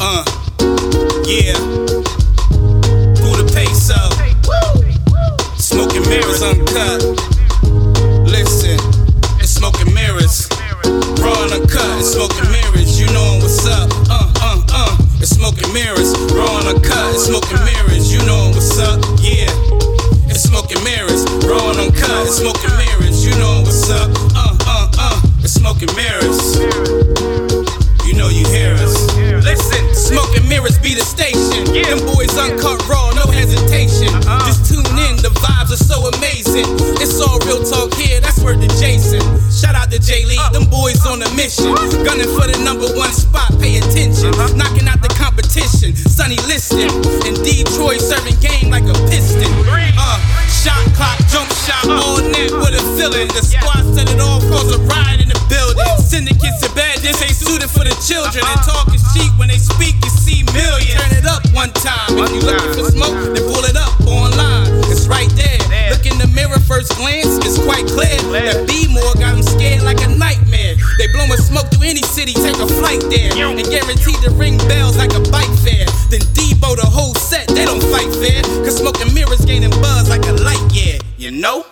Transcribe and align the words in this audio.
Uh, 0.00 0.24
yeah. 1.26 1.58
Buddha 3.20 3.44
peso. 3.52 3.94
Smoking 5.56 6.02
mirrors 6.08 6.42
uncut. 6.42 7.02
Listen, 8.26 8.78
it's 9.40 9.50
smoking 9.50 9.92
mirrors. 9.94 10.48
Raw 11.20 11.42
and 11.44 11.52
uncut, 11.52 11.98
it's 11.98 12.12
smoking 12.14 12.50
mirrors. 12.50 12.98
You 13.00 13.06
know 13.12 13.38
what's 13.40 13.66
up. 13.66 13.90
Uh, 14.10 14.32
uh, 14.40 14.62
uh. 14.72 14.96
It's 15.20 15.30
smoking 15.30 15.72
mirrors. 15.72 16.12
Raw 16.32 16.58
and 16.58 16.76
uncut, 16.76 17.14
it's 17.14 17.26
smoking 17.26 17.64
mirrors. 17.64 18.12
You 18.12 18.24
know 18.26 18.50
what's 18.50 18.78
up. 18.78 19.00
Yeah. 19.20 19.50
It's 20.28 20.42
smoking 20.42 20.82
mirrors. 20.84 21.24
Raw 21.46 21.70
and 21.70 21.78
uncut, 21.80 22.26
it's 22.26 22.38
smoking 22.38 22.74
mirrors. 22.76 23.24
You 23.24 23.34
know 23.38 23.62
what's 23.62 23.90
up. 23.90 24.10
Uh, 24.34 24.56
uh, 24.66 24.90
uh. 24.98 25.20
It's 25.40 25.54
smoking 25.54 25.94
mirrors. 25.94 26.56
You 28.06 28.14
know 28.14 28.28
you 28.28 28.44
hear 28.46 28.74
us. 28.74 29.03
Listen, 30.04 30.20
smoking 30.20 30.48
mirrors 30.48 30.78
be 30.78 30.92
the 30.92 31.00
station. 31.00 31.64
Them 31.64 32.04
boys 32.12 32.36
uncut 32.36 32.76
raw, 32.88 33.12
no 33.16 33.24
hesitation. 33.32 34.12
Uh-huh. 34.12 34.44
Just 34.44 34.68
tune 34.68 34.84
in, 35.00 35.16
the 35.24 35.32
vibes 35.40 35.72
are 35.72 35.80
so 35.80 36.04
amazing. 36.16 36.68
It's 37.00 37.20
all 37.20 37.40
real 37.48 37.64
talk 37.64 37.94
here, 37.94 38.20
that's 38.20 38.40
word 38.44 38.60
to 38.60 38.68
Jason. 38.76 39.20
Shout 39.48 39.74
out 39.74 39.90
to 39.90 39.98
Jay 39.98 40.24
Lee, 40.28 40.36
uh. 40.36 40.52
them 40.52 40.68
boys 40.68 41.00
on 41.06 41.22
a 41.22 41.30
mission. 41.32 41.72
Uh. 41.72 42.04
Gunning 42.04 42.28
for 42.36 42.44
the 42.44 42.60
number 42.60 42.88
one 42.92 43.12
spot, 43.12 43.48
pay 43.56 43.80
attention. 43.80 44.28
Uh-huh. 44.36 44.52
Knocking 44.52 44.88
out 44.88 45.00
the 45.00 45.08
competition, 45.16 45.96
Sonny 45.96 46.36
Liston. 46.44 46.92
In 47.24 47.34
Detroit, 47.40 48.00
serving 48.04 48.36
game 48.44 48.68
like 48.68 48.84
a 48.84 48.96
piston. 49.08 49.48
Uh, 49.96 50.20
shot 50.52 50.84
clock, 50.92 51.16
jump 51.32 51.48
shot, 51.64 51.88
uh. 51.88 51.96
all 51.96 52.20
net 52.20 52.52
with 52.52 52.76
a 52.76 52.82
feeling. 53.00 53.28
The 53.32 53.40
squad 53.40 53.88
set 53.96 54.12
it 54.12 54.20
off, 54.20 54.44
cause 54.52 54.68
a 54.68 54.80
riot 54.84 55.23
this 57.04 57.20
ain't 57.20 57.36
suited 57.36 57.68
for 57.68 57.84
the 57.84 57.92
children. 58.00 58.40
And 58.40 58.60
talk 58.64 58.88
is 58.96 59.04
cheap 59.12 59.28
when 59.36 59.52
they 59.52 59.60
speak, 59.60 60.00
you 60.00 60.10
see 60.10 60.40
millions. 60.56 60.96
Turn 60.96 61.12
it 61.12 61.28
up 61.28 61.44
one 61.52 61.68
time. 61.84 62.16
If 62.16 62.32
you 62.32 62.40
looking 62.40 62.72
for 62.72 62.88
smoke, 62.88 63.12
then 63.36 63.44
pull 63.44 63.64
it 63.68 63.76
up 63.76 63.92
online. 64.08 64.72
It's 64.88 65.04
right 65.04 65.28
there. 65.36 65.60
Look 65.92 66.08
in 66.08 66.16
the 66.16 66.26
mirror, 66.32 66.56
first 66.64 66.96
glance, 66.96 67.36
it's 67.44 67.60
quite 67.60 67.84
clear. 67.84 68.16
That 68.32 68.64
B 68.64 68.88
more 68.88 69.12
got 69.20 69.36
them 69.36 69.44
scared 69.44 69.84
like 69.84 70.00
a 70.00 70.08
nightmare. 70.16 70.80
They 70.96 71.06
blowing 71.12 71.36
smoke 71.36 71.68
through 71.68 71.92
any 71.92 72.02
city, 72.02 72.32
take 72.32 72.56
a 72.56 72.66
flight 72.80 73.04
there. 73.12 73.36
And 73.36 73.60
guaranteed 73.68 74.18
to 74.24 74.32
ring 74.32 74.56
bells 74.64 74.96
like 74.96 75.12
a 75.12 75.20
bike 75.28 75.52
fair. 75.60 75.84
Then 76.08 76.24
Debo 76.32 76.72
the 76.80 76.88
whole 76.88 77.14
set, 77.14 77.52
they 77.52 77.68
don't 77.68 77.84
fight 77.92 78.08
fair. 78.16 78.40
Cause 78.64 78.80
smoking 78.80 79.12
mirrors 79.12 79.44
gaining 79.44 79.76
buzz 79.84 80.08
like 80.08 80.24
a 80.24 80.32
light, 80.40 80.64
yeah. 80.72 80.96
You 81.20 81.36
know? 81.36 81.68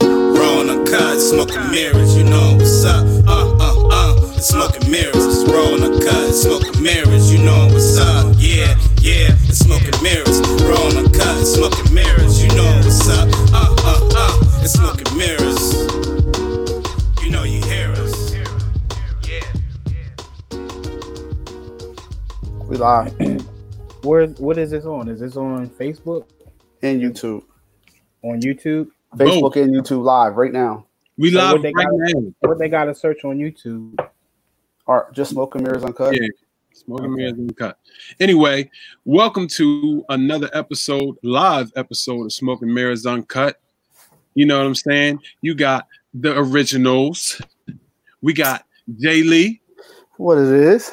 On 0.00 0.66
the 0.66 0.84
cut, 0.90 1.18
smoking 1.18 1.70
mirrors, 1.70 2.16
you 2.16 2.24
know 2.24 2.56
what's 2.56 2.84
up. 2.84 3.06
Uh, 3.26 3.56
uh, 3.58 3.63
smoking 4.44 4.90
mirrors. 4.90 5.16
It's 5.16 5.50
raw 5.50 5.64
on 5.72 5.80
the 5.80 6.04
cut, 6.04 6.32
smoking 6.34 6.82
mirrors, 6.82 7.32
you 7.32 7.38
know 7.44 7.68
what's 7.72 7.96
up. 7.98 8.34
Yeah, 8.38 8.76
yeah, 9.00 9.32
it's 9.48 9.58
smoking 9.60 9.94
mirrors. 10.02 10.40
Raw 10.62 10.76
on 10.86 11.02
the 11.02 11.10
cut, 11.16 11.44
smoking 11.44 11.94
mirrors, 11.94 12.42
you 12.42 12.48
know 12.54 12.70
what's 12.84 13.08
up. 13.08 13.28
Uh, 13.52 13.74
uh, 13.84 14.10
uh, 14.14 14.62
it's 14.62 14.72
smoking 14.74 15.16
mirrors. 15.16 15.72
You 17.24 17.30
know 17.30 17.44
you 17.44 17.62
hear 17.64 17.90
us. 17.92 18.34
We 22.68 22.76
live 22.78 23.14
Where 24.02 24.26
what 24.26 24.58
is 24.58 24.70
this 24.70 24.84
on? 24.84 25.08
Is 25.08 25.20
this 25.20 25.36
on 25.36 25.68
Facebook? 25.70 26.26
and 26.82 27.00
YouTube, 27.00 27.42
On 28.22 28.38
YouTube? 28.40 28.88
Facebook 29.16 29.56
and 29.56 29.74
YouTube 29.74 30.04
live 30.04 30.36
right 30.36 30.52
now. 30.52 30.86
We 31.16 31.30
So 31.30 31.38
live 31.38 31.52
what 31.52 31.62
they 31.62 31.72
right 31.74 31.86
got- 31.86 32.20
now. 32.22 32.32
What 32.40 32.58
they 32.58 32.68
gotta 32.68 32.94
search 32.94 33.24
on 33.24 33.38
YouTube? 33.38 33.96
Or 34.86 35.10
just 35.12 35.30
smoking 35.30 35.62
mirrors 35.62 35.84
uncut. 35.84 36.14
Yeah. 36.20 36.28
Smoking 36.72 37.14
mirrors 37.14 37.32
uncut. 37.34 37.78
Anyway, 38.20 38.70
welcome 39.04 39.46
to 39.48 40.04
another 40.10 40.50
episode, 40.52 41.16
live 41.22 41.72
episode 41.76 42.24
of 42.24 42.32
Smoking 42.32 42.72
Mirrors 42.72 43.06
Uncut. 43.06 43.60
You 44.34 44.44
know 44.46 44.58
what 44.58 44.66
I'm 44.66 44.74
saying? 44.74 45.20
You 45.40 45.54
got 45.54 45.86
the 46.12 46.36
originals. 46.38 47.40
We 48.20 48.32
got 48.34 48.66
Jay 48.98 49.22
Lee, 49.22 49.60
What 50.16 50.38
it 50.38 50.48
is? 50.48 50.90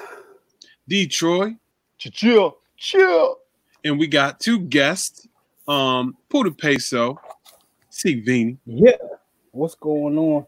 Detroit, 0.87 1.53
Chill, 1.97 2.57
chill. 2.77 3.37
and 3.83 3.97
we 3.99 4.07
got 4.07 4.39
two 4.39 4.59
guests, 4.59 5.27
um, 5.67 6.15
Puda 6.29 6.57
Peso, 6.57 7.19
C. 7.89 8.19
Vini, 8.21 8.57
Yeah. 8.65 8.95
What's 9.51 9.75
going 9.75 10.17
on? 10.17 10.45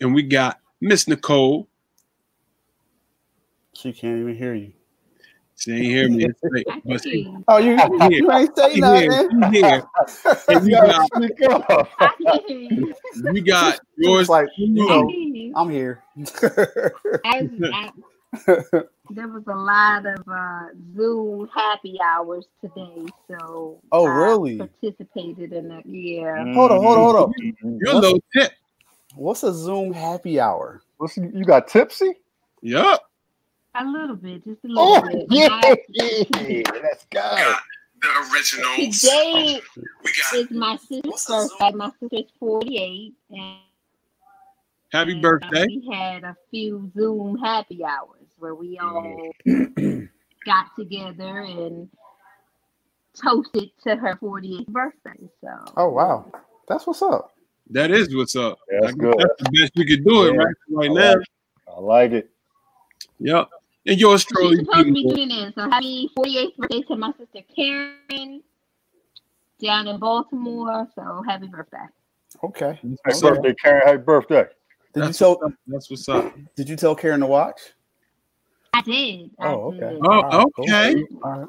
and 0.00 0.12
we 0.14 0.22
got 0.24 0.58
Miss 0.80 1.06
Nicole. 1.06 1.68
She 3.82 3.92
can't 3.92 4.20
even 4.20 4.36
hear 4.36 4.54
you. 4.54 4.72
She 5.56 5.72
ain't 5.72 5.84
hear 5.86 6.08
me, 6.08 6.28
but 6.84 7.02
she, 7.02 7.26
Oh, 7.48 7.58
you, 7.58 7.72
Yeah. 7.72 8.08
you 8.10 8.30
ain't 8.30 8.56
say 8.56 8.74
she 8.74 8.80
here, 8.80 9.10
nothing. 9.10 9.50
she 9.52 9.60
here. 9.60 9.82
And 10.48 10.62
we 10.62 10.70
You 10.70 10.76
gotta 10.76 11.08
got, 11.98 12.12
we 13.32 13.40
got 13.40 13.80
It's 13.98 13.98
yours. 13.98 14.28
like, 14.28 14.46
you 14.56 14.68
know, 14.68 15.10
I, 15.56 15.60
I'm 15.60 15.68
here. 15.68 16.04
I, 17.24 17.90
there 19.10 19.26
was 19.28 19.42
a 19.48 19.56
lot 19.56 20.06
of 20.06 20.22
uh, 20.28 20.66
Zoom 20.96 21.48
happy 21.52 21.98
hours 22.00 22.46
today, 22.60 23.08
so 23.28 23.80
Oh, 23.90 24.06
I 24.06 24.10
really? 24.14 24.58
participated 24.58 25.52
in 25.52 25.68
that. 25.70 25.84
Yeah, 25.86 26.54
hold 26.54 26.70
on, 26.70 26.80
hold 26.80 26.98
on, 26.98 27.02
hold 27.02 27.16
on. 27.16 27.54
Your 27.80 27.94
little 27.94 28.22
tip. 28.32 28.52
What's 29.16 29.42
a 29.42 29.52
Zoom 29.52 29.92
happy 29.92 30.38
hour? 30.38 30.82
What's, 30.98 31.16
you 31.16 31.44
got 31.44 31.66
tipsy? 31.66 32.14
Yup. 32.62 33.02
A 33.74 33.84
little 33.84 34.16
bit, 34.16 34.44
just 34.44 34.64
a 34.64 34.68
little 34.68 34.84
Oh, 34.84 35.08
bit. 35.08 35.26
yeah, 35.30 35.48
Not- 35.48 35.78
yeah. 35.90 36.62
Let's 36.82 37.06
go. 37.10 37.54
The 38.02 38.30
originals. 38.32 39.00
Today 39.00 39.60
We 40.04 40.10
got 40.12 40.34
is 40.40 40.50
my 40.50 40.76
sister's 40.76 41.26
birthday. 41.28 41.72
My 41.76 41.90
sister's 42.00 42.30
forty-eight, 42.40 43.14
and 43.30 43.56
happy 44.92 45.12
and, 45.12 45.24
uh, 45.24 45.28
birthday. 45.28 45.66
we 45.68 45.88
had 45.92 46.24
a 46.24 46.36
few 46.50 46.90
Zoom 46.96 47.38
happy 47.38 47.84
hours 47.84 48.26
where 48.38 48.54
we 48.56 48.78
all 48.78 49.30
got 50.44 50.74
together 50.76 51.40
and 51.42 51.88
toasted 53.14 53.70
to 53.84 53.94
her 53.94 54.16
48th 54.16 54.66
birthday. 54.68 55.28
So 55.40 55.48
Oh, 55.76 55.90
wow. 55.90 56.32
That's 56.66 56.86
what's 56.86 57.02
up. 57.02 57.30
That 57.70 57.92
is 57.92 58.14
what's 58.16 58.34
up. 58.34 58.58
That's 58.80 58.94
good. 58.94 59.14
That's 59.16 59.42
the 59.42 59.50
best 59.60 59.72
we 59.76 59.86
could 59.86 60.04
do 60.04 60.24
it 60.24 60.32
right, 60.36 60.54
right 60.70 60.90
I 60.90 60.94
now. 60.94 61.14
like 61.14 61.26
I 61.68 61.80
like 61.80 62.12
it. 62.12 62.30
Yep. 63.20 63.48
And 63.86 63.98
yours 63.98 64.22
she's 64.22 64.28
supposed 64.28 64.60
to 64.72 64.84
be 64.84 64.92
beautiful. 64.92 65.16
tuning 65.16 65.38
in. 65.38 65.52
So 65.54 65.68
happy 65.68 66.10
48th 66.16 66.56
birthday 66.56 66.82
to 66.82 66.96
my 66.96 67.12
sister 67.18 67.40
Karen 67.54 68.42
down 69.60 69.88
in 69.88 69.98
Baltimore. 69.98 70.88
So 70.94 71.22
happy 71.26 71.48
birthday. 71.48 71.78
Okay. 72.44 72.66
Happy 72.74 72.96
What's 73.04 73.22
up? 73.22 73.34
birthday, 73.36 73.54
Karen. 73.62 73.82
Happy 73.84 73.98
birthday. 73.98 74.44
Did 74.94 75.06
you 75.06 75.12
tell 75.12 75.38
what's. 75.40 75.56
That's 75.66 75.90
what's 75.90 76.08
up. 76.08 76.34
did 76.54 76.68
you 76.68 76.76
tell 76.76 76.94
Karen 76.94 77.20
to 77.20 77.26
watch? 77.26 77.60
I 78.74 78.80
did. 78.82 79.30
I 79.38 79.48
Oh, 79.48 79.54
okay. 79.68 79.78
did. 79.78 79.98
Oh, 80.02 80.08
All 80.10 80.22
right, 80.22 80.46
cool. 80.56 80.64
okay. 80.64 81.04
All 81.22 81.40
right. 81.40 81.48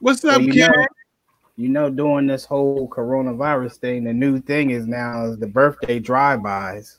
What's 0.00 0.20
So 0.22 0.30
up, 0.30 0.40
you 0.42 0.48
know, 0.48 0.54
Karen? 0.54 0.86
you 1.56 1.68
know, 1.68 1.90
doing 1.90 2.26
this 2.26 2.44
whole 2.44 2.88
coronavirus 2.88 3.76
thing, 3.76 4.04
the 4.04 4.12
new 4.12 4.40
thing 4.40 4.70
is 4.70 4.86
now 4.86 5.26
is 5.26 5.38
the 5.38 5.46
birthday 5.46 5.98
drive-bys. 5.98 6.98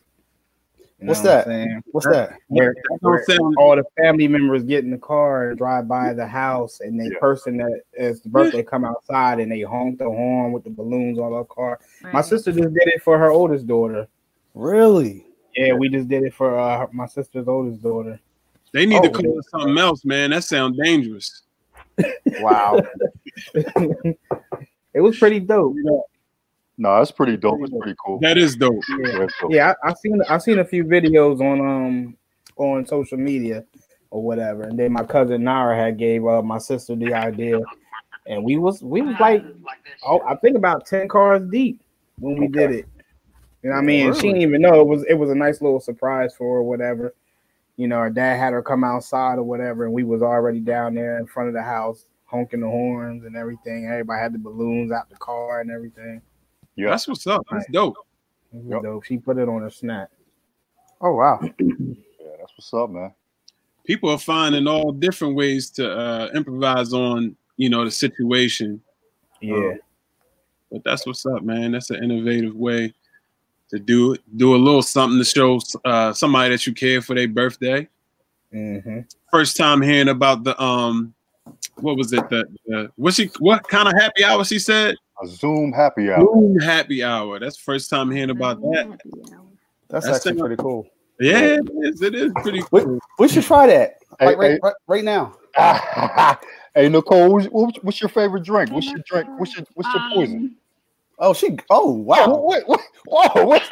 You 0.99 1.09
What's 1.09 1.21
that? 1.21 1.45
saying? 1.45 1.83
What's 1.91 2.07
that? 2.07 2.39
Where, 2.47 2.73
That 2.73 2.97
where 3.01 3.23
don't 3.27 3.55
all 3.57 3.75
the 3.75 3.83
family 3.97 4.27
members 4.27 4.63
get 4.63 4.83
in 4.83 4.89
the 4.89 4.97
car 4.97 5.49
and 5.49 5.57
drive 5.57 5.87
by 5.87 6.13
the 6.13 6.25
house, 6.25 6.79
and 6.79 6.99
the 6.99 7.11
Yeah. 7.11 7.19
person 7.19 7.57
that 7.57 7.81
is 7.93 8.21
the 8.21 8.29
birthday 8.29 8.63
come 8.63 8.83
outside 8.83 9.39
and 9.39 9.51
they 9.51 9.61
honk 9.61 9.99
the 9.99 10.05
horn 10.05 10.51
with 10.53 10.63
the 10.63 10.71
balloons 10.71 11.19
on 11.19 11.33
their 11.33 11.43
car. 11.43 11.79
My 12.11 12.21
sister 12.21 12.51
just 12.51 12.73
did 12.73 12.87
it 12.87 13.03
for 13.03 13.17
her 13.19 13.29
oldest 13.29 13.67
daughter. 13.67 14.07
Really? 14.55 15.27
Yeah, 15.55 15.73
we 15.73 15.89
just 15.89 16.07
did 16.07 16.23
it 16.23 16.33
for 16.33 16.57
uh, 16.57 16.87
my 16.91 17.05
sister's 17.05 17.47
oldest 17.47 17.83
daughter. 17.83 18.19
They 18.73 18.87
need 18.87 19.03
to 19.03 19.09
Oh, 19.09 19.11
call 19.11 19.39
it 19.39 19.45
something 19.49 19.77
else, 19.77 20.03
man. 20.03 20.31
That 20.31 20.43
sounds 20.43 20.77
dangerous. 20.83 21.43
Wow. 22.39 22.83
it 23.55 25.01
was 25.01 25.17
pretty 25.17 25.39
dope. 25.39 25.75
No, 26.77 26.97
that's 26.97 27.11
pretty 27.11 27.37
dope. 27.37 27.59
It's 27.61 27.71
pretty 27.75 27.97
cool. 28.03 28.19
That 28.19 28.37
is 28.37 28.55
dope. 28.55 28.83
Yeah. 28.89 29.07
Yeah, 29.07 29.27
dope. 29.41 29.51
Yeah, 29.51 29.73
I, 29.83 29.89
I 29.89 29.93
seen 29.95 30.21
I 30.29 30.37
seen 30.37 30.59
a 30.59 30.65
few 30.65 30.83
videos 30.83 31.39
on 31.41 31.59
um 31.59 32.17
on 32.57 32.85
social 32.85 33.17
media 33.17 33.65
or 34.11 34.21
whatever, 34.21 34.63
and 34.63 34.77
then 34.77 34.93
my 34.93 35.03
cousin 35.03 35.43
Nara 35.43 35.75
had 35.75 35.97
gave 35.97 36.25
uh, 36.25 36.41
my 36.41 36.59
sister 36.59 36.95
the 36.95 37.13
idea, 37.13 37.59
and 38.27 38.43
we 38.43 38.57
was 38.57 38.81
we 38.83 39.01
was 39.01 39.15
like, 39.19 39.43
oh, 40.05 40.21
I 40.27 40.35
think 40.35 40.55
about 40.55 40.85
ten 40.85 41.07
cars 41.07 41.41
deep 41.49 41.81
when 42.19 42.37
we 42.37 42.47
did 42.47 42.71
it. 42.71 42.85
You 43.63 43.71
know 43.71 43.75
what 43.75 43.81
I 43.81 43.85
mean? 43.85 44.07
And 44.07 44.15
She 44.15 44.27
didn't 44.27 44.41
even 44.43 44.61
know 44.61 44.79
it 44.79 44.87
was 44.87 45.03
it 45.09 45.15
was 45.15 45.31
a 45.31 45.35
nice 45.35 45.61
little 45.61 45.79
surprise 45.79 46.33
for 46.35 46.43
her 46.43 46.59
or 46.59 46.63
whatever. 46.63 47.13
You 47.75 47.87
know, 47.87 47.99
her 47.99 48.09
dad 48.09 48.37
had 48.37 48.53
her 48.53 48.61
come 48.61 48.83
outside 48.83 49.39
or 49.39 49.43
whatever, 49.43 49.85
and 49.85 49.93
we 49.93 50.03
was 50.03 50.21
already 50.21 50.59
down 50.59 50.93
there 50.93 51.17
in 51.17 51.25
front 51.25 51.49
of 51.49 51.55
the 51.55 51.63
house 51.63 52.05
honking 52.25 52.61
the 52.61 52.67
horns 52.67 53.23
and 53.23 53.35
everything. 53.35 53.87
Everybody 53.87 54.21
had 54.21 54.33
the 54.33 54.39
balloons 54.39 54.91
out 54.91 55.09
the 55.09 55.15
car 55.15 55.61
and 55.61 55.71
everything. 55.71 56.21
Yeah. 56.77 56.91
That's 56.91 57.07
what's 57.07 57.27
up. 57.27 57.45
That's 57.51 57.65
dope. 57.71 57.97
It 58.53 58.57
was 58.63 58.71
Yep. 58.71 58.83
dope. 58.83 59.03
She 59.03 59.17
put 59.17 59.37
it 59.37 59.49
on 59.49 59.61
her 59.63 59.69
snap. 59.69 60.09
Oh 61.01 61.13
wow. 61.13 61.39
Yeah, 61.59 62.33
that's 62.39 62.51
what's 62.57 62.73
up, 62.73 62.89
man. 62.89 63.13
people 63.85 64.09
are 64.09 64.17
finding 64.17 64.67
all 64.67 64.91
different 64.91 65.35
ways 65.35 65.69
to 65.71 65.89
uh, 65.91 66.29
improvise 66.35 66.93
on 66.93 67.35
you 67.57 67.69
know 67.69 67.83
the 67.85 67.91
situation. 67.91 68.81
Yeah. 69.41 69.73
But 70.71 70.83
that's 70.83 71.05
what's 71.07 71.25
up, 71.25 71.43
man. 71.43 71.71
That's 71.71 71.89
an 71.91 72.03
innovative 72.03 72.55
way 72.55 72.93
to 73.69 73.79
do 73.79 74.13
it. 74.13 74.21
Do 74.37 74.55
a 74.55 74.57
little 74.57 74.81
something 74.81 75.17
to 75.19 75.23
show 75.25 75.59
uh, 75.85 76.11
somebody 76.13 76.49
that 76.51 76.65
you 76.67 76.73
care 76.73 77.01
for 77.01 77.15
their 77.15 77.27
birthday. 77.27 77.87
hmm 78.51 78.99
First 79.31 79.55
time 79.57 79.81
hearing 79.81 80.09
about 80.09 80.43
the 80.43 80.61
um, 80.61 81.13
what 81.75 81.97
was 81.97 82.11
it? 82.13 82.27
The, 82.29 82.45
the 82.65 82.91
what 82.97 83.13
she 83.13 83.29
what 83.39 83.67
kind 83.67 83.87
of 83.87 83.93
happy 83.99 84.23
hour 84.25 84.43
she 84.43 84.59
said? 84.59 84.95
A 85.21 85.27
Zoom 85.27 85.71
happy 85.71 86.11
hour. 86.11 86.19
Zoom 86.21 86.59
happy 86.59 87.03
hour. 87.03 87.39
That's 87.39 87.57
the 87.57 87.63
first 87.63 87.89
time 87.89 88.11
hearing 88.11 88.29
about 88.29 88.61
that. 88.61 88.99
That's, 89.89 90.05
That's 90.05 90.17
actually 90.17 90.33
the- 90.33 90.39
pretty 90.41 90.55
cool. 90.57 90.87
Yeah, 91.19 91.39
it 91.39 91.69
is. 91.83 92.01
It 92.03 92.13
is 92.13 92.31
pretty 92.43 92.61
cool. 92.61 92.99
We 93.17 93.27
should 93.27 93.43
try 93.43 93.65
that. 93.67 93.95
Hey, 94.19 94.35
right, 94.35 94.51
hey. 94.51 94.59
right, 94.61 94.73
right 94.87 95.03
now. 95.03 95.35
hey 96.75 96.87
Nicole, 96.89 97.31
what's, 97.33 97.47
what's- 97.47 97.79
what's 97.83 98.01
your 98.01 98.09
favorite 98.09 98.43
drink? 98.43 98.71
What's 98.71 98.85
your 98.87 98.99
drink? 99.07 99.27
What's 99.39 99.55
your 99.55 99.65
what's 99.73 99.89
your 99.93 100.03
poison? 100.13 100.37
Um, 100.37 100.55
Oh, 101.19 101.33
she. 101.33 101.57
Oh, 101.71 101.91
Wow. 101.93 102.27
wow. 102.27 102.35
What, 102.37 102.67
what, 102.67 102.81
whoa, 103.07 103.45
what's, 103.45 103.67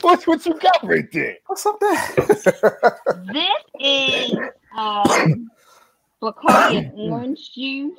what's 0.00 0.26
what 0.26 0.44
you 0.44 0.58
got 0.58 0.78
right 0.82 1.06
there? 1.12 1.36
What's 1.46 1.64
up 1.64 1.78
there? 1.78 2.98
this 3.32 3.48
is 3.78 4.32
um, 4.76 5.48
Bacardi 6.20 6.90
orange 6.96 7.52
juice. 7.52 7.96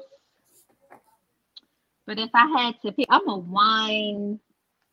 But 2.08 2.20
if 2.20 2.30
I 2.34 2.48
had 2.48 2.76
to 2.84 2.92
pick, 2.92 3.08
I'm 3.10 3.28
a 3.30 3.38
wine 3.38 4.40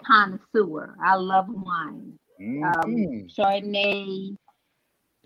connoisseur. 0.04 0.96
I 1.04 1.16
love 1.16 1.46
wine. 1.48 2.18
Um, 2.40 2.82
Mhm. 2.84 3.28
Chardonnay, 3.28 4.36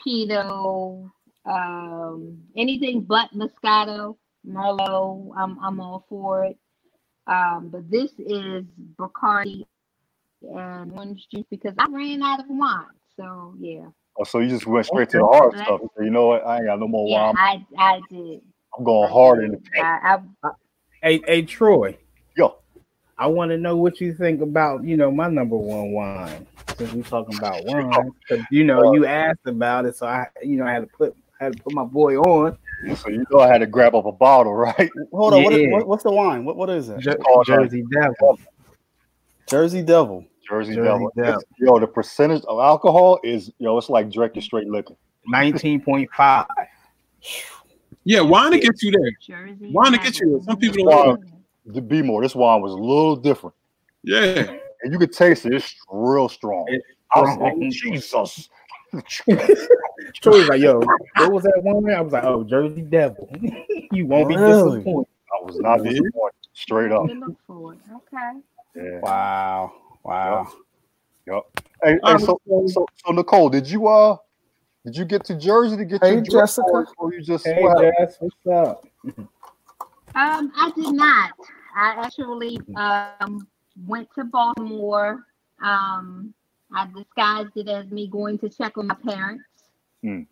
Pinot, 0.02 1.10
um, 1.46 2.42
anything 2.56 3.02
but 3.02 3.30
Moscato, 3.32 4.16
Merlot. 4.46 5.32
I'm 5.36 5.58
I'm 5.60 5.80
all 5.80 6.06
for 6.08 6.44
it. 6.46 6.58
Um, 7.26 7.70
but 7.70 7.90
this 7.90 8.12
is 8.18 8.64
Bacardi 8.98 9.64
and 10.42 10.92
orange 10.92 11.28
juice 11.30 11.46
because 11.50 11.74
I 11.78 11.86
ran 11.90 12.22
out 12.22 12.40
of 12.40 12.46
wine. 12.48 12.86
So 13.16 13.54
yeah, 13.58 13.86
Oh, 14.18 14.24
so 14.24 14.40
you 14.40 14.48
just 14.48 14.66
went 14.66 14.86
straight 14.86 15.10
to 15.10 15.18
the 15.18 15.26
hard 15.26 15.56
stuff. 15.58 15.80
You 16.00 16.10
know 16.10 16.26
what? 16.28 16.46
I 16.46 16.58
ain't 16.58 16.66
got 16.66 16.80
no 16.80 16.88
more 16.88 17.08
yeah, 17.08 17.26
wine. 17.26 17.34
I 17.36 17.66
I 17.78 18.00
did. 18.10 18.42
I'm 18.78 18.84
going 18.84 19.10
hard 19.10 19.44
in 19.44 19.52
the 19.52 19.58
paint. 19.58 19.84
I, 19.84 20.18
I, 20.44 20.50
Hey, 21.04 21.20
hey, 21.26 21.42
Troy. 21.42 21.98
Yo. 22.34 22.56
I 23.18 23.26
want 23.26 23.50
to 23.50 23.58
know 23.58 23.76
what 23.76 24.00
you 24.00 24.14
think 24.14 24.40
about, 24.40 24.84
you 24.84 24.96
know, 24.96 25.10
my 25.10 25.28
number 25.28 25.54
one 25.54 25.92
wine. 25.92 26.46
Since 26.78 26.94
we're 26.94 27.02
talking 27.02 27.36
about 27.36 27.62
wine, 27.66 28.10
you 28.50 28.64
know, 28.64 28.94
you 28.94 29.04
asked 29.04 29.44
about 29.44 29.84
it, 29.84 29.98
so 29.98 30.06
I, 30.06 30.28
you 30.42 30.56
know, 30.56 30.64
I 30.64 30.72
had 30.72 30.80
to 30.80 30.86
put, 30.86 31.14
had 31.38 31.58
to 31.58 31.62
put 31.62 31.74
my 31.74 31.84
boy 31.84 32.16
on. 32.16 32.56
So 32.96 33.10
you 33.10 33.22
know 33.30 33.40
I 33.40 33.48
had 33.48 33.58
to 33.58 33.66
grab 33.66 33.94
up 33.94 34.06
a 34.06 34.12
bottle, 34.12 34.54
right? 34.54 34.90
Hold 35.12 35.34
on. 35.34 35.44
What 35.44 35.52
is, 35.52 35.70
what, 35.70 35.86
what's 35.86 36.04
the 36.04 36.10
wine? 36.10 36.46
What, 36.46 36.56
what 36.56 36.70
is 36.70 36.88
it? 36.88 37.00
Jer- 37.00 37.18
called, 37.18 37.50
uh, 37.50 37.56
Jersey 37.56 37.84
Devil. 37.92 38.38
Jersey 39.50 39.82
Devil. 39.82 40.24
Jersey, 40.48 40.74
Jersey 40.74 40.86
Devil. 40.86 41.12
Devil. 41.18 41.42
Yo, 41.58 41.78
the 41.80 41.86
percentage 41.86 42.44
of 42.44 42.58
alcohol 42.60 43.20
is 43.22 43.52
yo, 43.58 43.76
it's 43.76 43.90
like 43.90 44.10
drinking 44.10 44.40
straight 44.40 44.68
liquor. 44.68 44.94
Nineteen 45.26 45.82
point 45.82 46.08
five. 46.16 46.46
Yeah, 48.04 48.20
wine 48.20 48.52
to 48.52 48.58
get 48.58 48.82
you 48.82 48.90
there. 48.90 49.10
Jersey. 49.20 49.70
Wine 49.72 49.92
to 49.92 49.98
get 49.98 50.18
you. 50.20 50.26
Devil. 50.26 50.42
Some 50.44 50.56
people 50.58 50.84
don't 50.90 51.74
To 51.74 51.80
be 51.80 52.02
more, 52.02 52.22
this 52.22 52.34
wine 52.34 52.60
was 52.60 52.72
a 52.72 52.76
little 52.76 53.16
different, 53.16 53.54
Yeah. 54.02 54.50
and 54.82 54.92
you 54.92 54.98
could 54.98 55.12
taste 55.12 55.46
it. 55.46 55.54
It's 55.54 55.74
real 55.90 56.28
strong. 56.28 56.66
It's 56.68 56.84
I 57.14 57.20
was 57.20 57.32
strong. 57.32 57.60
like, 57.60 57.70
Jesus. 57.70 58.48
Troy 60.14 60.38
was 60.38 60.48
like, 60.48 60.60
"Yo, 60.60 60.80
what 61.16 61.32
was 61.32 61.42
that 61.44 61.60
one?" 61.62 61.90
I 61.90 62.00
was 62.00 62.12
like, 62.12 62.24
"Oh, 62.24 62.44
Jersey 62.44 62.82
Devil." 62.82 63.28
you 63.92 64.06
won't 64.06 64.28
be 64.28 64.36
disappointed. 64.36 65.08
I 65.32 65.44
was 65.44 65.58
not 65.58 65.82
Yeah. 65.84 65.90
disappointed. 65.90 66.34
Straight 66.52 66.92
up. 66.92 67.06
To 67.08 67.14
look 67.14 67.36
for 67.46 67.72
it. 67.72 67.80
Okay. 67.92 68.38
Yeah. 68.76 69.00
Wow. 69.00 69.72
Wow. 70.04 70.52
Hey, 71.26 71.42
hey, 71.82 71.98
Um, 72.02 72.18
so, 72.20 72.40
so, 72.68 72.86
so 72.94 73.12
Nicole, 73.12 73.48
did 73.48 73.68
you 73.68 73.88
uh, 73.88 74.16
did 74.84 74.96
you 74.96 75.04
get 75.04 75.24
to 75.26 75.36
Jersey 75.38 75.76
to 75.76 75.84
get 75.84 76.02
Hey, 76.02 76.14
your 76.14 76.22
drink, 76.22 76.30
Jessica. 76.30 76.66
or, 76.70 76.86
or 76.98 77.12
you 77.12 77.22
just 77.22 77.46
Hey, 77.46 77.62
what? 77.62 77.78
Jess, 77.98 78.16
what's 78.20 78.36
up? 78.52 78.84
Um, 80.14 80.52
I 80.56 80.70
did 80.76 80.92
not. 80.92 81.32
I 81.76 82.04
actually 82.04 82.58
um 82.76 83.46
went 83.86 84.08
to 84.14 84.24
Baltimore. 84.24 85.24
Um, 85.62 86.34
I 86.72 86.86
disguised 86.94 87.56
it 87.56 87.68
as 87.68 87.86
me 87.90 88.08
going 88.08 88.38
to 88.38 88.48
check 88.48 88.76
on 88.78 88.86
my 88.88 88.94
parents. 88.94 89.44
Hmm. 90.02 90.22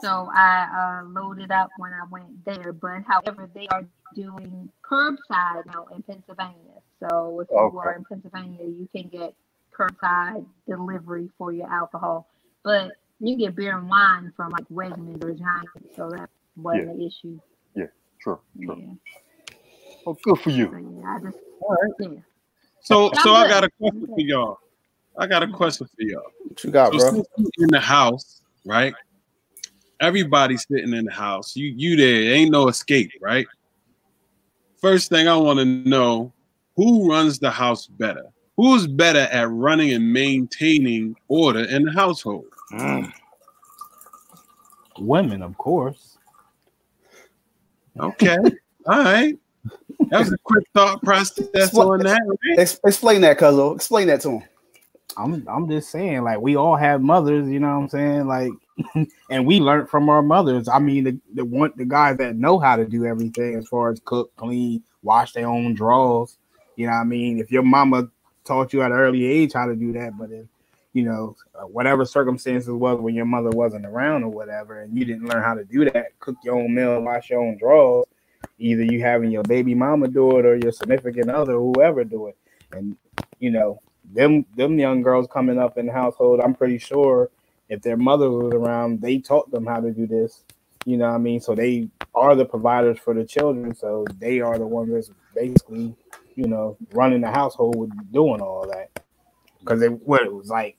So 0.00 0.28
I 0.34 1.02
uh, 1.04 1.08
loaded 1.08 1.52
up 1.52 1.70
when 1.76 1.92
I 1.92 2.04
went 2.10 2.44
there. 2.44 2.72
But 2.72 3.02
however, 3.06 3.48
they 3.54 3.68
are 3.68 3.84
doing 4.14 4.68
curbside 4.82 5.66
now 5.66 5.86
in 5.94 6.02
Pennsylvania. 6.02 6.80
So 6.98 7.40
if 7.40 7.48
you 7.50 7.56
Okay. 7.56 7.76
are 7.78 7.94
in 7.94 8.04
Pennsylvania, 8.04 8.64
you 8.64 8.88
can 8.94 9.08
get 9.08 9.34
curbside 9.76 10.44
delivery 10.68 11.28
for 11.38 11.52
your 11.52 11.70
alcohol. 11.70 12.26
But 12.64 12.92
you 13.22 13.36
get 13.36 13.54
beer 13.54 13.78
and 13.78 13.88
wine 13.88 14.32
from 14.36 14.50
like 14.50 14.68
Wegmans 14.68 15.22
or 15.24 15.32
Giant. 15.32 15.94
So 15.96 16.10
that 16.10 16.28
wasn't 16.56 16.90
an 16.90 17.02
issue. 17.02 17.38
Yeah, 17.74 17.86
Sure, 18.18 18.40
sure. 18.62 18.76
Yeah. 18.76 18.94
Oh, 20.06 20.18
good 20.22 20.38
for 20.40 20.50
you. 20.50 20.66
So 20.66 21.00
yeah, 21.00 21.16
I 21.16 21.20
just 21.20 21.38
All 21.60 21.76
right. 21.80 21.92
yeah. 22.00 22.20
So 22.80 23.08
I'm 23.10 23.22
so 23.22 23.32
I 23.34 23.48
got 23.48 23.64
a 23.64 23.70
question 23.70 24.06
for 24.06 24.20
y'all. 24.20 24.58
I 25.16 25.26
got 25.26 25.42
a 25.42 25.46
mm-hmm. 25.46 25.54
question 25.54 25.86
for 25.86 26.02
y'all. 26.02 26.22
What 26.48 26.64
you 26.64 26.70
got, 26.70 26.92
So 27.00 27.12
bro? 27.12 27.24
in 27.58 27.68
the 27.70 27.80
house, 27.80 28.42
right? 28.64 28.94
Everybody's 30.00 30.66
sitting 30.66 30.92
in 30.92 31.04
the 31.04 31.12
house. 31.12 31.54
You 31.54 31.68
you 31.68 31.96
there, 31.96 32.34
ain't 32.34 32.50
no 32.50 32.66
escape, 32.66 33.12
right? 33.20 33.46
First 34.80 35.10
thing 35.10 35.28
I 35.28 35.36
want 35.36 35.60
to 35.60 35.64
know, 35.64 36.32
who 36.74 37.08
runs 37.08 37.38
the 37.38 37.52
house 37.52 37.86
better? 37.86 38.24
Who's 38.56 38.88
better 38.88 39.28
at 39.30 39.48
running 39.48 39.92
and 39.92 40.12
maintaining 40.12 41.14
order 41.28 41.64
in 41.64 41.84
the 41.84 41.92
household? 41.92 42.46
Mm. 42.72 43.12
Women, 44.98 45.42
of 45.42 45.56
course. 45.58 46.18
Okay. 47.98 48.38
All 48.86 49.04
right. 49.04 49.38
That 50.10 50.20
was 50.20 50.32
a 50.32 50.38
quick 50.44 50.66
thought 50.74 51.02
process 51.02 51.74
on 51.74 52.00
that, 52.00 52.20
right? 52.26 52.78
Explain 52.84 53.20
that, 53.20 53.38
Cuzzo. 53.38 53.74
Explain 53.74 54.08
that 54.08 54.20
to 54.22 54.30
him. 54.30 54.42
I'm 55.16 55.46
I'm 55.46 55.68
just 55.68 55.90
saying, 55.90 56.22
like 56.22 56.40
we 56.40 56.56
all 56.56 56.76
have 56.76 57.02
mothers, 57.02 57.48
you 57.48 57.60
know 57.60 57.68
what 57.68 57.82
I'm 57.82 57.88
saying? 57.88 58.26
Like 58.26 58.50
and 59.30 59.46
we 59.46 59.60
learned 59.60 59.88
from 59.88 60.08
our 60.08 60.22
mothers. 60.22 60.68
I 60.68 60.78
mean, 60.78 61.04
the, 61.04 61.20
the 61.34 61.44
one 61.44 61.72
the 61.76 61.84
guys 61.84 62.16
that 62.18 62.36
know 62.36 62.58
how 62.58 62.76
to 62.76 62.86
do 62.86 63.04
everything 63.04 63.56
as 63.56 63.68
far 63.68 63.90
as 63.90 64.00
cook, 64.04 64.34
clean, 64.36 64.82
wash 65.02 65.32
their 65.32 65.46
own 65.46 65.74
drawers. 65.74 66.38
You 66.76 66.86
know 66.86 66.92
what 66.92 67.00
I 67.00 67.04
mean? 67.04 67.38
If 67.38 67.52
your 67.52 67.62
mama 67.62 68.08
taught 68.44 68.72
you 68.72 68.82
at 68.82 68.90
an 68.90 68.98
early 68.98 69.24
age 69.26 69.52
how 69.52 69.66
to 69.66 69.76
do 69.76 69.92
that, 69.92 70.16
but 70.18 70.30
if 70.30 70.46
you 70.92 71.04
know, 71.04 71.36
uh, 71.54 71.62
whatever 71.62 72.04
circumstances 72.04 72.70
was 72.70 73.00
when 73.00 73.14
your 73.14 73.24
mother 73.24 73.50
wasn't 73.50 73.86
around 73.86 74.24
or 74.24 74.28
whatever, 74.28 74.80
and 74.80 74.96
you 74.96 75.04
didn't 75.04 75.28
learn 75.28 75.42
how 75.42 75.54
to 75.54 75.64
do 75.64 75.88
that, 75.90 76.18
cook 76.20 76.36
your 76.44 76.56
own 76.56 76.74
meal, 76.74 77.00
wash 77.00 77.30
your 77.30 77.40
own 77.40 77.56
drawers, 77.58 78.06
either 78.58 78.82
you 78.82 79.00
having 79.00 79.30
your 79.30 79.42
baby 79.44 79.74
mama 79.74 80.08
do 80.08 80.38
it 80.38 80.44
or 80.44 80.56
your 80.56 80.72
significant 80.72 81.30
other, 81.30 81.54
whoever 81.54 82.04
do 82.04 82.28
it. 82.28 82.36
And 82.72 82.96
you 83.38 83.50
know, 83.50 83.80
them 84.12 84.44
them 84.56 84.78
young 84.78 85.02
girls 85.02 85.26
coming 85.32 85.58
up 85.58 85.78
in 85.78 85.86
the 85.86 85.92
household, 85.92 86.40
I'm 86.40 86.54
pretty 86.54 86.78
sure 86.78 87.30
if 87.68 87.80
their 87.80 87.96
mother 87.96 88.30
was 88.30 88.52
around, 88.52 89.00
they 89.00 89.18
taught 89.18 89.50
them 89.50 89.66
how 89.66 89.80
to 89.80 89.90
do 89.92 90.06
this. 90.06 90.44
You 90.84 90.96
know 90.96 91.08
what 91.08 91.14
I 91.14 91.18
mean? 91.18 91.40
So 91.40 91.54
they 91.54 91.88
are 92.14 92.34
the 92.34 92.44
providers 92.44 92.98
for 92.98 93.14
the 93.14 93.24
children. 93.24 93.74
So 93.74 94.04
they 94.18 94.40
are 94.40 94.58
the 94.58 94.66
ones 94.66 94.92
that's 94.92 95.10
basically, 95.34 95.94
you 96.34 96.48
know, 96.48 96.76
running 96.92 97.20
the 97.22 97.30
household 97.30 97.76
with 97.76 98.12
doing 98.12 98.40
all 98.40 98.66
that. 98.66 99.01
Because 99.62 99.82
it 99.82 99.92
what 100.06 100.22
it 100.22 100.32
was 100.32 100.48
like 100.48 100.76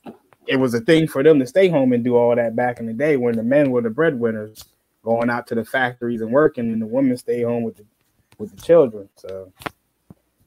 it 0.47 0.57
was 0.57 0.73
a 0.73 0.81
thing 0.81 1.07
for 1.07 1.23
them 1.23 1.39
to 1.39 1.47
stay 1.47 1.69
home 1.69 1.93
and 1.93 2.03
do 2.03 2.15
all 2.15 2.35
that 2.35 2.55
back 2.55 2.79
in 2.79 2.85
the 2.85 2.93
day 2.93 3.17
when 3.17 3.35
the 3.35 3.43
men 3.43 3.71
were 3.71 3.81
the 3.81 3.89
breadwinners 3.89 4.65
going 5.03 5.29
out 5.29 5.47
to 5.47 5.55
the 5.55 5.63
factories 5.65 6.21
and 6.21 6.31
working 6.31 6.71
and 6.71 6.81
the 6.81 6.85
women 6.85 7.15
stay 7.17 7.43
home 7.43 7.63
with 7.63 7.77
the 7.77 7.85
with 8.37 8.55
the 8.55 8.61
children. 8.61 9.07
So 9.15 9.51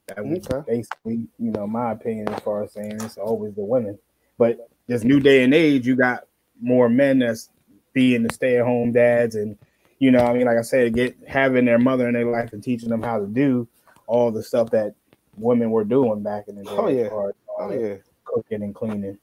that 0.07 0.25
was 0.25 0.47
Okay. 0.47 0.63
basically, 0.67 1.27
you 1.39 1.51
know, 1.51 1.67
my 1.67 1.91
opinion 1.91 2.29
as 2.29 2.39
far 2.41 2.63
as 2.63 2.73
saying 2.73 2.97
it's 3.01 3.17
always 3.17 3.53
the 3.55 3.63
women. 3.63 3.97
But 4.37 4.69
this 4.87 5.03
new 5.03 5.19
day 5.19 5.43
and 5.43 5.53
age, 5.53 5.87
you 5.87 5.95
got 5.95 6.25
more 6.61 6.89
men 6.89 7.19
that's 7.19 7.49
being 7.93 8.23
the 8.23 8.33
stay-at-home 8.33 8.91
dads 8.91 9.35
and 9.35 9.57
you 9.99 10.11
know, 10.11 10.19
I 10.19 10.31
mean, 10.33 10.45
like 10.45 10.59
I 10.59 10.61
said, 10.61 10.93
get 10.93 11.17
having 11.27 11.65
their 11.65 11.79
mother 11.79 12.07
in 12.07 12.13
their 12.13 12.25
life 12.25 12.53
and 12.53 12.63
teaching 12.63 12.89
them 12.89 13.01
how 13.01 13.19
to 13.19 13.25
do 13.25 13.67
all 14.05 14.29
the 14.31 14.43
stuff 14.43 14.69
that 14.69 14.93
women 15.37 15.71
were 15.71 15.83
doing 15.83 16.21
back 16.21 16.47
in 16.47 16.55
the 16.55 16.69
oh, 16.69 16.75
day. 16.75 16.77
Oh, 16.77 16.87
yeah. 16.87 17.03
as 17.03 17.09
far 17.09 17.29
as 17.29 17.35
Oh 17.59 17.71
yeah. 17.71 17.95
Cooking 18.37 18.63
and 18.63 18.75
cleaning. 18.75 19.17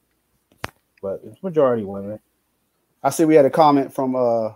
But 1.03 1.21
it's 1.25 1.43
majority 1.43 1.85
women. 1.85 2.19
I 3.03 3.11
see 3.11 3.25
we 3.25 3.35
had 3.35 3.45
a 3.45 3.51
comment 3.51 3.93
from 3.93 4.17
uh 4.17 4.53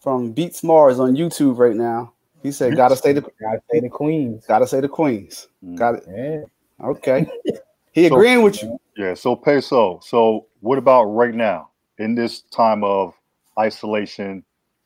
from 0.00 0.32
Beats 0.32 0.62
Mars 0.64 0.98
on 0.98 1.14
YouTube 1.16 1.58
right 1.58 1.76
now. 1.76 2.12
He 2.42 2.50
said, 2.52 2.76
"Gotta 2.76 2.96
say 2.96 3.12
the 3.12 3.20
Gotta 3.40 3.60
say 3.70 3.80
the 3.80 3.88
queens. 3.88 4.44
gotta 4.46 4.66
say 4.66 4.80
the 4.80 4.88
Queens." 4.88 5.48
Mm. 5.64 5.76
Got 5.76 5.94
it. 5.96 6.04
Yeah. 6.08 6.86
Okay. 6.88 7.26
He 7.92 8.08
So- 8.08 8.14
agreeing 8.14 8.42
with 8.42 8.62
you. 8.62 8.78
Yeah. 8.98 9.14
So 9.14 9.34
peso. 9.34 10.00
So 10.02 10.46
what 10.60 10.76
about 10.76 11.04
right 11.04 11.34
now 11.34 11.70
in 11.98 12.14
this 12.14 12.42
time 12.42 12.84
of 12.84 13.14
isolation 13.58 14.44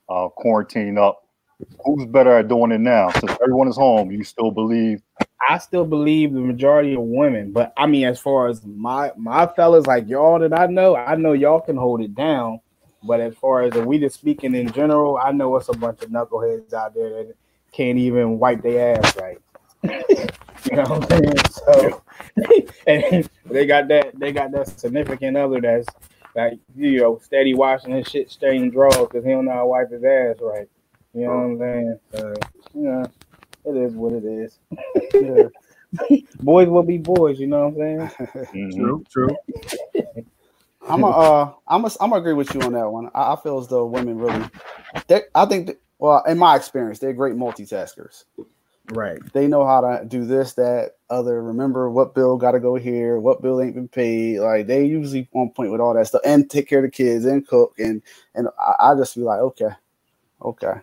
uh, 0.09 0.29
quarantine 0.29 0.97
up. 0.97 1.27
Who's 1.85 2.07
better 2.07 2.37
at 2.39 2.47
doing 2.49 2.71
it 2.73 2.81
now? 2.81 3.11
Since 3.11 3.33
everyone 3.43 3.67
is 3.69 3.77
home, 3.77 4.11
you 4.13 4.23
still 4.25 4.51
believe 4.53 5.03
I 5.49 5.59
still 5.59 5.85
believe 5.85 6.33
the 6.33 6.41
majority 6.41 6.95
of 6.95 7.01
women, 7.01 7.53
but 7.53 7.73
I 7.77 7.87
mean, 7.87 8.05
as 8.05 8.21
far 8.21 8.49
as 8.49 8.65
my 8.65 9.13
my 9.17 9.47
fellas 9.47 9.87
like 9.87 10.09
y'all 10.09 10.39
that 10.39 10.53
I 10.53 10.67
know, 10.67 10.97
I 10.97 11.17
know 11.17 11.33
y'all 11.33 11.61
can 11.61 11.77
hold 11.77 12.03
it 12.03 12.15
down. 12.15 12.61
But 13.03 13.21
as 13.21 13.35
far 13.35 13.63
as 13.63 13.73
we 13.73 13.99
just 13.99 14.17
speaking 14.17 14.55
in 14.55 14.71
general, 14.73 15.17
I 15.17 15.33
know 15.33 15.57
it's 15.57 15.71
a 15.71 15.73
bunch 15.73 16.03
of 16.03 16.11
knuckleheads 16.11 16.75
out 16.75 16.95
there 16.95 17.09
that 17.09 17.35
can't 17.73 17.99
even 17.99 18.39
wipe 18.39 18.63
their 18.63 18.99
ass 18.99 19.17
right. 19.17 19.39
you 19.83 20.77
know 20.77 20.83
what 20.83 21.11
I'm 21.11 21.23
saying? 21.23 21.37
So 21.51 22.03
and 22.87 23.31
they 23.47 23.67
got 23.67 23.89
that 23.89 24.19
they 24.19 24.33
got 24.33 24.53
that 24.53 24.69
significant 24.79 25.37
other 25.37 25.61
that's 25.61 25.87
like 26.37 26.59
you 26.77 26.99
know 26.99 27.19
steady 27.23 27.55
washing 27.55 27.95
his 27.95 28.07
shit 28.07 28.31
stained 28.31 28.73
drawers 28.73 28.97
because 28.97 29.25
he 29.25 29.31
don't 29.31 29.47
know 29.47 29.53
how 29.53 29.61
to 29.61 29.67
wipe 29.67 29.91
his 29.91 30.05
ass 30.05 30.37
right. 30.41 30.69
You 31.15 31.27
know 31.27 31.35
what 31.35 31.43
I'm 31.43 31.59
saying? 31.59 32.01
So 32.13 32.35
it 33.65 33.77
is 33.77 33.95
what 33.95 34.13
it 34.15 34.25
is. 34.25 34.59
Yeah. 35.21 35.49
boys 36.41 36.69
will 36.69 36.83
be 36.83 36.99
boys, 36.99 37.39
you 37.41 37.47
know 37.49 37.69
what 37.69 37.83
I'm 37.85 38.11
saying? 38.11 38.11
Mhm. 38.55 38.77
True, 38.77 39.05
true. 39.11 39.37
I'm 40.89 41.05
a, 41.05 41.09
uh, 41.09 41.53
I'm 41.69 41.85
a, 41.85 41.91
I'm 42.01 42.11
gonna 42.11 42.17
agree 42.17 42.33
with 42.35 42.55
you 42.55 42.63
on 42.63 42.73
that 42.73 42.91
one. 42.91 43.11
I, 43.15 43.35
I 43.35 43.37
feel 43.43 43.59
as 43.59 43.69
though 43.69 43.87
women 43.87 44.19
really, 44.19 44.45
they, 45.09 45.23
I 45.35 45.47
think, 45.47 45.69
that, 45.69 45.81
well, 45.99 46.25
in 46.25 46.39
my 46.39 46.57
experience, 46.57 46.99
they're 46.99 47.13
great 47.13 47.35
multitaskers. 47.35 48.25
Right. 48.89 49.21
They 49.33 49.47
know 49.47 49.65
how 49.67 49.81
to 49.83 50.05
do 50.07 50.25
this, 50.25 50.55
that, 50.55 50.93
other. 51.11 51.43
Remember 51.43 51.91
what 51.91 52.15
bill 52.15 52.37
got 52.37 52.53
to 52.53 52.61
go 52.61 52.75
here, 52.77 53.21
what 53.21 53.43
bill 53.43 53.61
ain't 53.61 53.75
been 53.77 53.89
paid. 53.89 54.41
Like 54.41 54.67
they 54.67 54.85
usually 54.85 55.29
on 55.35 55.51
point 55.51 55.71
with 55.73 55.81
all 55.81 55.95
that 55.95 56.07
stuff, 56.09 56.23
and 56.25 56.51
take 56.51 56.69
care 56.69 56.81
of 56.81 56.85
the 56.85 56.91
kids 56.91 57.25
and 57.25 57.47
cook, 57.47 57.75
and 57.79 58.03
and 58.35 58.49
I, 58.59 58.93
I 58.93 58.95
just 58.97 59.15
be 59.17 59.23
like, 59.23 59.41
okay, 59.41 59.71
okay. 60.43 60.75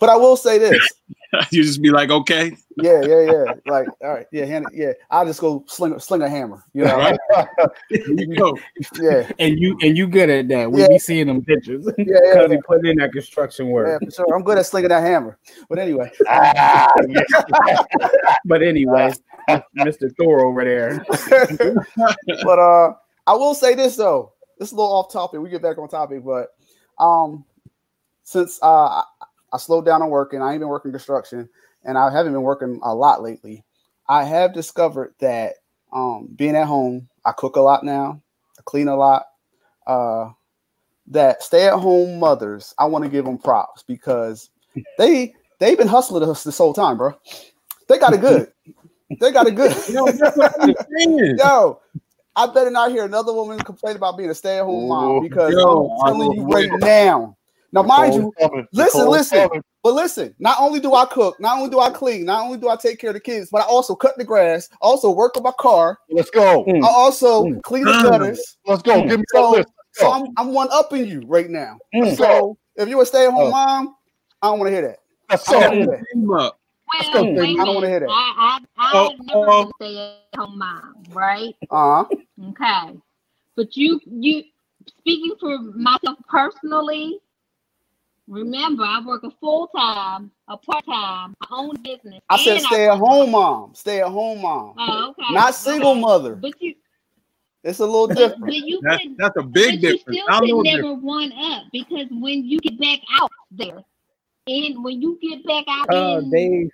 But 0.00 0.08
I 0.08 0.16
will 0.16 0.36
say 0.36 0.58
this, 0.58 0.78
you 1.50 1.62
just 1.62 1.82
be 1.82 1.90
like, 1.90 2.10
okay, 2.10 2.56
yeah, 2.78 3.02
yeah, 3.02 3.20
yeah. 3.20 3.44
Like, 3.66 3.86
all 4.02 4.10
right, 4.14 4.26
yeah, 4.32 4.44
hand 4.46 4.66
it, 4.72 4.76
yeah. 4.78 4.92
I'll 5.10 5.26
just 5.26 5.40
go 5.40 5.62
sling, 5.68 5.98
sling 5.98 6.22
a 6.22 6.28
hammer, 6.28 6.64
you 6.72 6.84
know. 6.84 6.96
right? 6.96 7.18
You 7.90 8.34
go. 8.36 8.58
Yeah, 9.00 9.30
And 9.38 9.58
you 9.58 9.76
and 9.82 9.96
you 9.96 10.06
good 10.06 10.30
at 10.30 10.48
that. 10.48 10.70
We 10.72 10.80
Yeah. 10.82 10.88
be 10.88 10.98
seeing 10.98 11.26
them 11.26 11.44
pictures 11.44 11.84
yeah, 11.98 12.04
yeah. 12.06 12.20
because 12.34 12.50
he 12.52 12.58
put 12.66 12.86
in 12.86 12.96
that 12.98 13.12
construction 13.12 13.68
work. 13.68 13.86
Yeah, 14.00 14.06
for 14.06 14.10
sure. 14.12 14.34
I'm 14.34 14.42
good 14.42 14.58
at 14.58 14.66
slinging 14.66 14.88
that 14.88 15.02
hammer. 15.02 15.38
But 15.68 15.78
anyway, 15.78 16.10
Ah. 16.28 16.92
But 18.44 18.62
anyway, 18.62 19.12
Mr. 19.78 20.14
Thor 20.16 20.40
over 20.40 20.64
there. 20.64 21.04
but 22.44 22.58
uh, 22.58 22.92
I 23.26 23.32
will 23.34 23.54
say 23.54 23.74
this 23.74 23.96
though. 23.96 24.32
This 24.58 24.68
is 24.68 24.72
a 24.72 24.76
little 24.76 24.92
off 24.92 25.12
topic. 25.12 25.40
We 25.40 25.50
get 25.50 25.62
back 25.62 25.78
on 25.78 25.88
topic, 25.88 26.24
but 26.24 26.48
um, 26.98 27.44
since 28.22 28.58
uh, 28.62 29.02
I, 29.54 29.58
slowed 29.58 29.84
down 29.84 30.02
on 30.02 30.10
working, 30.10 30.42
I 30.42 30.52
ain't 30.52 30.60
been 30.60 30.68
working 30.68 30.90
construction, 30.90 31.48
and 31.84 31.96
I 31.96 32.10
haven't 32.12 32.32
been 32.32 32.42
working 32.42 32.80
a 32.82 32.94
lot 32.94 33.22
lately. 33.22 33.64
I 34.08 34.24
have 34.24 34.52
discovered 34.52 35.14
that 35.20 35.54
um, 35.92 36.28
being 36.34 36.56
at 36.56 36.66
home, 36.66 37.08
I 37.24 37.32
cook 37.32 37.56
a 37.56 37.60
lot 37.60 37.84
now, 37.84 38.20
I 38.58 38.62
clean 38.64 38.88
a 38.88 38.96
lot. 38.96 39.26
Uh, 39.86 40.30
that 41.08 41.42
stay-at-home 41.42 42.18
mothers, 42.18 42.74
I 42.78 42.86
want 42.86 43.04
to 43.04 43.10
give 43.10 43.24
them 43.24 43.38
props 43.38 43.82
because 43.82 44.50
they 44.98 45.34
they've 45.58 45.78
been 45.78 45.88
hustling 45.88 46.28
us 46.28 46.44
this 46.44 46.58
whole 46.58 46.72
time, 46.74 46.96
bro. 46.96 47.12
They 47.88 47.98
got 47.98 48.14
it 48.14 48.20
good. 48.20 48.50
They 49.20 49.30
got 49.30 49.46
it 49.46 49.54
good. 49.54 49.76
Yo, 51.38 51.80
I 52.34 52.46
better 52.46 52.70
not 52.70 52.90
hear 52.90 53.04
another 53.04 53.32
woman 53.34 53.58
complain 53.60 53.94
about 53.94 54.16
being 54.16 54.30
a 54.30 54.34
stay-at-home 54.34 54.88
mom 54.88 55.20
because 55.20 55.52
yo, 55.52 55.90
I'm 56.00 56.14
telling 56.14 56.32
you 56.32 56.44
right 56.44 56.70
now. 56.80 57.36
Now, 57.74 57.82
mind 57.82 58.14
you, 58.14 58.32
listen, 58.72 59.08
listen. 59.08 59.48
but 59.82 59.94
listen, 59.94 60.32
not 60.38 60.58
only 60.60 60.78
do 60.78 60.94
I 60.94 61.06
cook, 61.06 61.38
not 61.40 61.58
only 61.58 61.68
do 61.70 61.80
I 61.80 61.90
clean, 61.90 62.24
not 62.24 62.44
only 62.44 62.56
do 62.56 62.68
I 62.68 62.76
take 62.76 63.00
care 63.00 63.10
of 63.10 63.14
the 63.14 63.20
kids, 63.20 63.48
but 63.50 63.62
I 63.62 63.64
also 63.64 63.96
cut 63.96 64.16
the 64.16 64.24
grass, 64.24 64.68
I 64.74 64.76
also 64.80 65.10
work 65.10 65.36
on 65.36 65.42
my 65.42 65.52
car, 65.58 65.98
Let's 66.08 66.30
go. 66.30 66.64
Mm. 66.66 66.84
I 66.84 66.88
also 66.88 67.46
Mm. 67.46 67.62
clean 67.64 67.84
the 67.84 67.92
Mm. 67.94 68.02
gutters. 68.04 68.56
Let's 68.64 68.82
go. 68.82 69.02
Give 69.02 69.18
me 69.18 69.24
that 69.32 69.40
So, 69.40 69.50
list. 69.50 69.68
so 69.92 70.10
I'm 70.12 70.28
I'm 70.36 70.52
one 70.54 70.68
upping 70.70 71.06
you 71.06 71.22
right 71.26 71.50
now. 71.50 71.76
Mm. 71.94 72.16
So 72.16 72.56
if 72.76 72.88
you're 72.88 73.02
a 73.02 73.06
stay-at-home 73.06 73.48
Oh. 73.48 73.50
mom, 73.50 73.96
I 74.40 74.48
don't 74.48 74.60
want 74.60 74.68
to 74.68 74.72
hear 74.72 74.82
that. 74.88 74.98
Let's 75.28 75.48
I 75.48 75.52
don't 75.52 75.60
go. 75.60 75.66
want 75.66 75.72
to 75.72 75.78
hear 75.78 75.86
that. 75.98 76.06
Team 76.14 76.30
up. 76.30 76.60
Well, 77.12 77.24
go, 77.24 77.40
wait 77.40 77.58
a. 77.58 77.60
I 77.60 77.64
don't 77.64 77.74
wanna 77.74 77.88
hear 77.88 78.00
that. 78.00 78.08
I, 78.08 78.60
I, 78.78 78.90
Oh, 78.92 79.10
I've 79.10 79.26
never 79.26 79.46
oh. 79.50 79.64
been 79.80 79.88
a 79.88 79.92
stay-at-home 79.94 80.58
mom, 80.58 80.94
right? 81.10 81.54
Uh-huh. 81.70 82.04
Okay. 82.50 83.00
But 83.56 83.76
you, 83.76 84.00
you, 84.06 84.44
speaking 84.98 85.34
for 85.40 85.58
myself 85.58 86.18
personally, 86.28 87.18
remember 88.28 88.82
I 88.84 89.00
work 89.04 89.22
a 89.24 89.30
full 89.40 89.68
time, 89.68 90.30
a 90.48 90.56
part 90.56 90.84
time, 90.86 91.34
my 91.40 91.56
own 91.56 91.76
business. 91.82 92.20
I 92.30 92.36
said 92.42 92.56
and 92.58 92.66
stay-at-home 92.66 93.30
mom, 93.30 93.74
stay-at-home 93.74 94.40
mom, 94.42 94.74
Oh, 94.78 95.10
okay. 95.18 95.32
not 95.32 95.54
single 95.54 95.92
okay. 95.92 96.00
mother. 96.00 96.34
But 96.36 96.60
you, 96.60 96.74
It's 97.62 97.78
a 97.80 97.84
little 97.86 98.06
different. 98.08 98.40
but 98.40 98.54
you 98.54 98.80
That's, 98.82 99.02
can, 99.02 99.16
that's 99.18 99.36
a 99.38 99.42
big 99.42 99.80
but 99.80 99.90
you 99.90 99.96
difference. 99.98 100.18
still 100.18 100.26
I 100.28 100.40
can 100.40 100.62
never 100.62 100.76
difference. 100.82 101.02
one 101.02 101.32
up 101.32 101.62
because 101.72 102.06
when 102.10 102.44
you 102.44 102.58
get 102.60 102.78
back 102.80 103.00
out 103.20 103.30
there, 103.50 103.82
and 104.46 104.84
when 104.84 105.00
you 105.00 105.18
get 105.22 105.44
back 105.46 105.64
out 105.68 105.92
Uh, 105.94 106.18
in 106.18 106.30
Dave. 106.30 106.70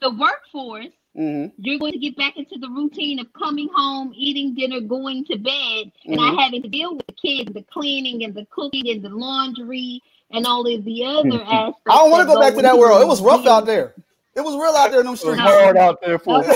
the 0.00 0.10
workforce, 0.10 0.88
hmm 1.14 1.46
you're 1.58 1.78
going 1.78 1.92
to 1.92 1.98
get 1.98 2.16
back 2.16 2.36
into 2.36 2.58
the 2.58 2.68
routine 2.68 3.18
of 3.18 3.32
coming 3.32 3.68
home, 3.74 4.12
eating 4.14 4.54
dinner, 4.54 4.80
going 4.80 5.24
to 5.26 5.36
bed, 5.38 5.92
and 6.04 6.16
not 6.16 6.38
having 6.38 6.62
to 6.62 6.68
deal 6.68 6.96
with 6.96 7.06
the 7.06 7.12
kids, 7.12 7.52
the 7.52 7.62
cleaning 7.70 8.24
and 8.24 8.34
the 8.34 8.46
cooking 8.50 8.88
and 8.88 9.02
the 9.02 9.08
laundry 9.10 10.00
and 10.30 10.46
all 10.46 10.66
of 10.66 10.84
the 10.84 11.04
other 11.04 11.42
aspects. 11.42 11.82
I 11.88 11.96
don't 11.96 12.10
want 12.10 12.22
to 12.28 12.34
go 12.34 12.40
back 12.40 12.54
to 12.54 12.62
that 12.62 12.78
world. 12.78 13.02
It 13.02 13.08
was 13.08 13.20
rough 13.20 13.46
out 13.46 13.66
there. 13.66 13.94
there. 13.94 13.94
It 14.36 14.40
was 14.42 14.54
real 14.54 14.74
out 14.76 14.90
there 14.90 15.00
in 15.00 15.06
them 15.06 15.16
It 15.16 15.24
was 15.26 15.38
streets. 15.38 15.40
hard 15.40 15.76
out 15.76 16.00
there 16.00 16.18
for 16.18 16.44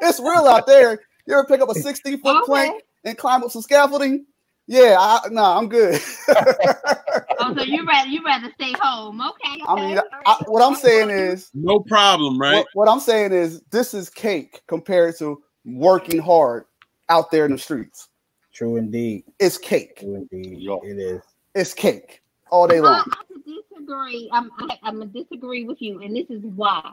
it's 0.00 0.20
real 0.20 0.46
out 0.46 0.66
there. 0.66 1.00
You 1.26 1.34
ever 1.34 1.44
pick 1.44 1.60
up 1.60 1.68
a 1.68 1.74
16 1.74 2.18
foot 2.20 2.36
Okay. 2.36 2.44
plank 2.44 2.82
and 3.04 3.18
climb 3.18 3.42
up 3.42 3.50
some 3.50 3.62
scaffolding? 3.62 4.26
Yeah, 4.66 4.96
I, 4.98 5.28
nah, 5.30 5.58
I'm 5.58 5.68
good. 5.68 6.00
Oh, 7.40 7.54
so 7.54 7.62
you 7.62 7.86
rather 7.86 8.08
you 8.08 8.22
rather 8.24 8.52
stay 8.54 8.72
home? 8.80 9.20
Okay. 9.20 9.62
I 9.66 9.74
mean. 9.74 9.98
I, 10.26 10.42
what 10.46 10.62
I'm 10.62 10.74
saying 10.74 11.10
is, 11.10 11.50
No 11.54 11.80
problem, 11.80 12.38
right? 12.38 12.56
what, 12.56 12.66
what 12.74 12.88
I'm 12.88 13.00
saying 13.00 13.32
is, 13.32 13.62
this 13.70 13.94
is 13.94 14.10
cake 14.10 14.60
compared 14.66 15.16
to 15.18 15.42
working 15.64 16.20
hard 16.20 16.64
out 17.08 17.30
there 17.30 17.46
in 17.46 17.52
the 17.52 17.58
streets. 17.58 18.08
True 18.52 18.76
indeed. 18.76 19.24
It's 19.38 19.58
cake. 19.58 20.00
True 20.00 20.26
indeed. 20.30 20.58
Yo. 20.58 20.80
It 20.80 20.98
is. 20.98 21.22
It's 21.54 21.74
cake 21.74 22.22
all 22.50 22.66
day 22.66 22.78
I, 22.78 22.80
long. 22.80 23.04
I 23.10 23.22
could 23.32 23.44
disagree. 23.44 24.28
I'm 24.32 24.50
I, 24.58 24.78
I'm 24.82 24.98
gonna 24.98 25.06
disagree 25.06 25.64
with 25.64 25.80
you, 25.80 26.02
and 26.02 26.14
this 26.14 26.26
is 26.30 26.42
why. 26.42 26.92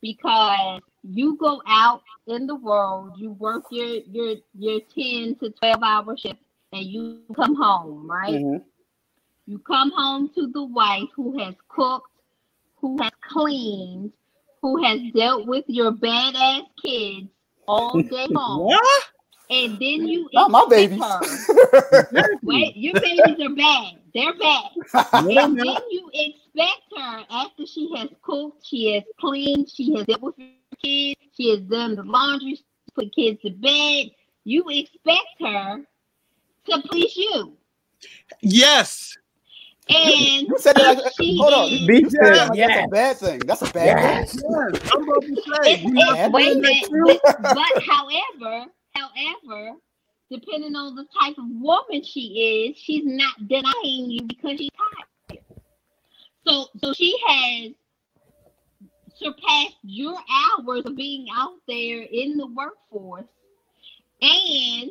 Because 0.00 0.80
you 1.02 1.36
go 1.36 1.60
out 1.66 2.02
in 2.26 2.46
the 2.46 2.54
world, 2.54 3.12
you 3.16 3.32
work 3.32 3.64
your 3.70 3.98
your 4.10 4.36
your 4.54 4.80
ten 4.94 5.34
to 5.36 5.50
twelve 5.50 5.82
hour 5.82 6.16
shift, 6.16 6.38
and 6.72 6.84
you 6.84 7.22
come 7.34 7.54
home, 7.54 8.08
right? 8.08 8.34
Mhm. 8.34 8.62
You 9.48 9.58
come 9.60 9.90
home 9.96 10.30
to 10.36 10.48
the 10.52 10.64
wife 10.64 11.08
who 11.16 11.38
has 11.38 11.54
cooked, 11.68 12.10
who 12.76 13.02
has 13.02 13.12
cleaned, 13.22 14.12
who 14.60 14.82
has 14.84 15.00
dealt 15.14 15.46
with 15.46 15.64
your 15.68 15.92
badass 15.92 16.64
kids 16.84 17.28
all 17.66 18.02
day 18.02 18.26
long, 18.30 18.66
What? 18.66 19.04
and 19.50 19.72
then 19.80 20.06
you 20.06 20.28
Not 20.34 20.50
my 20.50 20.60
expect 20.60 20.70
babies. 20.70 21.02
her- 21.02 22.38
Wait, 22.44 22.76
your 22.76 22.94
babies 23.00 23.40
are 23.40 23.54
bad. 23.54 23.94
They're 24.14 24.34
bad. 24.34 24.70
And 25.38 25.58
then 25.58 25.80
you 25.90 26.10
expect 26.12 26.82
her 26.96 27.24
after 27.30 27.66
she 27.66 27.90
has 27.96 28.10
cooked, 28.22 28.66
she 28.66 28.92
has 28.94 29.04
cleaned, 29.20 29.70
she 29.70 29.94
has 29.94 30.06
dealt 30.06 30.22
with 30.22 30.34
your 30.38 30.48
kids, 30.84 31.20
she 31.36 31.50
has 31.50 31.60
done 31.60 31.94
the 31.96 32.02
laundry, 32.02 32.56
she 32.56 32.64
put 32.94 33.14
kids 33.14 33.40
to 33.42 33.50
bed. 33.50 34.10
You 34.44 34.64
expect 34.68 35.36
her 35.40 35.84
to 36.70 36.82
please 36.88 37.16
you. 37.16 37.56
Yes. 38.42 39.16
And 39.90 40.48
You 40.48 40.58
said 40.58 40.76
that. 40.76 40.96
Like, 40.98 41.12
she 41.14 41.38
hold 41.38 41.54
on. 41.54 41.72
is- 41.72 41.80
You 41.80 41.86
B 41.86 42.08
said 42.10 42.36
like 42.36 42.48
said 42.48 42.58
that's 42.58 42.76
a 42.76 42.88
bad 42.88 43.16
thing. 43.18 43.38
That's 43.40 43.62
a 43.62 43.72
bad 43.72 44.00
Yes. 44.00 44.32
thing. 44.32 44.42
Yes. 44.48 44.90
I'm 44.92 45.02
about 45.02 45.22
to 45.22 45.36
say. 45.36 45.72
it's, 45.72 45.82
you 45.82 45.92
it's, 45.96 46.32
wait 46.32 46.52
a 46.52 46.54
I'm 46.54 46.60
minute, 46.60 46.88
but, 46.90 47.54
but 47.54 47.82
however, 47.84 48.66
however, 48.94 49.72
depending 50.30 50.76
on 50.76 50.94
the 50.94 51.06
type 51.20 51.36
of 51.38 51.44
woman 51.48 52.02
she 52.04 52.70
is, 52.70 52.76
she's 52.76 53.04
not 53.06 53.48
denying 53.48 54.10
you 54.10 54.22
because 54.22 54.58
she's 54.58 54.70
tired. 54.76 55.42
So 56.46 56.66
so 56.82 56.92
she 56.92 57.16
has 57.26 57.72
surpassed 59.16 59.76
your 59.82 60.16
hours 60.30 60.82
of 60.86 60.96
being 60.96 61.26
out 61.34 61.54
there 61.66 62.02
in 62.02 62.36
the 62.36 62.46
workforce 62.46 63.24
and 64.22 64.90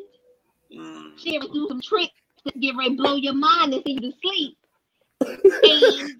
mm, 0.73 1.11
she 1.17 1.35
ever 1.35 1.47
do 1.47 1.67
some 1.69 1.81
tricks 1.81 2.13
to 2.45 2.59
get 2.59 2.75
ready 2.77 2.91
to 2.91 2.95
blow 2.97 3.15
your 3.15 3.33
mind 3.33 3.73
and 3.73 3.83
send 3.85 4.03
you 4.03 4.11
to 4.11 4.17
sleep. 4.21 4.57
And, 5.21 6.15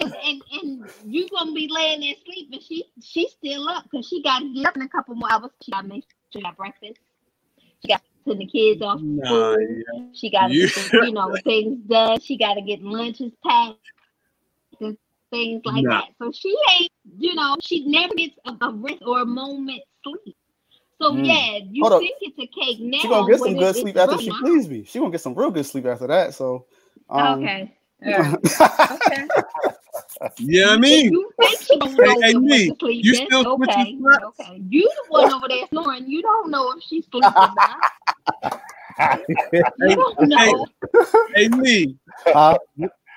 and, 0.00 0.14
and, 0.24 0.42
and 0.52 0.90
you 1.06 1.28
gonna 1.30 1.52
be 1.52 1.68
laying 1.70 2.00
there 2.00 2.14
sleeping. 2.24 2.60
She 2.60 2.84
she's 3.02 3.32
still 3.32 3.68
up 3.68 3.84
because 3.90 4.06
she 4.08 4.22
gotta 4.22 4.46
get 4.54 4.66
up 4.66 4.76
in 4.76 4.82
a 4.82 4.88
couple 4.88 5.14
more 5.14 5.30
hours. 5.30 5.50
She 5.62 5.72
gotta 5.72 5.88
make 5.88 6.04
sure 6.04 6.10
she 6.34 6.42
got 6.42 6.56
breakfast. 6.56 7.00
She 7.82 7.88
got 7.88 8.02
send 8.26 8.40
the 8.40 8.46
kids 8.46 8.82
off 8.82 9.00
Nah, 9.02 9.24
school. 9.24 9.58
yeah. 9.58 10.02
She 10.14 10.30
got 10.30 10.48
to 10.48 10.54
You- 10.54 10.68
you 10.92 11.12
know 11.12 11.36
things 11.44 11.78
done. 11.88 12.20
She 12.20 12.36
got 12.36 12.54
to 12.54 12.62
get 12.62 12.82
lunches 12.82 13.32
packed 13.44 13.78
and 14.80 14.96
things 15.30 15.62
like 15.64 15.84
Nah. 15.84 16.00
that. 16.00 16.08
So 16.22 16.30
she 16.32 16.54
ain't, 16.80 16.90
you 17.18 17.34
know, 17.34 17.56
she 17.62 17.86
never 17.86 18.14
gets 18.14 18.36
a, 18.46 18.66
a 18.66 18.72
rest 18.72 19.02
or 19.06 19.20
a 19.22 19.26
moment 19.26 19.82
sleep. 20.04 20.36
So 21.00 21.12
Mm. 21.12 21.24
yeah, 21.26 21.58
you 21.70 21.82
Hold 21.84 21.92
up. 21.94 22.00
think 22.00 22.16
it's 22.20 22.38
a 22.38 22.46
cake 22.46 22.80
now? 22.80 22.98
She 22.98 23.08
gonna 23.08 23.30
get 23.30 23.38
some 23.40 23.56
good 23.56 23.76
sleep 23.76 23.96
after 23.96 24.18
she 24.18 24.30
not. 24.30 24.40
please 24.44 24.68
me. 24.68 24.84
She 24.84 24.98
gonna 24.98 25.10
get 25.12 25.20
some 25.20 25.34
real 25.34 25.50
good 25.50 25.66
sleep 25.66 25.86
after 25.86 26.06
that. 26.08 26.34
So 26.34 26.66
um, 27.10 27.42
okay. 27.44 27.74
Yeah. 28.02 28.36
Okay. 28.90 29.28
Yeah, 30.38 30.70
I 30.70 30.78
mean, 30.78 31.12
you 31.12 31.32
think 31.40 31.60
she 31.62 31.78
don't 31.78 32.00
Hey, 32.00 32.06
know 32.06 32.20
hey, 32.22 32.34
what 32.34 32.42
me, 32.42 32.76
you 33.02 33.14
in? 33.14 33.26
still 33.26 33.46
okay. 33.46 33.56
switching 33.56 34.00
spots? 34.00 34.24
Okay. 34.40 34.62
You 34.68 34.82
the 34.82 35.04
one 35.10 35.32
over 35.32 35.48
there 35.48 35.66
snoring. 35.68 36.08
You 36.08 36.22
don't 36.22 36.50
know 36.50 36.72
if 36.72 36.82
she's 36.82 37.06
sleeping 37.10 37.32
or 37.36 37.54
not. 37.54 37.84
You 39.78 39.94
don't 39.96 40.18
know. 40.28 40.66
hey, 41.34 41.48
me. 41.48 41.96
Huh? 42.26 42.58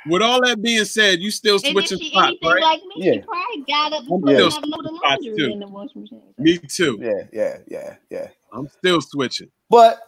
With 0.07 0.21
all 0.21 0.41
that 0.45 0.61
being 0.61 0.85
said, 0.85 1.19
you 1.19 1.31
still 1.31 1.59
And 1.63 1.65
if 1.65 1.71
switching 1.71 1.99
she 1.99 2.09
spots, 2.09 2.27
anything 2.27 2.49
right? 2.51 2.61
like 2.61 2.81
me, 2.85 2.95
Yeah. 3.05 3.13
she 3.13 3.19
probably 3.21 3.63
got 3.67 3.93
up 3.93 4.03
I'm 4.11 4.11
and 4.13 4.23
put 4.23 4.33
still 4.35 4.47
another 4.47 4.67
load 4.67 4.85
of 4.85 4.93
laundry 5.03 5.37
too. 5.37 5.45
in 5.53 5.59
the 5.59 5.67
washing 5.67 6.01
machine. 6.01 6.21
Me 6.39 6.57
too. 6.57 6.99
yeah, 7.01 7.23
yeah, 7.31 7.57
yeah, 7.67 7.95
yeah. 8.09 8.27
I'm 8.53 8.67
still 8.69 9.01
switching. 9.01 9.49
But 9.69 9.99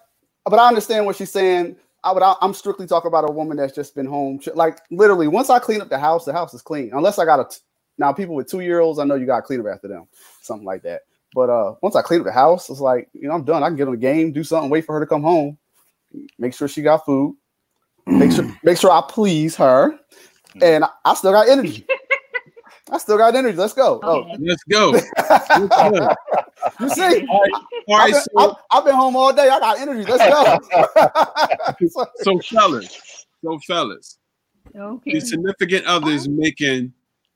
but 0.45 0.59
I 0.59 0.67
understand 0.67 1.05
what 1.05 1.15
she's 1.15 1.31
saying. 1.31 1.75
I 2.03 2.11
would 2.11 2.23
I, 2.23 2.35
I'm 2.41 2.53
strictly 2.53 2.85
talking 2.87 3.07
about 3.07 3.29
a 3.29 3.31
woman 3.31 3.57
that's 3.57 3.73
just 3.73 3.95
been 3.95 4.05
home. 4.05 4.39
Like 4.55 4.79
literally, 4.91 5.27
once 5.27 5.49
I 5.49 5.59
clean 5.59 5.81
up 5.81 5.89
the 5.89 5.99
house, 5.99 6.25
the 6.25 6.33
house 6.33 6.53
is 6.53 6.61
clean. 6.61 6.91
Unless 6.93 7.19
I 7.19 7.25
got 7.25 7.39
a 7.39 7.45
t- 7.49 7.57
now 7.97 8.11
people 8.11 8.35
with 8.35 8.49
two 8.49 8.59
year 8.61 8.79
olds, 8.79 8.99
I 8.99 9.05
know 9.05 9.15
you 9.15 9.25
got 9.25 9.37
to 9.37 9.41
clean 9.43 9.59
up 9.61 9.67
after 9.67 9.87
them, 9.87 10.07
something 10.41 10.65
like 10.65 10.81
that. 10.83 11.01
But 11.35 11.49
uh, 11.49 11.75
once 11.81 11.95
I 11.95 12.01
clean 12.01 12.19
up 12.19 12.25
the 12.25 12.31
house, 12.31 12.69
it's 12.69 12.79
like 12.79 13.09
you 13.13 13.27
know 13.27 13.33
I'm 13.33 13.45
done. 13.45 13.63
I 13.63 13.67
can 13.67 13.77
get 13.77 13.87
on 13.87 13.93
the 13.93 13.99
game, 13.99 14.31
do 14.31 14.43
something, 14.43 14.69
wait 14.69 14.85
for 14.85 14.93
her 14.93 14.99
to 14.99 15.07
come 15.07 15.23
home, 15.23 15.57
make 16.37 16.53
sure 16.53 16.67
she 16.67 16.81
got 16.81 17.05
food, 17.05 17.35
make 18.05 18.31
sure 18.31 18.45
make 18.63 18.77
sure 18.77 18.91
I 18.91 19.01
please 19.07 19.55
her, 19.55 19.97
and 20.61 20.83
I, 20.83 20.89
I 21.05 21.13
still 21.15 21.31
got 21.31 21.47
energy. 21.49 21.85
I 22.91 22.97
still 22.97 23.17
got 23.17 23.33
energy. 23.35 23.57
Let's 23.57 23.73
go. 23.73 23.99
Okay. 24.03 24.35
Let's 24.39 24.63
go. 24.65 24.91
Let's 25.17 25.47
Oh, 25.49 25.89
go. 25.91 26.15
You 26.79 26.89
see, 26.95 27.25
All 27.27 27.45
I've 27.95 28.11
been, 28.11 28.21
so, 28.21 28.29
I've, 28.37 28.55
I've 28.71 28.85
been 28.85 28.95
home 28.95 29.15
all 29.15 29.33
day. 29.33 29.49
I 29.49 29.59
got 29.59 29.79
energy. 29.79 30.05
Let's 30.09 30.23
go. 30.23 30.59
So- 31.89 32.05
so 32.21 32.39
fellas, 32.39 33.25
so 33.43 33.59
fellas, 33.59 34.17
Okay. 34.75 35.11
your 35.11 35.21
significant 35.21 35.85
others 35.85 36.27
making 36.27 36.93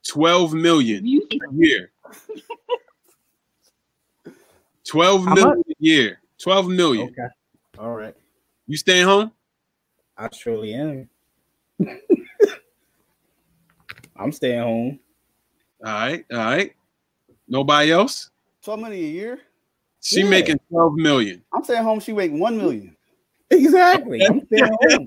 12 0.07 0.53
million 0.53 1.05
You 1.05 1.27
a 1.31 1.53
year. 1.53 1.91
12 4.85 5.25
How 5.25 5.33
million 5.35 5.63
a 5.69 5.73
year. 5.79 6.19
12 6.41 6.67
million. 6.69 7.07
Okay. 7.09 7.27
All 7.77 7.93
right. 7.95 8.15
You 8.67 8.77
staying 8.77 9.05
home? 9.05 9.31
I 10.17 10.29
surely 10.33 10.73
am. 10.73 11.09
I'm 14.15 14.31
staying 14.31 14.61
home. 14.61 14.99
All 15.85 15.91
right, 15.93 16.25
all 16.31 16.37
right. 16.37 16.73
Nobody 17.47 17.91
else? 17.91 18.31
12 18.67 18.81
million 18.81 18.99
a 19.05 19.07
year. 19.07 19.39
She 20.01 20.23
Yeah. 20.23 20.29
making 20.29 20.59
12 20.69 20.95
million. 20.95 21.41
I'm 21.53 21.63
staying 21.63 21.83
home. 21.83 22.01
She 22.01 22.11
making 22.11 22.37
one 22.37 22.57
million. 22.57 22.97
Exactly. 23.49 24.27
I'm 24.27 24.45
staying 24.47 24.67
home. 24.81 25.05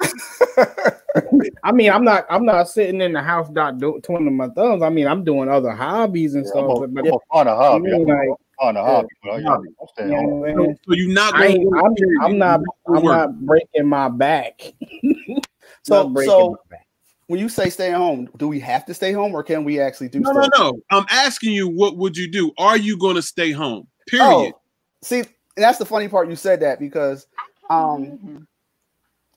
I 1.63 1.71
mean, 1.73 1.93
I'm 1.93 2.03
not. 2.03 2.25
I'm 2.31 2.47
not 2.47 2.71
sitting 2.71 3.03
in 3.03 3.13
the 3.13 3.21
house 3.21 3.51
not 3.51 3.77
do, 3.79 4.01
twiddling 4.03 4.35
my 4.35 4.49
thumbs. 4.49 4.83
I 4.83 4.89
mean, 4.89 5.07
I'm 5.07 5.25
doing 5.25 5.51
other 5.51 5.73
hobbies 5.73 6.37
and 6.37 6.45
I'm 6.45 6.49
stuff. 6.49 6.67
gonna 6.69 6.85
I'm 6.85 6.95
gonna 6.95 7.13
find 7.31 7.49
a 7.51 7.53
I 7.53 7.55
hobby. 7.57 7.91
mean, 7.91 7.95
I'm 8.11 8.17
like, 8.17 8.39
gonna 8.59 8.81
a 8.81 8.83
hobby. 8.83 9.09
But 9.23 9.29
I, 9.31 9.35
I'm 9.35 9.41
you 9.41 9.45
know 9.45 9.51
home. 9.51 9.67
what 9.77 9.91
I'm 9.99 10.47
So, 10.49 10.55
saying? 10.55 10.79
so 10.87 10.95
you're 10.95 11.13
not 11.13 11.35
I 11.35 11.49
going 11.49 11.57
ain't, 11.59 11.77
I'm, 11.77 12.23
I'm 12.25 12.39
not. 12.39 12.61
I'm 12.89 13.05
not 13.05 13.41
breaking 13.41 13.87
my 13.87 14.09
back. 14.09 14.63
So, 15.83 16.05
Not 16.05 16.15
breaking 16.15 16.31
so 16.31 16.51
my 16.51 16.77
back. 16.77 16.87
When 17.31 17.39
you 17.39 17.49
say 17.49 17.71
stay 17.71 17.93
at 17.93 17.97
home, 17.97 18.29
do 18.39 18.49
we 18.49 18.59
have 18.59 18.85
to 18.87 18.93
stay 18.93 19.13
home 19.13 19.33
or 19.33 19.45
can 19.45 19.63
we 19.63 19.79
actually 19.79 20.09
do 20.09 20.19
No, 20.19 20.33
no, 20.33 20.43
stuff? 20.43 20.53
no. 20.59 20.81
I'm 20.91 21.07
asking 21.11 21.53
you, 21.53 21.69
what 21.69 21.97
would 21.97 22.17
you 22.17 22.29
do? 22.29 22.51
Are 22.59 22.77
you 22.77 22.99
going 22.99 23.15
to 23.15 23.23
stay 23.23 23.53
home? 23.53 23.87
Period. 24.09 24.53
Oh, 24.53 24.61
see, 25.05 25.19
and 25.21 25.29
that's 25.57 25.79
the 25.79 25.85
funny 25.87 26.09
part. 26.09 26.29
You 26.29 26.35
said 26.35 26.59
that 26.59 26.81
because 26.81 27.29
um, 27.71 28.49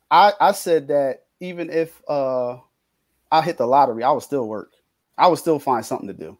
I 0.10 0.34
I 0.41 0.53
said 0.53 0.88
that 0.88 1.25
even 1.39 1.69
if 1.69 2.01
uh 2.08 2.58
I 3.32 3.43
hit 3.43 3.58
the 3.60 3.67
lottery, 3.67 4.03
I 4.03 4.10
would 4.12 4.23
still 4.23 4.47
work. 4.47 4.71
I 5.15 5.27
would 5.27 5.38
still 5.38 5.60
find 5.60 5.86
something 5.86 6.08
to 6.08 6.13
do. 6.15 6.36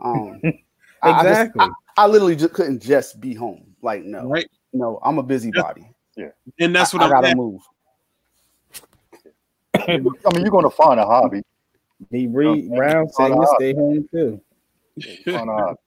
Um, 0.00 0.40
I- 1.04 1.10
I, 1.10 1.22
just- 1.22 1.26
Exactly. 1.42 1.64
I, 1.96 2.02
I 2.04 2.06
literally 2.08 2.34
just 2.34 2.54
couldn't 2.54 2.82
just 2.82 3.20
be 3.20 3.34
home. 3.34 3.76
Like 3.82 4.02
no, 4.02 4.26
Right. 4.28 4.48
no, 4.72 4.98
I'm 5.04 5.18
a 5.18 5.22
busybody. 5.22 5.88
Yeah. 6.16 6.30
And 6.58 6.74
that's 6.74 6.92
what 6.92 7.02
I, 7.02 7.04
I 7.04 7.06
I'm 7.06 7.12
gotta 7.14 7.26
asking. 7.28 7.36
move. 7.40 7.60
I 9.88 9.98
mean, 9.98 10.42
you're 10.42 10.50
gonna 10.50 10.70
find 10.70 11.00
a 11.00 11.06
hobby. 11.06 11.42
D. 12.12 12.26
Reed 12.26 12.70
Brown 12.70 13.08
said 13.08 13.28
Find 13.28 13.34
a 13.34 13.36
you 13.36 13.54
stay 13.56 13.74
home 13.74 14.08
too. 14.10 14.40
Find 15.24 15.50
a 15.50 15.52
hobby. 15.52 15.78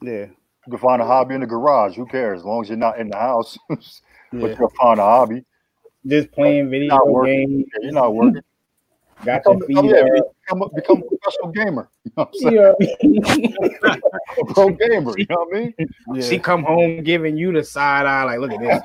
Yeah, 0.00 0.26
You 0.26 0.70
can 0.70 0.78
find 0.78 1.02
a 1.02 1.04
hobby 1.04 1.34
in 1.34 1.40
the 1.40 1.46
garage. 1.48 1.96
Who 1.96 2.06
cares? 2.06 2.40
As 2.40 2.44
long 2.44 2.62
as 2.62 2.68
you're 2.68 2.78
not 2.78 3.00
in 3.00 3.08
the 3.08 3.16
house. 3.16 3.58
but 3.68 3.80
yeah. 4.32 4.54
you'll 4.56 4.70
find 4.80 5.00
a 5.00 5.02
hobby. 5.02 5.44
Just 6.06 6.30
playing 6.30 6.70
video 6.70 6.88
Not 6.88 7.08
working. 7.08 7.48
games. 7.48 7.66
You're 7.82 7.92
not 7.92 8.14
working. 8.14 8.42
Got 9.24 9.42
Become, 9.42 9.62
your 9.68 9.78
oh, 9.78 9.84
yeah, 9.84 10.20
up. 10.20 10.36
become, 10.44 10.62
a, 10.62 10.68
become 10.68 11.02
a 11.02 11.16
professional 11.16 11.48
gamer. 11.52 11.90
You 12.04 12.12
know 12.16 12.24
what 12.24 12.28
I'm 12.28 12.34
saying? 12.38 13.54
Yeah. 13.82 13.96
A 14.40 14.44
pro 14.52 14.68
gamer. 14.70 15.18
You 15.18 15.26
know 15.28 15.36
what 15.38 15.56
I 15.56 15.60
mean? 15.60 15.74
yeah. 16.14 16.22
She 16.22 16.38
come 16.38 16.62
home 16.62 17.02
giving 17.02 17.36
you 17.36 17.52
the 17.52 17.64
side 17.64 18.06
eye, 18.06 18.22
like, 18.24 18.38
look 18.38 18.52
at 18.52 18.60
this. 18.60 18.80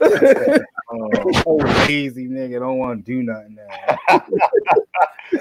Uh, 0.00 0.58
oh, 1.46 1.56
lazy 1.86 2.28
nigga, 2.28 2.60
don't 2.60 2.78
want 2.78 3.04
to 3.04 3.12
do 3.12 3.22
nothing 3.22 3.56
now. 3.56 4.24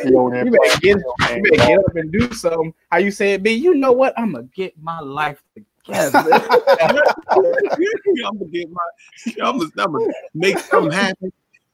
you 0.04 0.20
over 0.20 0.32
there 0.32 0.46
You 0.46 0.52
better 0.52 0.80
get, 0.82 0.98
you 0.98 1.14
better 1.20 1.42
get 1.42 1.80
up 1.80 1.96
and 1.96 2.12
do 2.12 2.34
something. 2.34 2.74
How 2.92 2.98
you 2.98 3.12
say 3.12 3.34
it, 3.34 3.44
B? 3.44 3.52
You 3.52 3.76
know 3.76 3.94
what? 3.94 4.14
I'm 4.18 4.34
gonna 4.34 4.48
get 4.54 4.78
my 4.82 5.00
life 5.00 5.42
together. 5.56 6.20
I'm 6.82 6.96
gonna 7.32 8.46
get 8.52 8.70
my. 8.70 8.82
I'm 9.42 9.58
gonna, 9.58 9.70
I'm 9.78 9.94
gonna 9.94 10.14
make 10.34 10.60
something 10.60 10.92
happen. 10.92 11.32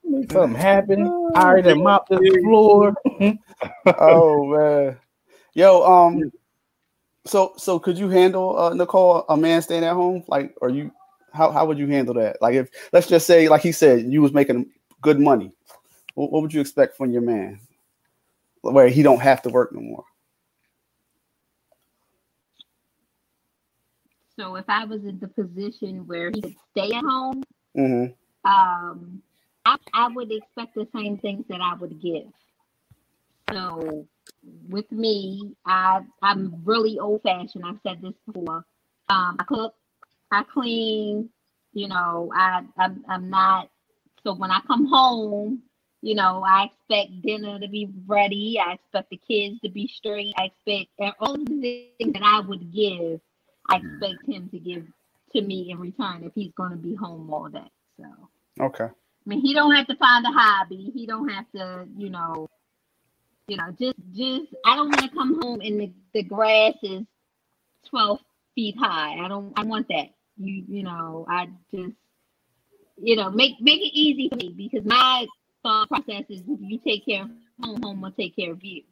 Make 0.09 0.31
something 0.31 0.59
happen. 0.59 1.07
I 1.35 1.49
already 1.49 1.73
mopped 1.81 2.09
the 2.09 2.39
floor. 2.43 2.95
oh 3.99 4.45
man, 4.45 4.97
yo, 5.53 5.83
um, 5.83 6.31
so 7.25 7.53
so 7.57 7.77
could 7.79 7.97
you 7.97 8.09
handle 8.09 8.57
uh, 8.57 8.73
Nicole 8.73 9.25
a 9.29 9.35
man 9.35 9.61
staying 9.61 9.83
at 9.83 9.93
home? 9.93 10.23
Like, 10.27 10.55
are 10.61 10.69
you 10.69 10.91
how 11.33 11.51
how 11.51 11.65
would 11.65 11.77
you 11.77 11.87
handle 11.87 12.13
that? 12.15 12.41
Like, 12.41 12.55
if 12.55 12.69
let's 12.93 13.07
just 13.07 13.27
say, 13.27 13.49
like 13.49 13.61
he 13.61 13.71
said, 13.71 14.05
you 14.05 14.21
was 14.21 14.33
making 14.33 14.71
good 15.01 15.19
money, 15.19 15.51
what, 16.15 16.31
what 16.31 16.41
would 16.41 16.53
you 16.53 16.61
expect 16.61 16.95
from 16.95 17.11
your 17.11 17.21
man, 17.21 17.59
where 18.61 18.87
he 18.87 19.03
don't 19.03 19.21
have 19.21 19.41
to 19.41 19.49
work 19.49 19.73
no 19.73 19.81
more? 19.81 20.05
So 24.39 24.55
if 24.55 24.65
I 24.69 24.85
was 24.85 25.03
in 25.03 25.19
the 25.19 25.27
position 25.27 26.05
where 26.07 26.29
he 26.33 26.41
could 26.41 26.55
stay 26.71 26.93
at 26.93 27.03
home, 27.03 27.43
Mm-hmm. 27.75 28.49
um, 28.49 29.21
I, 29.67 29.77
I 29.93 30.07
would 30.07 30.31
expect 30.31 30.75
the 30.75 30.87
same 30.95 31.17
things 31.17 31.43
that 31.49 31.59
I 31.59 31.73
would 31.75 32.01
give. 32.01 32.27
So 33.51 34.07
with 34.69 34.89
me, 34.91 35.55
I 35.65 36.01
I'm 36.21 36.61
really 36.63 36.99
old 36.99 37.21
fashioned. 37.21 37.65
I've 37.65 37.79
said 37.83 38.01
this 38.01 38.13
before. 38.25 38.63
Um, 39.09 39.37
I 39.39 39.43
cook, 39.45 39.75
I 40.31 40.43
clean. 40.43 41.29
You 41.73 41.89
know, 41.89 42.31
I 42.33 42.63
I'm, 42.77 43.03
I'm 43.09 43.29
not. 43.29 43.69
So 44.23 44.33
when 44.33 44.51
I 44.51 44.61
come 44.67 44.85
home, 44.85 45.61
you 46.01 46.15
know, 46.15 46.43
I 46.45 46.69
expect 46.71 47.21
dinner 47.21 47.59
to 47.59 47.67
be 47.67 47.89
ready. 48.05 48.59
I 48.65 48.73
expect 48.73 49.09
the 49.09 49.17
kids 49.17 49.59
to 49.61 49.69
be 49.69 49.87
straight. 49.87 50.33
I 50.37 50.45
expect 50.45 50.91
and 50.99 51.13
all 51.19 51.37
the 51.37 51.89
things 51.97 52.13
that 52.13 52.23
I 52.23 52.39
would 52.39 52.73
give. 52.73 53.19
I 53.69 53.77
expect 53.77 54.25
him 54.27 54.49
to 54.49 54.59
give 54.59 54.85
to 55.33 55.41
me 55.41 55.71
in 55.71 55.79
return 55.79 56.23
if 56.23 56.31
he's 56.35 56.53
going 56.55 56.71
to 56.71 56.77
be 56.77 56.95
home 56.95 57.29
all 57.33 57.49
day. 57.49 57.69
So. 57.99 58.05
Okay. 58.61 58.87
I 59.27 59.29
mean, 59.29 59.41
he 59.41 59.53
don't 59.53 59.75
have 59.75 59.87
to 59.87 59.95
find 59.97 60.25
a 60.25 60.31
hobby. 60.31 60.89
He 60.93 61.05
don't 61.05 61.27
have 61.27 61.45
to, 61.53 61.85
you 61.97 62.09
know, 62.09 62.47
you 63.49 63.57
know, 63.57 63.75
just 63.77 63.95
just 64.13 64.55
I 64.65 64.77
don't 64.77 64.87
want 64.87 65.01
to 65.01 65.09
come 65.09 65.41
home 65.41 65.59
and 65.59 65.81
the, 65.81 65.91
the 66.13 66.23
grass 66.23 66.75
is 66.81 67.03
twelve 67.89 68.19
feet 68.55 68.75
high. 68.79 69.17
I 69.23 69.27
don't 69.27 69.51
I 69.57 69.63
want 69.63 69.89
that. 69.89 70.11
You 70.37 70.63
you 70.69 70.83
know, 70.83 71.25
I 71.29 71.49
just 71.73 71.93
you 72.95 73.17
know, 73.17 73.29
make 73.29 73.59
make 73.59 73.81
it 73.81 73.91
easy 73.93 74.29
for 74.29 74.37
me 74.37 74.53
because 74.55 74.85
my 74.85 75.27
thought 75.61 75.89
process 75.89 76.23
is 76.29 76.41
if 76.47 76.59
you 76.61 76.79
take 76.79 77.05
care 77.05 77.23
of 77.23 77.29
home, 77.61 77.81
home 77.81 78.01
will 78.01 78.11
take 78.11 78.33
care 78.33 78.53
of 78.53 78.63
you. 78.63 78.83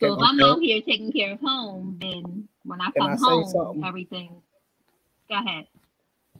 So 0.00 0.14
if 0.14 0.20
I'm 0.22 0.40
out 0.42 0.60
here 0.60 0.80
taking 0.82 1.10
care 1.10 1.32
of 1.32 1.40
home, 1.40 1.98
then 2.00 2.48
when 2.64 2.80
I 2.80 2.90
come 2.96 3.12
I 3.12 3.16
home, 3.16 3.48
something? 3.48 3.84
everything. 3.84 4.30
Go 5.28 5.34
ahead. 5.34 5.66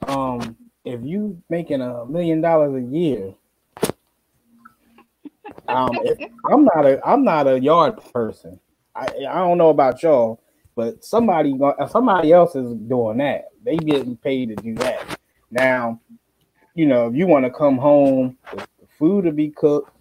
Um, 0.07 0.57
if 0.87 1.01
you 1.03 1.43
making 1.51 1.83
a 1.83 2.07
million 2.07 2.41
dollars 2.41 2.83
a 2.83 2.87
year, 2.87 3.35
um, 5.69 5.91
if, 6.05 6.17
I'm 6.51 6.65
not 6.65 6.87
a 6.87 7.01
I'm 7.07 7.25
not 7.25 7.49
a 7.49 7.61
yard 7.61 7.99
person. 8.13 8.59
I 8.95 9.07
I 9.29 9.35
don't 9.35 9.59
know 9.59 9.71
about 9.71 10.03
y'all, 10.03 10.41
but 10.77 11.05
somebody 11.05 11.59
somebody 11.91 12.33
else 12.33 12.55
is 12.55 12.73
doing 12.73 13.19
that. 13.19 13.49
They 13.65 13.77
getting 13.77 14.17
paid 14.17 14.51
to 14.51 14.55
do 14.55 14.75
that. 14.77 15.19
Now, 15.51 16.01
you 16.75 16.87
know, 16.87 17.09
if 17.09 17.15
you 17.17 17.27
want 17.27 17.45
to 17.45 17.51
come 17.51 17.79
home, 17.79 18.39
the 18.55 18.87
food 18.97 19.25
to 19.25 19.33
be 19.33 19.51
cooked 19.51 19.93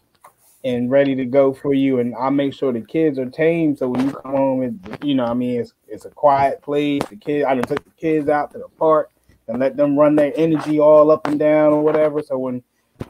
and 0.63 0.89
ready 0.91 1.15
to 1.15 1.25
go 1.25 1.51
for 1.51 1.73
you, 1.73 1.99
and 1.99 2.13
I 2.15 2.29
make 2.29 2.53
sure 2.53 2.71
the 2.71 2.81
kids 2.81 3.17
are 3.17 3.29
tame. 3.29 3.75
So 3.75 3.87
when 3.87 4.05
you 4.05 4.13
come 4.13 4.31
home, 4.35 4.63
it, 4.63 5.03
you 5.03 5.15
know, 5.15 5.25
I 5.25 5.33
mean, 5.33 5.59
it's 5.61 5.73
it's 5.87 6.05
a 6.05 6.11
quiet 6.11 6.61
place. 6.61 7.01
The 7.09 7.15
kids, 7.15 7.43
I 7.47 7.55
done 7.55 7.63
took 7.63 7.83
the 7.83 7.91
kids 7.99 8.29
out 8.29 8.51
to 8.51 8.59
the 8.59 8.69
park 8.77 9.09
and 9.47 9.59
let 9.59 9.77
them 9.77 9.97
run 9.97 10.15
their 10.15 10.33
energy 10.35 10.79
all 10.79 11.11
up 11.11 11.27
and 11.27 11.39
down 11.39 11.73
or 11.73 11.81
whatever. 11.81 12.21
So 12.21 12.37
when 12.37 12.63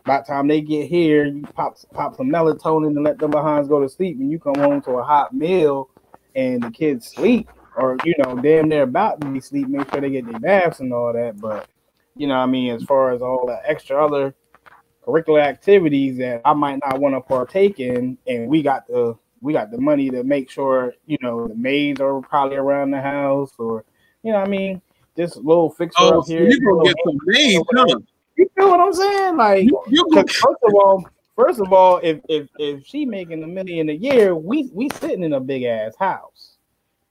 by 0.03 0.19
the 0.19 0.23
time 0.23 0.47
they 0.47 0.61
get 0.61 0.87
here, 0.87 1.25
you 1.25 1.43
pop 1.53 1.77
pop 1.93 2.15
some 2.15 2.29
melatonin 2.29 2.87
and 2.87 3.03
let 3.03 3.19
them 3.19 3.31
behinds 3.31 3.67
go 3.67 3.79
to 3.81 3.89
sleep. 3.89 4.17
and 4.19 4.31
you 4.31 4.39
come 4.39 4.55
home 4.55 4.81
to 4.81 4.91
a 4.91 5.03
hot 5.03 5.33
meal 5.33 5.89
and 6.35 6.63
the 6.63 6.71
kids 6.71 7.07
sleep, 7.07 7.49
or 7.77 7.97
you 8.03 8.13
know, 8.19 8.35
damn 8.35 8.67
near 8.67 8.83
about 8.83 9.21
to 9.21 9.27
be 9.27 9.39
sleep, 9.39 9.67
make 9.67 9.89
sure 9.89 10.01
they 10.01 10.09
get 10.09 10.29
their 10.29 10.39
baths 10.39 10.79
and 10.79 10.93
all 10.93 11.13
that. 11.13 11.39
But 11.39 11.67
you 12.15 12.27
know, 12.27 12.35
I 12.35 12.45
mean, 12.45 12.73
as 12.73 12.83
far 12.83 13.11
as 13.13 13.21
all 13.21 13.45
the 13.45 13.59
extra 13.69 14.03
other 14.03 14.35
curricular 15.05 15.41
activities 15.41 16.17
that 16.17 16.41
I 16.45 16.53
might 16.53 16.79
not 16.83 16.99
want 16.99 17.15
to 17.15 17.21
partake 17.21 17.79
in, 17.79 18.17
and 18.27 18.47
we 18.47 18.61
got 18.61 18.87
the 18.87 19.15
we 19.41 19.53
got 19.53 19.69
the 19.69 19.79
money 19.79 20.09
to 20.09 20.23
make 20.23 20.49
sure 20.49 20.93
you 21.05 21.17
know 21.21 21.47
the 21.47 21.55
maids 21.55 22.01
are 22.01 22.21
probably 22.21 22.57
around 22.57 22.91
the 22.91 23.01
house, 23.01 23.51
or 23.59 23.85
you 24.23 24.31
know, 24.31 24.39
I 24.39 24.47
mean, 24.47 24.81
just 25.17 25.37
little 25.37 25.69
fixer 25.69 25.95
Oh, 25.99 26.19
up 26.19 26.25
so 26.25 26.33
here. 26.33 26.49
you 26.49 26.59
gonna 26.61 26.83
get 26.83 26.95
some 27.05 27.17
maids, 27.25 27.63
huh? 27.73 27.99
you 28.37 28.49
feel 28.55 28.69
what 28.69 28.79
I'm 28.79 28.93
saying? 28.93 29.37
Like, 29.37 29.65
You, 29.65 29.81
you 29.87 30.07
gonna, 30.11 30.27
first 30.27 30.63
of 30.63 30.73
all, 30.73 31.05
first 31.35 31.59
of 31.59 31.71
all, 31.73 31.99
if 32.03 32.19
if 32.27 32.47
if 32.59 32.85
she 32.85 33.05
making 33.05 33.43
a 33.43 33.47
million 33.47 33.89
a 33.89 33.93
year, 33.93 34.35
we 34.35 34.69
we 34.73 34.89
sitting 34.89 35.23
in 35.23 35.33
a 35.33 35.39
big 35.39 35.63
ass 35.63 35.95
house. 35.97 36.57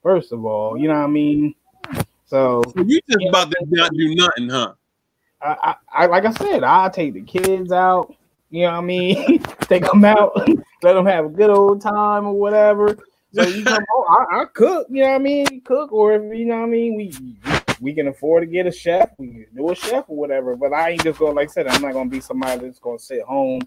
First 0.03 0.33
of 0.33 0.45
all, 0.45 0.77
you 0.77 0.89
know 0.89 0.95
what 0.95 1.05
I 1.05 1.09
mean. 1.09 1.55
So 2.27 2.63
you 2.77 3.01
just 3.09 3.29
about 3.29 3.51
to 3.51 3.57
not 3.69 3.93
do 3.95 4.15
nothing, 4.15 4.49
huh? 4.49 4.75
I, 5.41 5.57
I, 5.93 6.05
I 6.05 6.07
like 6.07 6.25
I 6.25 6.33
said, 6.33 6.65
I 6.65 6.89
take 6.89 7.15
the 7.15 7.23
kids 7.23 7.73
out. 7.73 8.15
You 8.51 8.63
know 8.63 8.73
what 8.73 8.79
I 8.79 8.83
mean? 8.83 9.43
Take 9.63 9.85
them 9.85 10.05
out, 10.05 10.33
let 10.83 10.93
them 10.93 11.07
have 11.07 11.25
a 11.25 11.29
good 11.29 11.51
old 11.51 11.81
time 11.81 12.25
or 12.25 12.35
whatever. 12.35 12.97
So 13.33 13.43
you 13.49 13.65
come 13.65 13.85
home, 13.89 14.05
I, 14.09 14.43
I 14.43 14.45
cook. 14.45 14.87
You 14.91 15.03
know 15.03 15.09
what 15.09 15.15
I 15.17 15.19
mean? 15.19 15.61
Cook, 15.63 15.93
or 15.93 16.13
if 16.13 16.39
you 16.39 16.45
know 16.45 16.59
what 16.59 16.67
I 16.67 16.67
mean, 16.67 16.95
we 16.95 17.13
we 17.81 17.93
can 17.95 18.09
afford 18.09 18.43
to 18.43 18.47
get 18.47 18.67
a 18.67 18.73
chef. 18.73 19.11
We 19.19 19.29
can 19.29 19.47
do 19.57 19.71
a 19.71 19.75
chef 19.75 20.05
or 20.09 20.17
whatever. 20.17 20.57
But 20.57 20.73
I 20.73 20.91
ain't 20.91 21.03
just 21.03 21.19
going 21.19 21.35
like 21.35 21.51
I 21.51 21.53
said. 21.53 21.67
I'm 21.67 21.83
not 21.83 21.93
gonna 21.93 22.11
be 22.11 22.21
somebody 22.21 22.61
that's 22.67 22.79
gonna 22.79 22.99
sit 22.99 23.23
home 23.23 23.63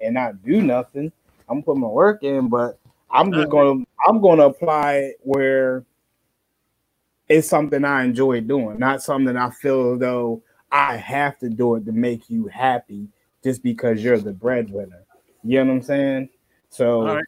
and 0.00 0.14
not 0.14 0.42
do 0.42 0.62
nothing. 0.62 1.12
I'm 1.48 1.56
gonna 1.56 1.62
put 1.62 1.76
my 1.76 1.88
work 1.88 2.22
in, 2.22 2.48
but 2.48 2.78
I'm 3.10 3.32
just 3.32 3.48
gonna 3.50 3.84
I'm 4.06 4.20
gonna 4.20 4.46
apply 4.46 5.12
where 5.20 5.84
it's 7.28 7.48
something 7.48 7.84
I 7.84 8.04
enjoy 8.04 8.40
doing, 8.40 8.78
not 8.78 9.02
something 9.02 9.36
I 9.36 9.50
feel 9.50 9.94
as 9.94 10.00
though 10.00 10.42
I 10.70 10.96
have 10.96 11.38
to 11.38 11.48
do 11.48 11.76
it 11.76 11.84
to 11.86 11.92
make 11.92 12.28
you 12.28 12.46
happy 12.46 13.08
just 13.44 13.62
because 13.62 14.02
you're 14.02 14.18
the 14.18 14.32
breadwinner. 14.32 15.04
You 15.44 15.64
know 15.64 15.70
what 15.72 15.76
I'm 15.78 15.82
saying? 15.82 16.28
So 16.70 17.00
All 17.02 17.14
right. 17.16 17.24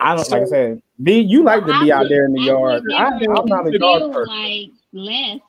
I 0.00 0.14
don't 0.16 0.28
like 0.30 0.42
I 0.42 0.46
said, 0.46 0.82
be 1.02 1.20
you 1.20 1.44
like 1.44 1.64
to 1.66 1.72
I 1.72 1.84
be 1.84 1.92
out 1.92 2.02
would- 2.02 2.10
there 2.10 2.24
in 2.24 2.32
the 2.32 2.40
I 2.40 2.44
yard. 2.44 2.82
I, 2.96 3.04
I'm 3.06 3.46
not 3.46 3.66
a 3.68 3.78
yard 3.78 4.12
person. 4.12 4.26
like 4.28 4.70
less. 4.92 5.40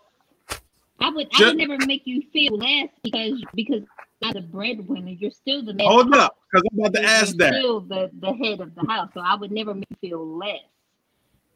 I 1.04 1.10
would 1.10 1.28
I 1.34 1.46
would 1.46 1.58
never 1.58 1.78
make 1.80 2.04
you 2.06 2.24
feel 2.32 2.58
less 2.58 2.88
because 3.04 3.44
because 3.54 3.82
you're 3.82 3.88
not 4.22 4.36
the 4.36 4.42
breadwinner. 4.42 5.12
You're 5.12 5.32
still 5.32 5.64
the 5.64 5.74
man. 5.74 5.88
Hold 5.88 6.16
up, 6.16 6.38
because 6.50 6.64
I'm 6.72 6.80
about 6.80 6.94
to 6.94 7.02
You're 7.02 7.10
ask 7.10 7.36
that. 7.38 7.54
Still 7.56 7.82
the, 7.82 8.10
the 8.22 8.34
head 8.34 8.62
of 8.62 8.74
the 8.74 8.86
house, 8.88 9.10
so 9.14 9.20
I 9.20 9.36
would 9.36 9.52
never 9.52 9.74
make 9.74 9.86
you 9.90 10.10
feel 10.10 10.26
less. 10.38 10.62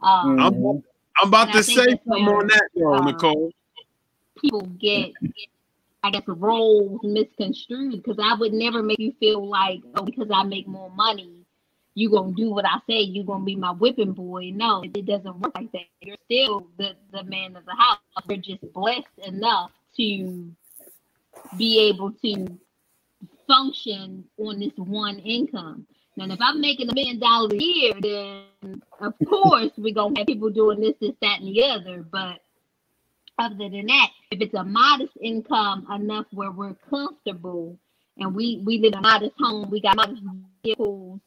Um, 0.01 0.39
I'm, 0.39 0.53
Mhm. 0.53 0.83
I'm 1.21 1.27
about 1.29 1.53
to 1.53 1.63
say 1.63 1.75
that's 1.75 2.03
something 2.05 2.27
on 2.27 2.47
that, 2.47 2.69
though, 2.75 2.93
uh, 2.93 3.05
Nicole. 3.05 3.51
people 4.41 4.61
get, 4.61 5.13
I 6.03 6.11
guess, 6.11 6.23
roles 6.27 7.01
misconstrued 7.03 8.03
because 8.03 8.19
I 8.21 8.35
would 8.35 8.53
never 8.53 8.83
make 8.83 8.99
you 8.99 9.13
feel 9.19 9.47
like, 9.47 9.79
oh, 9.95 10.03
because 10.03 10.29
I 10.29 10.43
make 10.43 10.67
more 10.67 10.91
money, 10.91 11.36
you 11.97 12.11
gonna 12.11 12.31
do 12.33 12.51
what 12.51 12.63
I 12.63 12.77
say. 12.87 12.99
You 12.99 13.23
gonna 13.23 13.43
be 13.43 13.55
my 13.55 13.71
whipping 13.71 14.11
boy. 14.11 14.51
No, 14.53 14.83
it 14.83 15.05
doesn't 15.07 15.39
work 15.39 15.55
like 15.55 15.71
that. 15.71 15.85
You're 15.99 16.15
still 16.25 16.67
the 16.77 16.95
the 17.11 17.23
man 17.23 17.55
of 17.55 17.65
the 17.65 17.73
house. 17.73 17.97
You're 18.29 18.37
just 18.37 18.71
blessed 18.71 19.07
enough 19.25 19.71
to 19.95 20.51
be 21.57 21.89
able 21.89 22.11
to 22.11 22.59
function 23.47 24.25
on 24.37 24.59
this 24.59 24.73
one 24.75 25.17
income. 25.17 25.87
Now, 26.15 26.25
if 26.25 26.39
I'm 26.39 26.61
making 26.61 26.87
a 26.87 26.93
million 26.93 27.17
dollars 27.17 27.53
a 27.53 27.63
year, 27.63 27.93
then 27.99 28.81
of 29.01 29.15
course 29.27 29.71
we're 29.75 29.95
gonna 29.95 30.19
have 30.19 30.27
people 30.27 30.51
doing 30.51 30.79
this, 30.79 30.93
this, 31.01 31.15
that, 31.23 31.39
and 31.39 31.47
the 31.47 31.63
other. 31.63 32.05
But 32.11 32.41
other 33.39 33.69
than 33.69 33.87
that, 33.87 34.09
if 34.29 34.39
it's 34.39 34.53
a 34.53 34.63
modest 34.63 35.13
income 35.19 35.87
enough 35.91 36.27
where 36.29 36.51
we're 36.51 36.75
comfortable 36.91 37.75
and 38.19 38.35
we 38.35 38.61
we 38.63 38.77
live 38.77 38.93
in 38.93 38.99
a 38.99 39.01
modest 39.01 39.33
home, 39.39 39.71
we 39.71 39.81
got 39.81 39.95
modest 39.95 40.21
vehicles, 40.63 41.21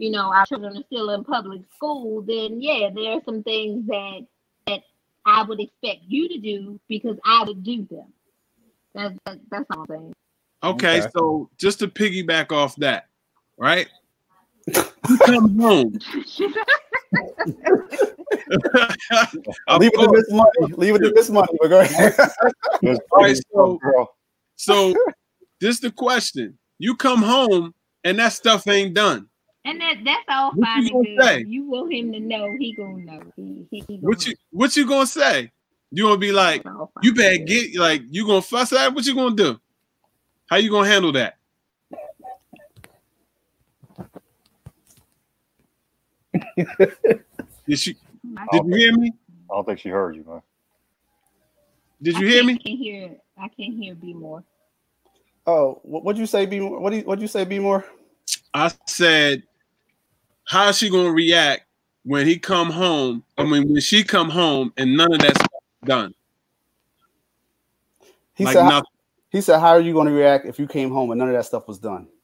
you 0.00 0.10
know, 0.10 0.32
our 0.32 0.46
children 0.46 0.76
are 0.78 0.82
still 0.86 1.10
in 1.10 1.24
public 1.24 1.60
school, 1.76 2.22
then 2.22 2.60
yeah, 2.62 2.88
there 2.94 3.12
are 3.12 3.20
some 3.24 3.42
things 3.42 3.86
that 3.86 4.20
that 4.66 4.80
I 5.26 5.42
would 5.42 5.60
expect 5.60 6.00
you 6.08 6.28
to 6.28 6.38
do 6.38 6.80
because 6.88 7.18
I 7.24 7.44
would 7.44 7.62
do 7.62 7.86
them. 7.90 8.06
That's 8.94 9.14
that, 9.26 9.38
that's 9.50 9.66
all 9.70 9.80
I'm 9.82 9.86
saying. 9.88 10.14
Okay, 10.62 10.98
Okay. 11.00 11.08
so 11.14 11.50
just 11.58 11.78
to 11.80 11.88
piggyback 11.88 12.50
off 12.50 12.76
that, 12.76 13.06
right? 13.58 13.88
You 15.08 15.16
come 15.18 15.58
home. 15.58 15.98
Leave 19.80 19.90
it 19.92 19.98
to 19.98 20.06
course. 20.06 20.12
Miss 20.12 20.30
Money. 20.30 20.74
Leave 20.76 20.94
it 20.96 20.98
to 21.00 21.12
Miss 21.14 21.30
Money. 21.30 21.48
But 21.60 21.68
go 21.68 21.80
ahead. 21.80 22.14
All 23.10 23.22
right, 23.22 23.36
so- 23.52 23.78
girl. 23.78 24.14
So 24.56 24.94
this 25.60 25.80
the 25.80 25.90
question. 25.90 26.58
You 26.78 26.94
come 26.96 27.22
home 27.22 27.74
and 28.04 28.18
that 28.18 28.32
stuff 28.34 28.66
ain't 28.68 28.94
done. 28.94 29.29
And 29.70 29.80
that 29.80 29.94
that's 30.04 30.24
all 30.28 30.50
What 30.52 30.66
fine 30.66 30.82
you 30.82 30.88
and 30.88 30.92
gonna 30.92 31.16
good. 31.16 31.24
say? 31.24 31.44
You 31.46 31.64
want 31.70 31.92
him 31.92 32.12
to 32.12 32.18
know, 32.20 32.56
he 32.58 32.72
gonna 32.72 33.04
know. 33.04 33.22
He, 33.36 33.66
he, 33.70 33.84
he 33.86 33.96
gonna 33.98 34.08
What 34.08 34.26
you 34.26 34.34
what 34.50 34.76
you 34.76 34.86
gonna 34.86 35.06
say? 35.06 35.52
You 35.92 36.04
gonna 36.04 36.16
be 36.16 36.32
like, 36.32 36.64
know. 36.64 36.70
It's 36.72 36.80
all 36.80 36.90
fine 36.94 37.04
you 37.04 37.14
better 37.14 37.38
good. 37.38 37.46
get 37.46 37.76
like 37.76 38.02
you 38.10 38.26
gonna 38.26 38.42
fuss 38.42 38.72
at? 38.72 38.92
What 38.92 39.06
you 39.06 39.14
gonna 39.14 39.36
do? 39.36 39.60
How 40.48 40.56
you 40.56 40.70
gonna 40.70 40.88
handle 40.88 41.12
that? 41.12 41.36
Did 47.66 47.78
she 47.78 47.96
did 48.52 48.64
you 48.66 48.74
hear 48.74 48.96
me? 48.96 49.12
I 49.50 49.54
don't 49.54 49.64
think 49.66 49.78
she 49.78 49.88
heard 49.88 50.16
you, 50.16 50.24
man. 50.26 50.42
Did 52.02 52.16
I 52.16 52.20
you 52.20 52.26
hear 52.26 52.44
me? 52.44 52.54
I 52.54 52.56
can't 52.56 52.78
hear. 52.78 53.16
I 53.38 53.48
can't 53.48 53.74
hear 53.74 53.94
B 53.94 54.14
more. 54.14 54.42
Oh, 55.46 55.80
what 55.82 56.04
would 56.04 56.18
you 56.18 56.26
say? 56.26 56.46
B? 56.46 56.58
more? 56.60 56.80
What 56.80 56.90
do 56.90 56.96
you, 56.96 57.02
what'd 57.02 57.22
you 57.22 57.28
say? 57.28 57.44
B 57.44 57.58
more? 57.58 57.84
I 58.52 58.72
said, 58.86 59.42
how's 60.50 60.78
she 60.78 60.90
gonna 60.90 61.12
react 61.12 61.62
when 62.02 62.26
he 62.26 62.36
come 62.36 62.70
home? 62.70 63.22
I 63.38 63.44
mean, 63.44 63.72
when 63.72 63.80
she 63.80 64.02
come 64.02 64.28
home 64.28 64.72
and 64.76 64.96
none 64.96 65.12
of 65.12 65.20
that's 65.20 65.40
done. 65.84 66.12
He 68.34 68.44
like 68.44 68.54
said. 68.54 68.64
nothing. 68.64 68.90
He 69.30 69.40
said, 69.40 69.60
"How 69.60 69.68
are 69.68 69.80
you 69.80 69.92
going 69.92 70.08
to 70.08 70.12
react 70.12 70.46
if 70.46 70.58
you 70.58 70.66
came 70.66 70.90
home 70.90 71.12
and 71.12 71.20
none 71.20 71.28
of 71.28 71.34
that 71.34 71.46
stuff 71.46 71.68
was 71.68 71.78
done?" 71.78 72.08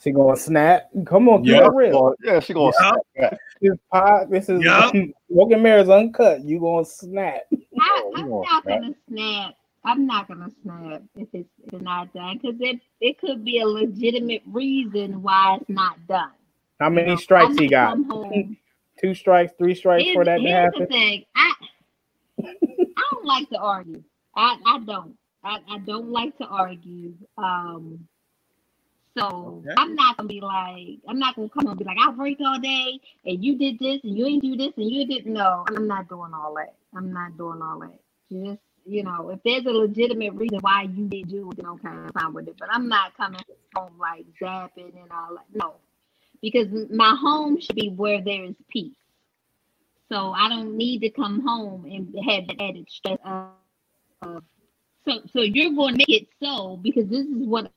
She 0.00 0.12
gonna 0.12 0.36
snap. 0.36 0.90
Come 1.06 1.28
on, 1.28 1.42
keep 1.42 1.54
Yeah. 1.54 1.68
real. 1.72 2.14
Yeah, 2.22 2.38
she 2.38 2.54
gonna 2.54 2.72
Yeah. 2.80 2.92
snap. 3.16 3.38
This 3.60 3.76
pod, 3.90 4.30
this 4.30 4.48
is 4.48 4.62
Yeah. 4.62 4.90
Smoking 5.32 5.62
Mirrors 5.62 5.88
Uncut. 5.88 6.44
You 6.44 6.60
gonna 6.60 6.84
snap. 6.84 7.42
I, 7.52 8.10
we 8.14 8.22
I'm 8.22 8.28
not 8.30 8.64
gonna 8.64 8.94
snap. 9.08 9.54
I'm 9.84 10.06
not 10.06 10.28
gonna 10.28 10.50
snap 10.62 11.02
if 11.16 11.28
it's, 11.34 11.48
if 11.66 11.74
it's 11.74 11.82
not 11.82 12.12
done 12.14 12.38
because 12.42 12.56
it 12.60 12.80
it 13.00 13.18
could 13.20 13.44
be 13.44 13.60
a 13.60 13.66
legitimate 13.66 14.42
reason 14.46 15.22
why 15.22 15.58
it's 15.60 15.70
not 15.70 16.06
done. 16.08 16.32
How 16.80 16.90
many 16.90 17.16
You 17.16 17.38
know, 17.38 17.48
strikes 17.48 17.56
he 17.58 17.68
got? 17.68 17.98
Two 19.00 19.14
strikes, 19.14 19.52
three 19.58 19.74
strikes 19.74 20.10
Here's, 20.10 20.12
for 20.12 20.24
that 20.24 20.42
to 20.44 20.50
here's 20.50 20.70
the 20.72 20.82
happen. 20.82 20.88
thing. 20.88 21.24
I 21.36 21.52
I 22.96 23.02
don't 23.12 23.26
like 23.26 23.50
to 23.50 23.58
argue. 23.58 24.02
I, 24.36 24.56
I 24.66 24.80
don't. 24.80 25.16
I, 25.44 25.58
I 25.70 25.78
don't 25.80 26.10
like 26.10 26.36
to 26.38 26.46
argue. 26.46 27.14
Um 27.38 28.08
so 29.18 29.66
Okay. 29.66 29.76
I'm 29.76 29.94
not 29.96 30.16
gonna 30.16 30.28
be 30.28 30.40
like 30.40 31.00
I'm 31.08 31.18
not 31.18 31.36
gonna 31.36 31.50
come 31.50 31.66
home 31.66 31.72
and 31.72 31.78
be 31.78 31.84
like 31.84 31.98
I 32.00 32.10
worked 32.10 32.42
all 32.44 32.60
day 32.60 33.00
and 33.26 33.44
you 33.44 33.58
did 33.58 33.78
this 33.78 34.00
and 34.04 34.16
you 34.18 34.26
ain't 34.26 34.42
do 34.42 34.56
this 34.56 34.72
and 34.76 34.90
you 34.90 35.06
didn't 35.06 35.32
know. 35.34 35.64
I'm 35.68 35.88
not 35.88 36.08
doing 36.08 36.32
all 36.34 36.54
that. 36.56 36.76
I'm 36.96 37.12
not 37.12 37.38
doing 37.38 37.62
all 37.62 37.80
that. 37.80 37.98
Just 38.32 38.60
you 38.88 39.04
know, 39.04 39.30
if 39.30 39.40
there's 39.44 39.66
a 39.66 39.70
legitimate 39.70 40.34
reason 40.34 40.58
why 40.60 40.82
you 40.82 41.06
didn't 41.06 41.28
do 41.28 41.50
it, 41.50 41.64
okay, 41.64 41.88
fine 42.14 42.32
with 42.32 42.48
it. 42.48 42.56
But 42.58 42.68
I'm 42.72 42.88
not 42.88 43.16
coming 43.16 43.40
home 43.74 43.98
like 43.98 44.24
zapping 44.40 45.00
and 45.00 45.12
all 45.12 45.34
that. 45.34 45.44
No, 45.54 45.74
because 46.40 46.68
my 46.90 47.14
home 47.20 47.60
should 47.60 47.76
be 47.76 47.90
where 47.90 48.22
there 48.22 48.44
is 48.44 48.54
peace. 48.70 48.96
So 50.10 50.32
I 50.32 50.48
don't 50.48 50.76
need 50.76 51.00
to 51.00 51.10
come 51.10 51.42
home 51.46 51.84
and 51.84 52.14
have 52.28 52.46
that 52.46 52.62
added 52.62 52.88
stress 52.88 53.18
of 53.24 54.42
so 55.06 55.20
so 55.32 55.40
you're 55.40 55.74
going 55.74 55.94
to 55.94 55.98
make 55.98 56.08
it 56.08 56.28
so 56.42 56.78
because 56.82 57.08
this 57.08 57.26
is 57.26 57.46
what 57.46 57.70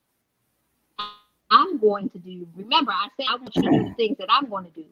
I'm 1.50 1.78
going 1.78 2.08
to 2.10 2.18
do. 2.18 2.46
Remember, 2.56 2.92
I 2.92 3.08
said 3.16 3.26
I 3.28 3.36
want 3.36 3.54
you 3.54 3.62
to 3.62 3.70
do 3.70 3.88
the 3.90 3.94
things 3.94 4.16
that 4.18 4.28
I'm 4.30 4.48
going 4.48 4.64
to 4.64 4.70
do. 4.70 4.86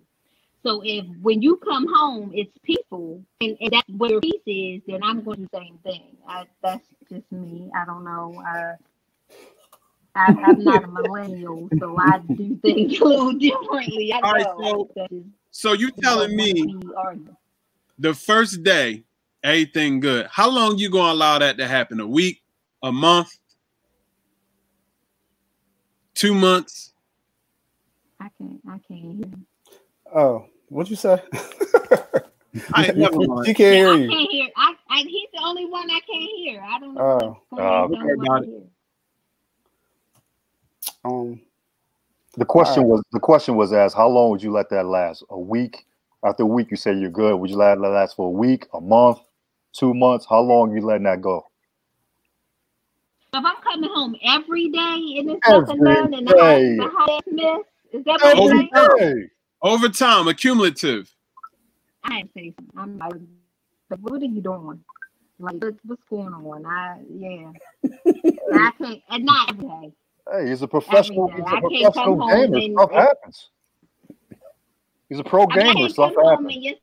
So 0.63 0.83
if 0.85 1.07
when 1.23 1.41
you 1.41 1.57
come 1.57 1.87
home, 1.93 2.33
it's 2.35 2.53
people, 2.63 3.23
and, 3.41 3.57
and 3.61 3.71
that's 3.71 3.89
where 3.97 4.11
your 4.11 4.21
peace 4.21 4.43
is, 4.47 4.83
then 4.87 5.03
I'm 5.03 5.23
going 5.23 5.37
to 5.39 5.43
do 5.45 5.49
the 5.53 5.59
same 5.59 5.79
thing. 5.83 6.17
I, 6.29 6.47
that's 6.63 6.85
just 7.09 7.31
me. 7.33 7.71
I 7.75 7.87
don't 7.87 8.05
know. 8.05 8.43
I, 8.47 8.75
I, 10.15 10.27
I'm 10.45 10.63
not 10.63 10.85
a 10.85 10.87
millennial, 10.91 11.69
so 11.79 11.97
I 11.99 12.19
do 12.19 12.57
things 12.57 12.99
a 13.01 13.05
little 13.05 13.33
differently. 13.33 14.13
I 14.13 14.21
All 14.21 14.33
right, 14.33 14.45
know. 14.45 14.89
so- 14.89 14.89
That 14.97 15.13
is- 15.13 15.25
So 15.51 15.73
you 15.73 15.91
telling 15.93 16.37
me 16.37 16.53
the 17.99 18.13
first 18.15 18.63
day, 18.63 19.03
everything 19.43 19.99
good. 20.01 20.27
How 20.31 20.49
long 20.51 20.77
you 20.77 20.91
gonna 20.91 21.13
allow 21.15 21.39
that 21.39 21.57
to 21.57 21.67
happen? 21.67 22.01
A 22.01 22.07
week, 22.07 22.43
a 22.83 22.93
month, 22.93 23.37
two 26.15 26.35
months? 26.35 26.93
I 28.21 28.29
can't. 28.39 28.61
I 28.69 28.79
can't 28.87 29.17
hear. 29.17 29.33
Oh, 30.15 30.47
what'd 30.71 30.91
you 30.91 30.97
say? 30.97 31.23
I 32.75 32.87
ain't 32.87 32.97
never 32.97 33.21
mind. 33.21 33.47
She 33.47 33.55
can't 33.55 33.77
hear 33.77 33.93
you. 33.93 33.93
I 33.93 33.97
you. 33.99 34.09
can't 34.09 34.31
hear. 34.33 34.49
I, 34.57 34.75
I 34.89 34.99
he's 35.03 35.29
the 35.35 35.43
only 35.45 35.67
one 35.67 35.91
I 35.91 36.01
can't 36.01 36.31
hear. 36.37 36.63
I 36.63 36.81
don't 36.81 36.95
know. 36.95 37.39
Oh. 37.53 37.59
Uh, 37.59 37.63
on. 37.63 37.93
okay, 37.95 37.99
Don't 38.17 38.25
got. 38.25 38.45
Um, 41.05 41.41
The 42.37 42.45
question 42.47 42.85
Alright. 42.85 42.91
was 42.93 43.03
the 43.13 43.21
question 43.21 43.57
was 43.57 43.73
asked, 43.73 43.97
how 43.97 44.09
long 44.09 44.31
would 44.31 44.43
you 44.43 44.53
let 44.53 44.71
that 44.71 44.87
last? 44.87 45.25
A 45.31 45.39
week? 45.39 45.85
After 46.25 46.45
a 46.45 46.47
week, 46.47 46.71
you 46.71 46.77
say 46.77 46.95
you're 46.95 47.11
good. 47.11 47.37
Would 47.37 47.51
you 47.51 47.57
let 47.57 47.77
that 47.77 47.89
last 47.89 48.17
for 48.17 48.29
a 48.29 48.31
week, 48.31 48.67
a 48.75 48.81
month, 48.81 49.19
two 49.73 49.95
months? 49.95 50.27
How 50.29 50.41
long 50.41 50.75
you 50.75 50.81
letting 50.81 51.05
that 51.05 51.21
go? 51.23 51.47
If 53.33 53.45
I'm 53.45 53.57
coming 53.63 53.91
home 53.93 54.17
every 54.25 54.69
day 54.71 55.17
and 55.19 55.31
it's 55.31 55.47
Every 55.47 55.61
nothing 55.61 55.85
done 55.85 56.15
and 56.15 56.27
the 56.27 56.35
day. 56.35 56.77
house, 56.77 56.93
the 56.93 56.99
house 56.99 57.23
miss, 57.27 58.01
is 58.01 58.05
that 58.05 58.21
what 58.23 58.37
Every 58.37 58.71
you're 58.75 58.99
saying? 58.99 59.31
Hey, 59.63 59.69
Overtime, 59.71 60.29
accumulative. 60.29 61.11
I 62.05 62.19
ain't 62.19 62.31
say 62.35 62.55
something. 62.57 62.79
I'm 62.79 62.99
like, 62.99 64.01
what 64.01 64.23
are 64.23 64.25
you 64.25 64.41
doing? 64.41 64.81
Like, 65.39 65.63
what's, 65.63 65.79
what's 65.85 66.03
going 66.09 66.33
on? 66.33 66.67
I 66.67 67.01
yeah. 67.11 67.53
I 68.55 68.71
can't. 68.79 69.03
And 69.11 69.25
not 69.25 69.51
every 69.51 69.67
day. 69.69 69.93
hey, 70.33 70.49
he's 70.49 70.63
a 70.63 70.69
professional. 70.69 71.29
He's 71.29 71.41
I 71.47 71.59
a 71.59 71.61
can't 71.61 71.95
professional 71.95 72.29
gamer. 72.29 72.57
and- 72.57 72.73
Stuff 72.79 72.91
happens. 72.93 73.49
He's 75.09 75.19
a 75.19 75.25
pro 75.25 75.47
I 75.51 75.57
mean, 75.57 75.75
gamer. 75.75 75.89
Stuff 75.89 76.15
happens. 76.23 76.55
and 76.55 76.63
your 76.63 76.75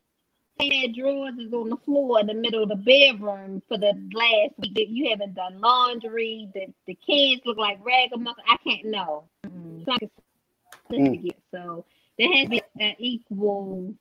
sad 0.60 0.96
drawers 0.96 1.36
is 1.40 1.54
on 1.54 1.70
the 1.70 1.78
floor 1.86 2.20
in 2.20 2.28
the 2.28 2.34
middle 2.34 2.64
of 2.64 2.70
the 2.70 2.76
bedroom 2.76 3.62
for 3.68 3.78
the 3.78 3.94
last 4.14 4.54
week. 4.58 4.74
that 4.76 4.90
You 4.90 5.10
haven't 5.12 5.34
done 5.36 5.62
laundry. 5.62 6.50
The 6.54 6.68
the 6.88 6.96
kids 6.96 7.42
look 7.46 7.58
like 7.58 7.80
ragamuffin. 7.86 8.44
I 8.48 8.58
can't 8.70 8.86
know. 8.86 9.26
Mm-mm. 9.46 9.80
It's 9.80 9.88
like 9.88 10.02
a 10.02 10.10
certificate. 10.92 11.38
So 11.52 11.86
there 12.18 12.32
has 12.34 12.44
to 12.46 12.50
be 12.50 12.62
an 12.80 12.96
equal. 13.00 13.94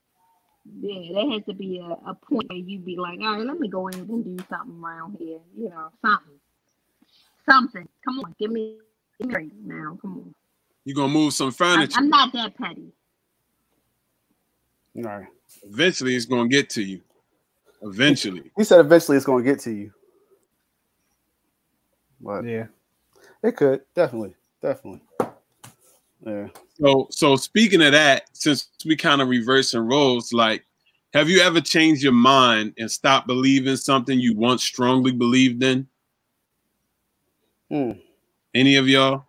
Yeah, 0.81 1.13
there 1.15 1.31
has 1.31 1.45
to 1.47 1.55
be 1.55 1.79
a, 1.79 2.11
a 2.11 2.15
point 2.15 2.49
where 2.49 2.59
you'd 2.59 2.85
be 2.85 2.97
like, 2.97 3.21
all 3.21 3.37
right, 3.37 3.47
let 3.47 3.59
me 3.61 3.69
go 3.69 3.89
in 3.89 4.01
and 4.01 4.25
do 4.39 4.45
something 4.51 4.83
around 4.83 5.17
here. 5.19 5.39
You 5.57 5.69
know, 5.71 5.89
something, 6.05 6.35
something. 7.49 7.89
Come 8.05 8.19
on, 8.21 8.35
give 8.39 8.51
me, 8.51 8.79
give 9.19 9.29
me 9.29 9.35
a 9.35 9.39
break 9.39 9.53
now. 9.65 9.97
Come 10.03 10.13
on, 10.19 10.35
You 10.85 10.95
gonna 10.95 11.13
move 11.13 11.35
some 11.35 11.49
I, 11.49 11.53
furniture. 11.53 11.95
I'm 11.99 12.09
not 12.09 12.33
that 12.33 12.57
petty. 12.59 12.93
all 14.97 15.03
right. 15.05 15.27
Eventually, 15.63 16.17
it's 16.17 16.27
gonna 16.27 16.49
get 16.49 16.69
to 16.71 16.83
you. 16.83 17.01
Eventually. 17.83 18.51
He 18.57 18.65
said 18.65 18.81
eventually 18.81 19.17
it's 19.17 19.27
going 19.27 19.45
to 19.45 19.51
get 19.51 19.61
to 19.61 19.71
you. 19.71 19.93
But 22.21 22.45
Yeah. 22.45 22.67
it 23.43 23.57
could 23.57 23.83
definitely, 23.95 24.35
definitely. 24.63 25.03
Yeah. 26.25 26.49
So, 26.81 27.09
so 27.11 27.37
speaking 27.37 27.83
of 27.83 27.93
that, 27.93 28.25
since 28.33 28.69
we 28.85 28.97
kind 28.97 29.21
of 29.21 29.29
reverse 29.29 29.75
reversing 29.75 29.89
roles, 29.89 30.33
like, 30.33 30.65
have 31.15 31.29
you 31.31 31.41
ever 31.41 31.61
changed 31.61 32.03
your 32.03 32.13
mind 32.13 32.75
and 32.79 32.91
stopped 32.91 33.27
believing 33.27 33.77
something 33.77 34.19
you 34.19 34.37
once 34.37 34.63
strongly 34.63 35.13
believed 35.13 35.63
in? 35.63 35.87
Hmm. 37.71 37.93
Any 38.55 38.77
of 38.77 38.89
y'all? 38.89 39.25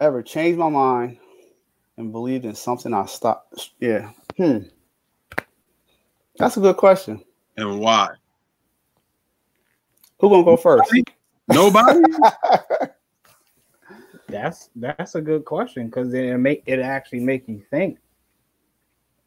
Ever 0.00 0.22
changed 0.22 0.58
my 0.58 0.68
mind 0.68 1.18
and 1.96 2.10
believed 2.10 2.44
in 2.44 2.54
something 2.54 2.94
I 2.94 3.06
stopped? 3.06 3.70
Yeah. 3.80 4.10
Hmm. 4.36 4.58
That's 6.38 6.56
a 6.56 6.60
good 6.60 6.76
question. 6.76 7.22
And 7.56 7.78
why? 7.78 8.08
Who 10.18 10.30
gonna 10.30 10.44
go 10.44 10.56
first? 10.56 10.90
Nobody? 11.48 12.00
That's 14.32 14.70
that's 14.76 15.14
a 15.14 15.20
good 15.20 15.44
question 15.44 15.86
because 15.86 16.10
then 16.10 16.24
it 16.24 16.38
make 16.38 16.62
it 16.66 16.80
actually 16.80 17.20
make 17.20 17.48
you 17.48 17.62
think 17.70 17.98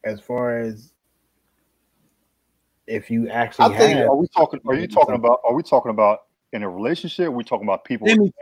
as 0.04 0.20
far 0.20 0.58
as 0.58 0.92
if 2.86 3.10
you 3.10 3.28
actually 3.28 3.74
I 3.74 3.78
think- 3.78 3.98
have 3.98 4.08
Are 4.10 4.16
we 4.16 4.28
talking? 4.28 4.60
Are 4.66 4.74
you 4.74 4.86
talking 4.88 5.14
about? 5.14 5.40
Are 5.44 5.54
we 5.54 5.62
talking 5.62 5.90
about 5.90 6.24
in 6.52 6.62
a 6.62 6.70
relationship? 6.70 7.28
Are 7.28 7.30
we 7.30 7.44
talking 7.44 7.66
about 7.66 7.84
people? 7.84 8.08
Anything. 8.08 8.32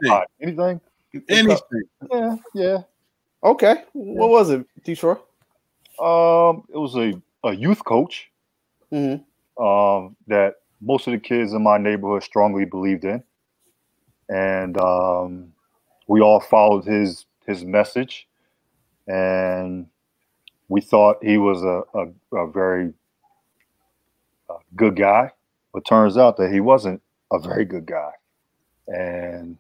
Anything? 0.41 0.81
Anything. 1.29 1.83
Yeah, 2.11 2.37
yeah. 2.55 2.79
Okay. 3.43 3.85
What 3.93 4.31
was 4.31 4.51
it, 4.51 4.67
Detroit? 4.85 5.19
Um, 6.01 6.65
it 6.73 6.79
was 6.79 6.97
a, 6.97 7.21
a 7.45 7.55
youth 7.55 7.85
coach 7.85 8.31
hmm 8.91 9.17
um, 9.63 10.17
that 10.27 10.55
most 10.81 11.07
of 11.07 11.13
the 11.13 11.19
kids 11.19 11.53
in 11.53 11.63
my 11.63 11.79
neighborhood 11.79 12.23
strongly 12.25 12.65
believed 12.65 13.05
in, 13.05 13.23
and 14.29 14.77
um, 14.79 15.54
we 16.07 16.21
all 16.21 16.41
followed 16.41 16.85
his 16.85 17.27
his 17.47 17.65
message, 17.65 18.27
and 19.07 19.87
we 20.69 20.81
thought 20.81 21.23
he 21.23 21.39
was 21.39 21.63
a 21.63 21.83
a, 21.95 22.37
a 22.37 22.51
very 22.51 22.93
uh, 24.51 24.59
good 24.77 24.97
guy. 24.97 25.31
But 25.73 25.85
turns 25.85 26.17
out 26.17 26.37
that 26.37 26.53
he 26.53 26.61
wasn't 26.61 27.03
a 27.33 27.39
very 27.39 27.65
good 27.65 27.87
guy, 27.87 28.13
and 28.87 29.57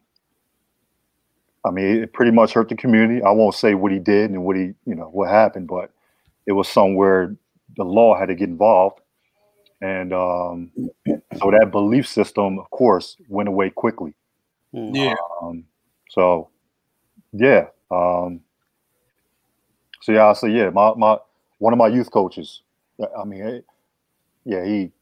I 1.65 1.71
mean, 1.71 2.03
it 2.03 2.13
pretty 2.13 2.31
much 2.31 2.53
hurt 2.53 2.69
the 2.69 2.77
community. 2.77 3.23
I 3.23 3.31
won't 3.31 3.55
say 3.55 3.75
what 3.75 3.91
he 3.91 3.99
did 3.99 4.31
and 4.31 4.45
what 4.45 4.57
he, 4.57 4.75
you 4.85 4.95
know, 4.95 5.09
what 5.11 5.31
happened, 5.31 5.67
but 5.67 5.91
it 6.47 6.53
was 6.53 6.69
somewhere 6.69 7.35
the 7.77 7.85
law 7.85 8.19
had 8.19 8.27
to 8.27 8.35
get 8.35 8.51
involved. 8.51 9.01
And 9.81 10.13
um, 10.13 10.71
so 11.07 11.51
that 11.51 11.71
belief 11.71 12.07
system, 12.07 12.59
of 12.59 12.71
course, 12.71 13.17
went 13.29 13.49
away 13.49 13.71
quickly. 13.71 14.15
Yeah. 14.73 15.15
Um, 15.43 15.65
so, 16.09 16.51
yeah. 17.33 17.67
Um, 17.90 18.40
so 20.01 20.12
yeah, 20.12 20.27
I 20.27 20.33
say 20.35 20.51
yeah. 20.51 20.71
My 20.71 20.95
my 20.95 21.19
one 21.59 21.73
of 21.73 21.79
my 21.79 21.88
youth 21.88 22.11
coaches. 22.11 22.62
I 23.19 23.25
mean, 23.25 23.43
it, 23.43 23.64
yeah, 24.45 24.64
he 24.64 24.93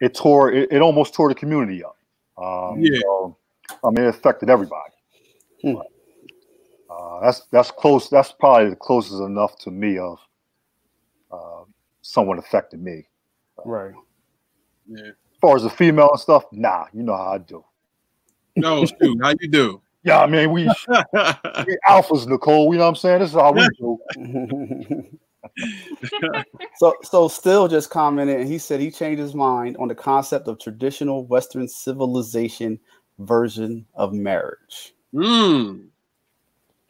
it 0.00 0.14
tore 0.14 0.52
it, 0.52 0.70
it 0.70 0.82
almost 0.82 1.14
tore 1.14 1.28
the 1.28 1.34
community 1.34 1.82
up. 1.84 1.96
Um, 2.36 2.80
Yeah. 2.80 2.98
so, 3.00 3.36
I 3.84 3.90
mean, 3.90 4.04
it 4.04 4.08
affected 4.08 4.50
everybody. 4.50 4.92
Hmm. 5.62 5.76
Uh, 6.90 7.20
that's 7.20 7.46
that's 7.50 7.70
close. 7.70 8.08
That's 8.08 8.32
probably 8.32 8.70
the 8.70 8.76
closest 8.76 9.20
enough 9.20 9.56
to 9.60 9.70
me 9.70 9.98
of 9.98 10.18
uh, 11.32 11.64
someone 12.02 12.38
affected 12.38 12.82
me. 12.82 13.06
Right. 13.64 13.94
Yeah. 14.86 15.06
As 15.06 15.40
far 15.40 15.56
as 15.56 15.62
the 15.62 15.70
female 15.70 16.10
and 16.10 16.20
stuff, 16.20 16.44
nah, 16.52 16.86
you 16.92 17.02
know 17.02 17.16
how 17.16 17.32
I 17.32 17.38
do. 17.38 17.64
No, 18.56 18.84
shoot. 18.84 19.18
How 19.22 19.34
you 19.40 19.48
do? 19.48 19.80
Yeah, 20.04 20.20
I 20.20 20.26
mean, 20.26 20.52
we, 20.52 20.64
we 20.64 20.70
alphas, 21.88 22.26
Nicole. 22.26 22.72
You 22.72 22.78
know 22.78 22.84
what 22.84 22.90
I'm 22.90 22.96
saying? 22.96 23.20
This 23.20 23.30
is 23.30 23.36
how 23.36 23.52
we 23.52 23.66
do. 23.78 23.98
so 26.76 26.94
so 27.02 27.28
still 27.28 27.68
just 27.68 27.90
commented 27.90 28.40
and 28.40 28.48
he 28.48 28.58
said 28.58 28.80
he 28.80 28.90
changed 28.90 29.20
his 29.20 29.34
mind 29.34 29.76
on 29.78 29.88
the 29.88 29.94
concept 29.94 30.48
of 30.48 30.58
traditional 30.58 31.24
Western 31.26 31.68
civilization 31.68 32.78
version 33.18 33.86
of 33.94 34.12
marriage. 34.12 34.94
Mm. 35.14 35.86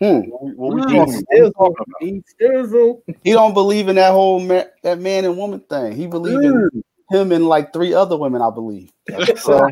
Hmm. 0.01 0.21
What 0.21 0.43
we, 0.43 0.53
what 0.53 0.75
we 0.75 0.81
Mm. 0.83 0.91
talking, 0.91 1.25
Stizzle, 1.33 1.73
about? 1.73 3.05
He 3.23 3.33
don't 3.33 3.55
believe 3.55 3.89
in 3.89 3.97
that 3.97 4.13
whole 4.13 4.41
ma- 4.41 4.65
that 4.83 4.99
man 4.99 5.25
and 5.25 5.37
woman 5.37 5.61
thing. 5.61 5.93
He 5.93 6.07
believes 6.07 6.45
in 6.45 6.83
him 7.11 7.33
and 7.33 7.47
like 7.47 7.73
three 7.73 7.95
other 7.95 8.17
women, 8.17 8.43
I 8.43 8.51
believe. 8.51 8.91
So 9.39 9.69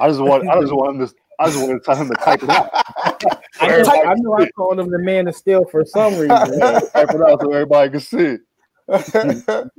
I 0.00 0.08
just 0.08 0.20
want, 0.20 0.48
I 0.48 0.60
just 0.60 0.72
want 0.72 0.96
him 0.96 1.06
to, 1.06 1.14
I 1.40 1.46
just 1.48 1.58
want 1.58 1.82
to 1.82 1.86
tell 1.86 1.96
him 1.96 2.10
to 2.10 2.16
type 2.16 2.42
it 2.42 2.50
out. 2.50 2.70
I 3.60 3.70
know, 3.72 4.02
I 4.04 4.14
know 4.16 4.34
I 4.34 4.46
called 4.56 4.80
him 4.80 4.90
the 4.90 4.98
man 4.98 5.28
of 5.28 5.36
steel 5.36 5.64
for 5.66 5.84
some 5.84 6.16
reason. 6.16 6.60
type 6.94 7.10
it 7.12 7.22
out 7.22 7.40
so 7.40 7.52
everybody 7.52 7.90
can 7.90 8.00
see 8.00 8.38
it. 8.38 8.40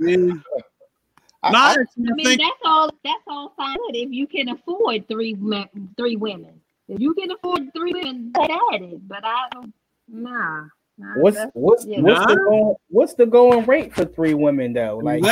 I- 1.44 1.50
No, 1.50 1.60
I 1.60 1.76
I- 2.10 2.14
mean, 2.14 2.16
think 2.24 2.40
that's 2.40 2.62
all. 2.66 2.90
That's 3.04 3.24
all 3.28 3.54
fine 3.58 3.78
if 3.90 4.12
you 4.12 4.28
can 4.28 4.50
afford 4.50 5.08
three 5.08 5.36
men, 5.36 5.68
three 5.98 6.16
women. 6.18 6.62
If 6.90 7.00
you 7.02 7.14
can 7.16 7.32
afford 7.32 7.74
three 7.76 7.94
women, 7.94 8.32
get 8.34 8.52
at 8.52 8.82
it. 8.82 9.08
But 9.08 9.26
I 9.26 9.48
don't. 9.54 9.74
Nah. 10.10 10.66
nah, 10.98 11.16
What's 11.16 11.38
what's 11.54 11.88
yeah. 11.88 12.02
what's 12.02 12.22
the 12.26 12.38
going 12.38 12.76
what's 12.90 13.16
the 13.16 13.26
going 13.28 13.66
rate 13.66 13.94
for 13.94 14.06
three 14.06 14.34
women 14.36 14.74
though? 14.74 15.00
Like 15.04 15.26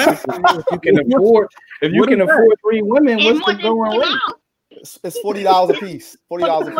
if 0.51 0.65
you 0.71 0.79
can 0.79 0.99
afford 0.99 1.49
if 1.81 1.93
you 1.93 1.99
What 2.01 2.09
can 2.09 2.19
is 2.19 2.25
that? 2.25 2.31
afford 2.31 2.57
three 2.61 2.81
women, 2.83 3.17
And 3.19 3.25
what's 3.25 3.39
the 3.45 3.53
going 3.61 3.91
rate? 3.91 4.01
dollars. 4.01 4.42
It's, 4.83 4.99
it's 5.03 5.19
forty 5.19 5.43
dollars 5.43 5.77
a 5.77 5.79
piece. 5.79 6.17
Forty 6.29 6.45
dollars 6.45 6.67
a 6.67 6.77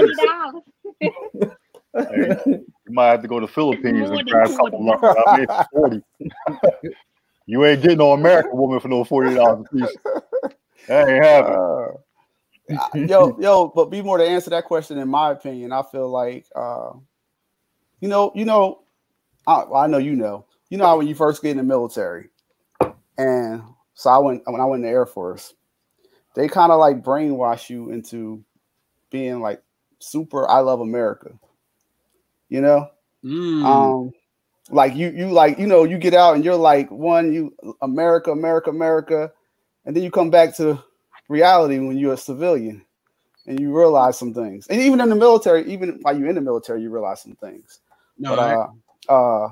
piece. 0.99 1.11
Hey, 1.95 2.35
You 2.85 2.93
might 2.93 3.07
have 3.07 3.21
to 3.21 3.27
go 3.27 3.39
to 3.39 3.45
the 3.45 3.51
Philippines 3.51 4.09
and 4.09 4.27
grab 4.27 4.49
a 4.49 4.55
couple 4.55 4.71
40. 4.71 4.85
lunch. 4.85 5.17
I 5.27 5.37
mean, 5.37 5.47
forty. 5.71 6.03
you 7.45 7.65
ain't 7.65 7.81
getting 7.81 7.97
no 7.99 8.11
American 8.11 8.57
woman 8.57 8.79
for 8.79 8.89
no 8.89 9.03
forty 9.03 9.33
dollars 9.33 9.65
a 9.71 9.75
piece. 9.75 9.95
That 10.87 11.07
ain't 11.07 11.23
happening. 11.23 11.59
Uh, 12.69 12.97
yo, 13.07 13.37
yo, 13.39 13.71
but 13.73 13.85
be 13.89 14.01
more 14.01 14.17
to 14.17 14.23
answer 14.25 14.49
that 14.49 14.65
question. 14.65 14.97
In 14.97 15.07
my 15.07 15.31
opinion, 15.31 15.71
I 15.71 15.83
feel 15.83 16.09
like, 16.09 16.45
uh, 16.55 16.91
you 18.01 18.09
know, 18.09 18.31
you 18.35 18.45
know, 18.45 18.83
I, 19.47 19.63
I 19.63 19.87
know 19.87 19.97
you 19.97 20.15
know, 20.15 20.45
you 20.69 20.77
know 20.77 20.85
how 20.85 20.97
when 20.97 21.07
you 21.07 21.15
first 21.15 21.41
get 21.41 21.51
in 21.51 21.57
the 21.57 21.63
military, 21.63 22.29
and 23.17 23.63
so 23.93 24.09
I 24.09 24.17
went 24.17 24.43
when 24.45 24.59
I 24.59 24.65
went 24.65 24.83
in 24.83 24.89
the 24.89 24.93
Air 24.93 25.05
Force, 25.05 25.53
they 26.35 26.47
kind 26.47 26.71
of 26.71 26.79
like 26.79 27.03
brainwash 27.03 27.69
you 27.69 27.91
into 27.91 28.43
being 29.09 29.39
like 29.39 29.61
super. 29.99 30.49
I 30.49 30.59
love 30.59 30.79
America, 30.79 31.31
you 32.49 32.61
know. 32.61 32.89
Mm. 33.23 33.65
Um, 33.65 34.13
like 34.69 34.95
you, 34.95 35.09
you 35.09 35.29
like 35.29 35.59
you 35.59 35.67
know, 35.67 35.83
you 35.83 35.97
get 35.97 36.13
out 36.13 36.35
and 36.35 36.43
you're 36.43 36.55
like 36.55 36.89
one, 36.89 37.33
you 37.33 37.55
America, 37.81 38.31
America, 38.31 38.69
America, 38.69 39.31
and 39.85 39.95
then 39.95 40.03
you 40.03 40.11
come 40.11 40.29
back 40.29 40.55
to 40.57 40.81
reality 41.29 41.79
when 41.79 41.97
you're 41.97 42.13
a 42.13 42.17
civilian, 42.17 42.85
and 43.45 43.59
you 43.59 43.77
realize 43.77 44.17
some 44.17 44.33
things. 44.33 44.67
And 44.67 44.81
even 44.81 45.01
in 45.01 45.09
the 45.09 45.15
military, 45.15 45.71
even 45.71 45.99
while 46.01 46.17
you're 46.17 46.29
in 46.29 46.35
the 46.35 46.41
military, 46.41 46.81
you 46.81 46.89
realize 46.89 47.21
some 47.21 47.35
things. 47.35 47.79
no, 48.17 48.35
but 48.35 48.39
uh, 49.09 49.45
uh, 49.45 49.49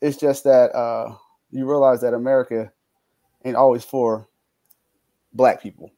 it's 0.00 0.16
just 0.16 0.44
that 0.44 0.74
uh, 0.74 1.14
you 1.50 1.68
realize 1.68 2.00
that 2.00 2.14
America 2.14 2.72
ain't 3.44 3.56
always 3.56 3.84
for 3.84 4.26
black 5.32 5.62
people, 5.62 5.90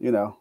you 0.00 0.10
know. 0.10 0.36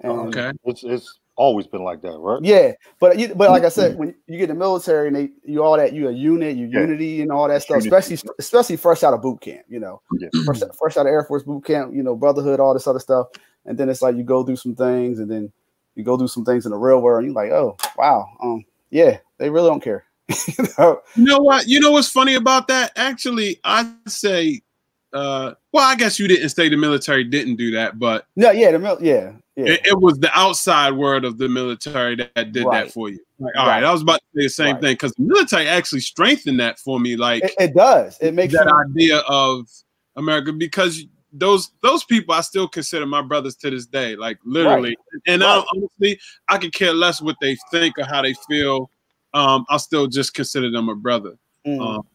And 0.00 0.28
okay. 0.28 0.52
It's 0.64 0.82
it's 0.84 1.18
always 1.36 1.66
been 1.66 1.82
like 1.84 2.02
that, 2.02 2.16
right? 2.18 2.40
yeah, 2.42 2.72
but 3.00 3.18
you, 3.18 3.34
but 3.34 3.50
like 3.50 3.62
I 3.64 3.68
said, 3.68 3.96
when 3.96 4.14
you 4.26 4.38
get 4.38 4.50
in 4.50 4.56
the 4.56 4.58
military 4.58 5.06
and 5.08 5.16
they 5.16 5.30
you 5.44 5.62
all 5.62 5.76
that 5.76 5.92
you 5.92 6.08
a 6.08 6.12
unit, 6.12 6.56
you 6.56 6.66
Yeah. 6.66 6.80
unity 6.80 7.22
and 7.22 7.30
all 7.32 7.46
that 7.48 7.62
stuff, 7.62 7.82
Unity. 7.82 7.96
especially 7.96 8.30
especially 8.38 8.76
fresh 8.76 9.02
out 9.02 9.14
of 9.14 9.22
boot 9.22 9.40
camp, 9.40 9.62
you 9.68 9.78
know, 9.80 10.00
Yeah. 10.20 10.28
fresh, 10.44 10.60
fresh 10.78 10.96
out 10.96 11.06
of 11.06 11.12
Air 11.12 11.24
Force 11.24 11.42
boot 11.42 11.64
camp, 11.64 11.94
you 11.94 12.02
know, 12.02 12.14
brotherhood, 12.16 12.60
all 12.60 12.74
this 12.74 12.86
other 12.86 13.00
stuff, 13.00 13.28
and 13.66 13.76
then 13.78 13.88
it's 13.88 14.02
like 14.02 14.16
you 14.16 14.22
go 14.24 14.44
through 14.44 14.56
some 14.56 14.74
things, 14.74 15.18
and 15.18 15.30
then 15.30 15.52
you 15.96 16.04
go 16.04 16.16
through 16.16 16.28
some 16.28 16.44
things 16.44 16.64
in 16.64 16.70
the 16.70 16.78
real 16.78 17.00
world, 17.00 17.24
and 17.24 17.32
you're 17.32 17.42
like, 17.42 17.52
oh 17.52 17.76
wow, 17.96 18.26
um, 18.42 18.64
yeah, 18.90 19.18
they 19.38 19.50
really 19.50 19.68
don't 19.68 19.82
care, 19.82 20.04
you 20.46 20.64
know. 20.78 21.00
You 21.16 21.24
know 21.24 21.38
what? 21.40 21.66
You 21.66 21.80
know 21.80 21.90
what's 21.92 22.10
funny 22.10 22.34
about 22.34 22.68
that? 22.68 22.92
Actually, 22.96 23.58
I'd 23.64 23.92
say, 24.08 24.62
uh, 25.12 25.54
well, 25.72 25.84
I 25.84 25.94
guess 25.96 26.18
you 26.18 26.28
didn't 26.28 26.48
say 26.50 26.68
the 26.68 26.76
military 26.76 27.24
didn't 27.24 27.56
do 27.56 27.70
that, 27.72 27.98
but 27.98 28.26
No, 28.36 28.50
yeah, 28.50 28.72
the 28.72 28.78
mil- 28.78 28.98
yeah, 29.00 29.32
yeah, 29.56 29.72
it, 29.72 29.80
it 29.86 29.98
was 30.00 30.18
the 30.18 30.30
outside 30.38 30.92
world 30.92 31.24
of 31.24 31.38
the 31.38 31.48
military 31.48 32.16
that, 32.16 32.34
that 32.34 32.52
did 32.52 32.64
Right. 32.64 32.84
that 32.84 32.92
for 32.92 33.08
you. 33.08 33.18
Like, 33.38 33.54
all 33.56 33.66
right, 33.66 33.76
Right. 33.76 33.84
I 33.84 33.92
was 33.92 34.02
about 34.02 34.20
to 34.20 34.26
say 34.40 34.42
the 34.44 34.48
same 34.48 34.74
Right. 34.74 34.82
thing 34.82 34.92
because 34.94 35.12
the 35.12 35.22
military 35.24 35.66
actually 35.68 36.00
strengthened 36.00 36.60
that 36.60 36.78
for 36.78 37.00
me. 37.00 37.16
Like 37.16 37.44
it, 37.44 37.54
it 37.58 37.74
does. 37.74 38.18
It 38.20 38.34
makes 38.34 38.52
that 38.54 38.66
you, 38.66 38.90
idea 38.90 39.18
of 39.28 39.68
America 40.16 40.52
because 40.52 41.04
those 41.32 41.70
those 41.82 42.04
people 42.04 42.34
I 42.34 42.40
still 42.40 42.66
consider 42.68 43.06
my 43.06 43.22
brothers 43.22 43.54
to 43.56 43.70
this 43.70 43.86
day, 43.86 44.16
like 44.16 44.38
literally. 44.44 44.96
And 45.26 45.44
I 45.44 45.62
honestly, 45.74 46.18
I 46.48 46.58
could 46.58 46.72
care 46.72 46.92
less 46.94 47.20
what 47.20 47.36
they 47.40 47.56
think 47.70 47.98
or 47.98 48.04
how 48.04 48.22
they 48.22 48.34
feel. 48.48 48.90
Um, 49.34 49.66
I'll 49.68 49.78
still 49.78 50.06
just 50.06 50.34
consider 50.34 50.70
them 50.70 50.88
a 50.88 50.94
brother. 50.94 51.36
Mm, 51.66 51.80
Um, 51.80 52.06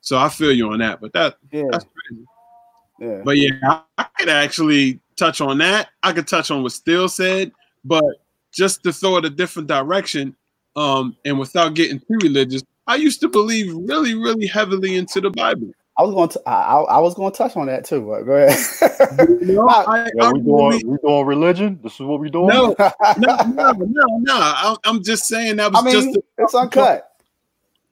so 0.00 0.18
I 0.18 0.28
feel 0.30 0.52
you 0.52 0.70
on 0.70 0.78
that. 0.80 1.00
But 1.00 1.12
that 1.12 1.36
yeah, 1.52 1.64
that's 1.70 1.84
crazy. 1.84 2.24
Yeah. 3.02 3.20
But 3.24 3.36
yeah, 3.36 3.50
I, 3.64 3.82
I 3.98 4.04
could 4.18 4.28
actually 4.28 5.00
touch 5.16 5.40
on 5.40 5.58
that. 5.58 5.88
I 6.02 6.12
could 6.12 6.26
touch 6.28 6.50
on 6.50 6.62
what 6.62 6.72
Steele 6.72 7.08
said, 7.08 7.52
but 7.84 8.04
just 8.52 8.82
to 8.84 8.92
throw 8.92 9.16
it 9.16 9.24
a 9.24 9.30
different 9.30 9.68
direction, 9.68 10.36
um, 10.76 11.16
and 11.24 11.38
without 11.38 11.74
getting 11.74 11.98
too 11.98 12.18
religious, 12.22 12.62
I 12.86 12.96
used 12.96 13.20
to 13.20 13.28
believe 13.28 13.74
really, 13.74 14.14
really 14.14 14.46
heavily 14.46 14.96
into 14.96 15.20
the 15.20 15.30
Bible. 15.30 15.72
I 15.98 16.02
was 16.04 16.14
going 16.14 16.28
to, 16.30 16.40
I, 16.46 16.52
I 16.52 16.80
I 16.82 16.98
was 17.00 17.14
going 17.14 17.30
to 17.32 17.36
touch 17.36 17.54
on 17.54 17.66
that 17.66 17.84
too. 17.84 18.00
But 18.00 18.22
go 18.22 18.32
ahead. 18.32 18.58
You 19.42 19.54
know, 19.56 19.68
I, 19.68 20.08
Yeah, 20.14 20.24
I 20.24 20.32
we 20.32 20.40
really- 20.40 20.78
doing 20.78 20.90
we 20.92 20.96
doing 21.06 21.26
religion. 21.26 21.80
This 21.82 21.94
is 21.94 22.00
what 22.00 22.18
we 22.20 22.30
doing. 22.30 22.48
no, 22.48 22.74
no, 23.18 23.36
no, 23.44 23.72
no, 23.72 24.04
no. 24.20 24.34
I, 24.34 24.74
I'm 24.84 25.02
just 25.04 25.26
saying 25.26 25.56
that 25.56 25.70
was 25.72 25.82
I 25.82 25.84
mean, 25.84 26.14
just. 26.14 26.18
it's 26.38 26.54
uncut. 26.54 27.11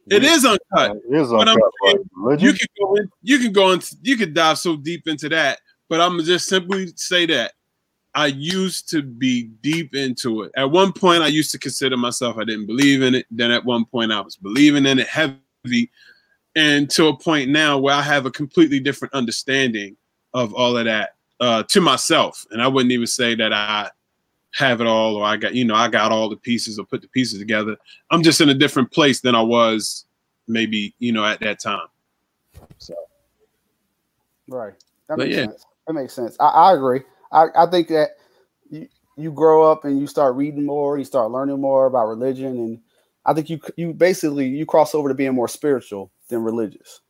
It 0.08 0.24
is 0.24 0.44
uncut. 0.44 0.96
It 1.10 1.16
is 1.16 1.32
uncut. 1.32 1.58
saying. 1.84 2.08
You 2.38 2.52
can 2.52 2.68
go 2.80 2.94
in. 2.96 3.08
You 3.22 3.38
can 3.38 3.52
go 3.52 3.72
in. 3.72 3.80
You 4.02 4.16
can 4.16 4.32
dive 4.32 4.58
so 4.58 4.76
deep 4.76 5.06
into 5.06 5.28
that. 5.28 5.60
But 5.88 6.00
I'm 6.00 6.22
just 6.22 6.46
simply 6.46 6.88
say 6.96 7.26
that 7.26 7.52
I 8.14 8.26
used 8.26 8.88
to 8.90 9.02
be 9.02 9.44
deep 9.62 9.94
into 9.94 10.42
it. 10.42 10.52
At 10.56 10.70
one 10.70 10.92
point, 10.92 11.22
I 11.22 11.28
used 11.28 11.50
to 11.52 11.58
consider 11.58 11.96
myself 11.96 12.38
I 12.38 12.44
didn't 12.44 12.66
believe 12.66 13.02
in 13.02 13.14
it. 13.14 13.26
Then 13.30 13.50
at 13.50 13.64
one 13.64 13.84
point, 13.84 14.12
I 14.12 14.20
was 14.20 14.36
believing 14.36 14.86
in 14.86 14.98
it 14.98 15.08
heavy, 15.08 15.90
and 16.56 16.90
to 16.90 17.08
a 17.08 17.16
point 17.16 17.50
now 17.50 17.78
where 17.78 17.94
I 17.94 18.02
have 18.02 18.26
a 18.26 18.30
completely 18.30 18.80
different 18.80 19.14
understanding 19.14 19.96
of 20.34 20.54
all 20.54 20.76
of 20.76 20.84
that 20.84 21.16
uh, 21.40 21.62
to 21.64 21.80
myself. 21.80 22.46
And 22.50 22.62
I 22.62 22.68
wouldn't 22.68 22.92
even 22.92 23.06
say 23.06 23.34
that 23.36 23.52
I 23.52 23.90
have 24.52 24.80
it 24.80 24.86
all 24.86 25.16
or 25.16 25.24
I 25.24 25.36
got 25.36 25.54
you 25.54 25.64
know 25.64 25.74
I 25.74 25.88
got 25.88 26.10
all 26.12 26.28
the 26.28 26.36
pieces 26.36 26.78
or 26.78 26.84
put 26.84 27.02
the 27.02 27.08
pieces 27.08 27.38
together. 27.38 27.76
I'm 28.10 28.22
just 28.22 28.40
in 28.40 28.48
a 28.48 28.54
different 28.54 28.90
place 28.90 29.20
than 29.20 29.34
I 29.34 29.42
was 29.42 30.06
maybe 30.48 30.94
you 30.98 31.12
know 31.12 31.24
at 31.24 31.40
that 31.40 31.60
time. 31.60 31.86
So 32.78 32.94
Right. 34.48 34.74
That 35.08 35.16
But 35.18 35.26
makes 35.28 35.36
yeah. 35.36 35.44
sense. 35.44 35.66
That 35.86 35.92
makes 35.92 36.12
sense. 36.12 36.36
I, 36.40 36.46
I 36.48 36.74
agree. 36.74 37.00
I, 37.32 37.46
I 37.56 37.66
think 37.66 37.88
that 37.88 38.10
you, 38.68 38.88
you 39.16 39.30
grow 39.30 39.70
up 39.70 39.84
and 39.84 40.00
you 40.00 40.06
start 40.08 40.34
reading 40.34 40.64
more, 40.66 40.98
you 40.98 41.04
start 41.04 41.30
learning 41.30 41.60
more 41.60 41.86
about 41.86 42.06
religion, 42.08 42.58
and 42.58 42.80
I 43.24 43.32
think 43.34 43.48
you 43.50 43.60
you 43.76 43.92
basically 43.92 44.46
you 44.48 44.66
cross 44.66 44.94
over 44.94 45.08
to 45.08 45.14
being 45.14 45.34
more 45.34 45.46
spiritual 45.48 46.10
than 46.28 46.42
religious. 46.42 47.00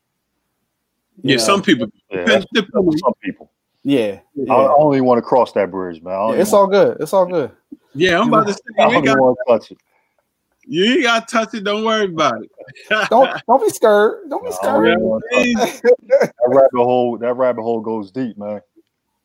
You 1.23 1.31
yeah, 1.31 1.37
know? 1.37 1.43
some 1.45 1.63
people 1.63 1.87
Yeah, 2.11 2.25
depends- 2.25 2.47
depends- 2.53 3.01
some 3.01 3.13
people. 3.23 3.51
Yeah. 3.83 4.21
yeah. 4.35 4.53
I, 4.53 4.65
I 4.65 4.67
don't 4.79 4.95
even 4.95 5.07
want 5.07 5.19
to 5.19 5.23
cross 5.23 5.53
that 5.53 5.71
bridge, 5.71 6.03
man. 6.03 6.13
Yeah, 6.13 6.35
it's 6.35 6.51
even 6.51 6.59
all 6.59 6.67
good. 6.67 6.97
It's 7.01 7.13
all 7.13 7.27
good. 7.27 7.51
Yeah, 7.95 8.21
I'm 8.21 8.29
about 8.29 8.47
to 8.47 8.53
say 8.53 8.61
I 8.79 8.83
you 8.83 8.85
don't 8.85 8.95
ain't 8.95 9.05
even 9.05 9.17
got 9.17 9.23
want 9.23 9.39
to 9.47 9.53
touch 9.53 9.71
it. 9.73 9.79
you 10.67 10.85
ain't 10.85 11.03
got 11.03 11.27
to 11.29 11.35
touch 11.35 11.55
it. 11.55 11.65
Don't 11.65 11.85
worry 11.85 12.05
about 12.05 12.43
it. 12.43 12.51
Don't 13.11 13.31
don't 13.49 13.63
be 13.65 13.71
scared. 13.71 14.31
Don't 14.31 14.45
be 14.45 14.51
No, 14.51 14.57
don't 14.63 14.85
scared. 14.85 14.87
even 14.89 15.01
wanna 15.01 15.25
touch 15.33 15.81
it. 15.85 16.01
That 16.09 16.33
rabbit 16.47 16.71
hole, 16.75 17.19
that 17.19 17.35
rabbit 17.35 17.63
hole 17.63 17.81
goes 17.81 18.13
deep, 18.13 18.39
man. 18.39 18.61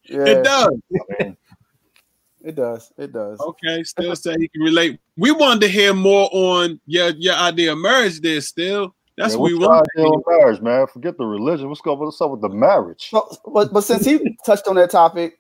Yeah, 0.10 0.26
It 0.26 0.44
does. 0.44 0.68
I 1.20 1.24
mean, 1.24 1.38
It 2.44 2.56
does. 2.56 2.92
It 2.98 3.12
does. 3.12 3.40
Okay, 3.40 3.84
still 3.84 4.16
say 4.16 4.36
he 4.40 4.48
can 4.48 4.62
relate. 4.62 5.00
We 5.18 5.32
wanted 5.32 5.62
to 5.62 5.68
hear 5.68 5.94
more 5.94 6.30
on 6.32 6.80
your 6.88 7.10
your 7.10 7.36
idea 7.36 7.74
of 7.74 7.78
marriage. 7.80 8.20
There, 8.22 8.42
Steele. 8.42 8.95
That's 9.18 9.36
man, 9.36 9.40
what 9.40 9.52
we 9.52 9.56
what's 9.58 9.62
want. 9.68 9.88
your 9.96 10.08
idea 10.08 10.20
marriage, 10.28 10.62
man? 10.62 10.88
Forget 10.88 11.18
the 11.18 11.26
religion. 11.26 11.70
What's 11.70 11.82
going 11.82 12.00
what's 12.00 12.22
up 12.22 12.32
with 12.32 12.42
the 12.42 12.50
marriage? 12.50 13.14
So, 13.14 13.28
but 13.54 13.74
but 13.74 13.82
since 13.84 14.06
he 14.06 14.38
touched 14.46 14.68
on 14.68 14.76
that 14.76 14.92
topic, 14.92 15.40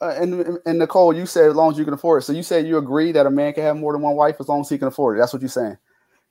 uh, 0.00 0.14
and 0.18 0.58
and 0.66 0.78
Nicole, 0.78 1.14
you 1.14 1.26
said 1.26 1.50
as 1.50 1.56
long 1.56 1.72
as 1.72 1.78
you 1.78 1.84
can 1.84 1.94
afford 1.94 2.22
it. 2.22 2.26
So 2.26 2.32
you 2.34 2.42
said 2.44 2.66
you 2.66 2.78
agree 2.78 3.12
that 3.12 3.26
a 3.26 3.30
man 3.30 3.54
can 3.54 3.64
have 3.64 3.76
more 3.76 3.92
than 3.92 4.02
one 4.02 4.16
wife 4.16 4.36
as 4.40 4.48
long 4.48 4.62
as 4.62 4.68
he 4.70 4.78
can 4.78 4.88
afford 4.88 5.16
it. 5.16 5.20
That's 5.20 5.32
what 5.32 5.42
you're 5.42 5.48
saying. 5.50 5.78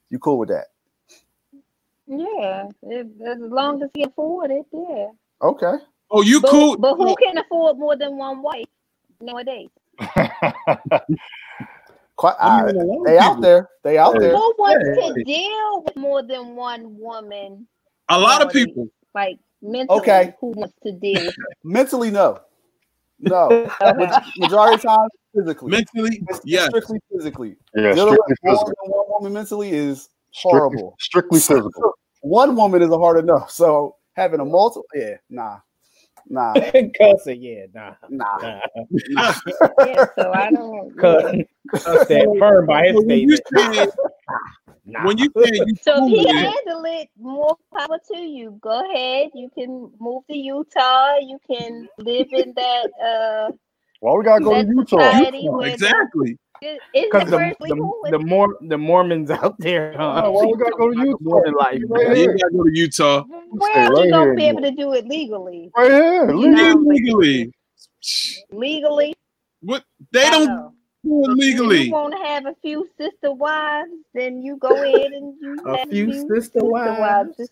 You 0.09 0.19
cool 0.19 0.39
with 0.39 0.49
that? 0.49 0.65
Yeah, 2.07 2.67
if, 2.83 3.07
as 3.27 3.39
long 3.39 3.83
as 3.83 3.89
he 3.93 4.03
can 4.03 4.11
afford 4.11 4.51
it, 4.51 4.65
yeah. 4.73 5.07
Okay. 5.41 5.73
Oh, 6.11 6.21
you 6.21 6.41
But, 6.41 6.51
cool? 6.51 6.77
but 6.77 6.95
who 6.95 7.15
can 7.17 7.37
afford 7.39 7.79
more 7.79 7.97
than 7.97 8.17
one 8.17 8.41
wife 8.43 8.67
nowadays? 9.21 9.69
Quite, 12.17 12.35
I 12.39 12.65
mean, 12.65 12.75
a 12.81 13.03
they 13.05 13.17
out 13.17 13.29
people- 13.35 13.41
there. 13.41 13.69
They 13.83 13.97
out 13.97 14.13
Hey. 14.13 14.19
there. 14.19 14.31
Who 14.35 14.55
wants 14.57 14.85
Yeah. 14.99 15.07
to 15.13 15.23
deal 15.23 15.83
with 15.85 15.95
more 15.95 16.23
than 16.23 16.55
one 16.55 16.97
woman? 16.99 17.67
A 18.09 18.19
lot 18.19 18.41
of 18.41 18.51
people. 18.51 18.87
Like 19.15 19.37
mentally, 19.61 19.99
Okay. 19.99 20.35
who 20.39 20.47
wants 20.51 20.73
to 20.83 20.91
deal 20.91 21.21
Mentally, 21.63 22.11
no, 22.11 22.39
no. 23.19 23.47
it? 23.81 24.23
Majority 24.37 24.75
of 24.75 24.81
times, 24.81 25.11
physically. 25.35 25.71
Mentally, 25.71 26.21
It's 26.29 26.41
yes. 26.43 26.67
strictly 26.67 26.99
physically. 27.11 27.55
yeah, 27.75 27.93
Dealing 27.93 28.13
strictly 28.15 28.17
with 28.29 28.37
more 28.43 28.53
physical. 28.55 28.73
than 28.83 28.91
one 28.91 29.05
woman 29.09 29.33
mentally 29.33 29.71
is 29.71 30.09
Strictly, 30.31 30.59
horrible. 30.59 30.95
strictly 30.99 31.39
physical. 31.39 31.93
one 32.21 32.55
woman 32.55 32.81
is 32.81 32.89
hard 32.89 33.19
enough. 33.19 33.49
So 33.51 33.95
having 34.13 34.39
a 34.39 34.45
multiple, 34.45 34.85
yeah, 34.95 35.17
nah, 35.29 35.59
nah, 36.29 36.53
Cussing, 36.99 37.41
yeah, 37.41 37.65
nah. 37.73 37.93
nah. 38.09 38.37
nah. 38.41 38.59
nah. 39.11 39.33
yeah, 39.85 40.05
so 40.15 40.31
I 40.31 40.51
don't. 40.51 40.97
Cuss, 40.99 41.23
cuss 41.71 42.07
that 42.07 42.35
firm 42.39 42.65
by 42.65 42.87
his 42.87 42.95
When 42.95 43.09
you 43.19 43.37
statement. 43.37 43.91
Nah. 44.89 45.05
when 45.05 45.17
you 45.17 45.29
saying 45.37 45.63
you 45.67 45.75
So 45.81 46.05
if 46.05 46.09
he 46.09 46.17
with 46.17 46.27
it, 46.29 46.35
handle 46.35 46.83
it, 46.85 47.09
more 47.19 47.57
power 47.77 47.99
to 48.13 48.17
you. 48.19 48.57
Go 48.61 48.89
ahead. 48.89 49.31
You 49.33 49.49
can 49.53 49.91
move 49.99 50.23
to 50.31 50.37
Utah. 50.37 51.17
You 51.17 51.39
can 51.45 51.89
live 51.97 52.27
in 52.31 52.53
that. 52.55 52.87
Uh, 53.03 53.51
Why 53.99 54.13
we 54.17 54.23
gotta 54.23 54.45
go 54.45 54.53
to 54.53 54.63
that 54.63 54.67
Utah? 54.73 55.11
society 55.11 55.49
where 55.49 55.67
the- 55.67 55.73
exactly. 55.73 56.37
Is 56.61 56.79
is 56.93 57.05
Because 57.11 57.29
the 57.29 57.37
the, 57.59 57.75
the, 58.11 58.17
the 58.17 58.19
more 58.19 58.57
the 58.61 58.77
Mormons 58.77 59.29
out 59.29 59.57
there, 59.59 59.93
huh? 59.97 60.23
Oh, 60.25 60.31
why 60.31 60.45
we 60.45 60.57
gotta 60.57 60.75
go 60.77 60.91
to 60.93 60.97
Utah? 60.99 61.17
Mormon 61.21 61.53
life, 61.53 61.81
Right 61.87 62.07
Yeah, 62.07 62.13
you 62.23 62.37
gotta 62.37 62.53
go 62.53 62.63
to 62.63 62.71
Utah. 62.77 63.23
Well, 63.27 63.95
Stay 63.95 64.05
you 64.05 64.11
gonna 64.11 64.33
be 64.35 64.45
able 64.45 64.61
to 64.61 64.71
do 64.71 64.93
it 64.93 65.05
legally. 65.07 65.71
Right 65.75 65.91
here. 65.91 66.29
You 66.33 66.49
know, 66.49 66.75
Legally. 66.85 67.51
Legally, 68.51 69.13
What 69.61 69.83
they 70.11 70.23
I 70.25 70.29
don't 70.29 70.45
know. 70.45 70.73
Do 71.03 71.23
it 71.23 71.31
If 71.31 71.37
legally. 71.37 71.81
you 71.83 71.91
want 71.93 72.13
to 72.17 72.23
have 72.23 72.45
a 72.47 72.55
few 72.61 72.87
sister 72.97 73.31
wives, 73.31 73.91
then 74.13 74.41
you 74.41 74.57
go 74.57 74.69
ahead 74.69 75.11
and 75.11 75.35
you 75.41 75.57
A 75.65 75.77
have 75.77 75.89
few 75.89 76.27
sister 76.27 76.63
wives? 76.63 77.37
Just- 77.37 77.51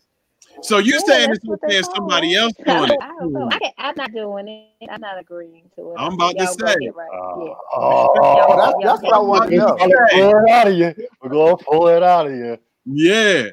So 0.62 0.78
you're 0.80 1.00
Yeah, 1.00 1.04
saying 1.06 1.28
that's 1.30 1.40
it's 1.40 1.46
what 1.46 1.62
okay 1.64 1.74
they 1.74 1.80
if 1.80 1.86
call 1.86 1.96
somebody 1.96 2.36
else 2.36 2.54
I 2.68 2.78
doing 2.78 2.92
it? 2.92 3.00
I 3.02 3.16
don't 3.20 3.34
know. 3.34 3.50
I 3.52 3.74
I'm 3.78 3.96
not 3.96 4.12
doing 4.14 4.48
it. 4.48 4.90
I'm 4.90 5.02
not 5.02 5.20
agreeing 5.20 5.70
to 5.76 5.92
it. 5.92 5.96
I'm 5.98 6.14
about 6.14 6.32
to 6.32 6.44
Y'all 6.44 6.56
go 6.56 6.68
say. 6.68 6.76
get 6.80 6.96
right. 6.96 7.12
Uh, 7.14 7.46
yeah. 7.46 7.54
oh, 7.76 8.56
that's, 8.58 8.76
that's 8.84 9.02
what 9.04 9.14
I 9.14 9.20
want 9.20 9.50
to 9.50 9.56
we're 9.56 9.60
know. 9.60 9.76
gonna 9.76 10.08
pull 10.12 10.46
it 10.46 10.52
out 10.52 10.68
of 10.68 10.74
you. 10.74 10.96
We're 11.22 11.30
gonna 11.30 11.58
pull 11.58 11.88
it 11.90 12.04
out 12.04 12.28
of 12.28 12.34
you. 12.34 12.58
Yeah, 12.86 13.50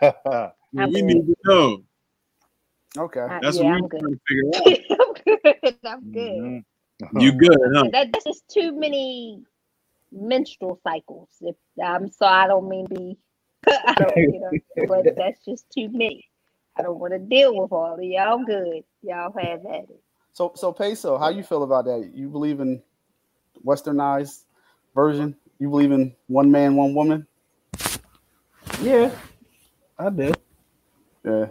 we 0.72 0.86
good. 0.86 1.02
need 1.02 1.26
to 1.26 1.34
know. 1.44 1.82
Okay. 2.96 3.20
Uh, 3.20 3.38
That's 3.40 3.58
yeah, 3.58 3.64
what 3.64 3.74
I'm 3.74 3.82
we're 3.82 3.88
trying 3.88 4.12
to 4.12 4.20
figure 4.28 4.50
out. 4.54 4.98
I'm 5.00 5.14
good. 5.62 5.76
I'm 5.84 6.12
good. 6.12 6.62
Mhm. 7.02 7.22
You 7.22 7.32
good, 7.32 7.58
huh? 7.74 7.84
That, 7.92 8.12
that's 8.12 8.24
just 8.24 8.48
too 8.48 8.72
many 8.72 9.42
menstrual 10.10 10.80
cycles. 10.82 11.28
If 11.40 11.54
I'm 11.82 12.08
so 12.10 12.26
I 12.26 12.46
don't 12.48 12.68
mean 12.68 12.86
to 12.88 12.94
be, 12.94 13.18
I 13.68 13.94
don't, 13.98 14.16
you 14.16 14.40
know, 14.40 14.86
but 14.88 15.16
that's 15.16 15.44
just 15.44 15.70
too 15.70 15.88
many. 15.92 16.26
I 16.78 16.82
don't 16.82 16.98
want 16.98 17.12
to 17.12 17.18
deal 17.18 17.56
with 17.60 17.72
all 17.72 17.94
of 17.94 18.02
y'all. 18.02 18.44
Good, 18.44 18.84
y'all 19.02 19.32
have 19.38 19.66
at 19.66 19.84
it. 19.90 20.00
So 20.32 20.52
so 20.54 20.72
peso, 20.72 21.18
how 21.18 21.30
you 21.30 21.42
feel 21.42 21.64
about 21.64 21.86
that? 21.86 22.12
You 22.14 22.28
believe 22.28 22.60
in 22.60 22.80
westernized 23.64 24.44
version? 24.94 25.34
You 25.58 25.68
believe 25.68 25.90
in 25.90 26.14
one 26.28 26.50
man, 26.50 26.76
one 26.76 26.94
woman? 26.94 27.26
Yeah, 28.80 29.10
I 29.98 30.10
do. 30.10 30.32
Yeah. 31.24 31.46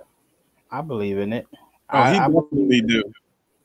I 0.71 0.81
believe 0.81 1.17
in 1.17 1.33
it. 1.33 1.47
Oh, 1.91 2.03
he 2.03 2.17
I, 2.17 2.25
I, 2.25 2.27
definitely 2.27 2.81
do. 2.81 3.03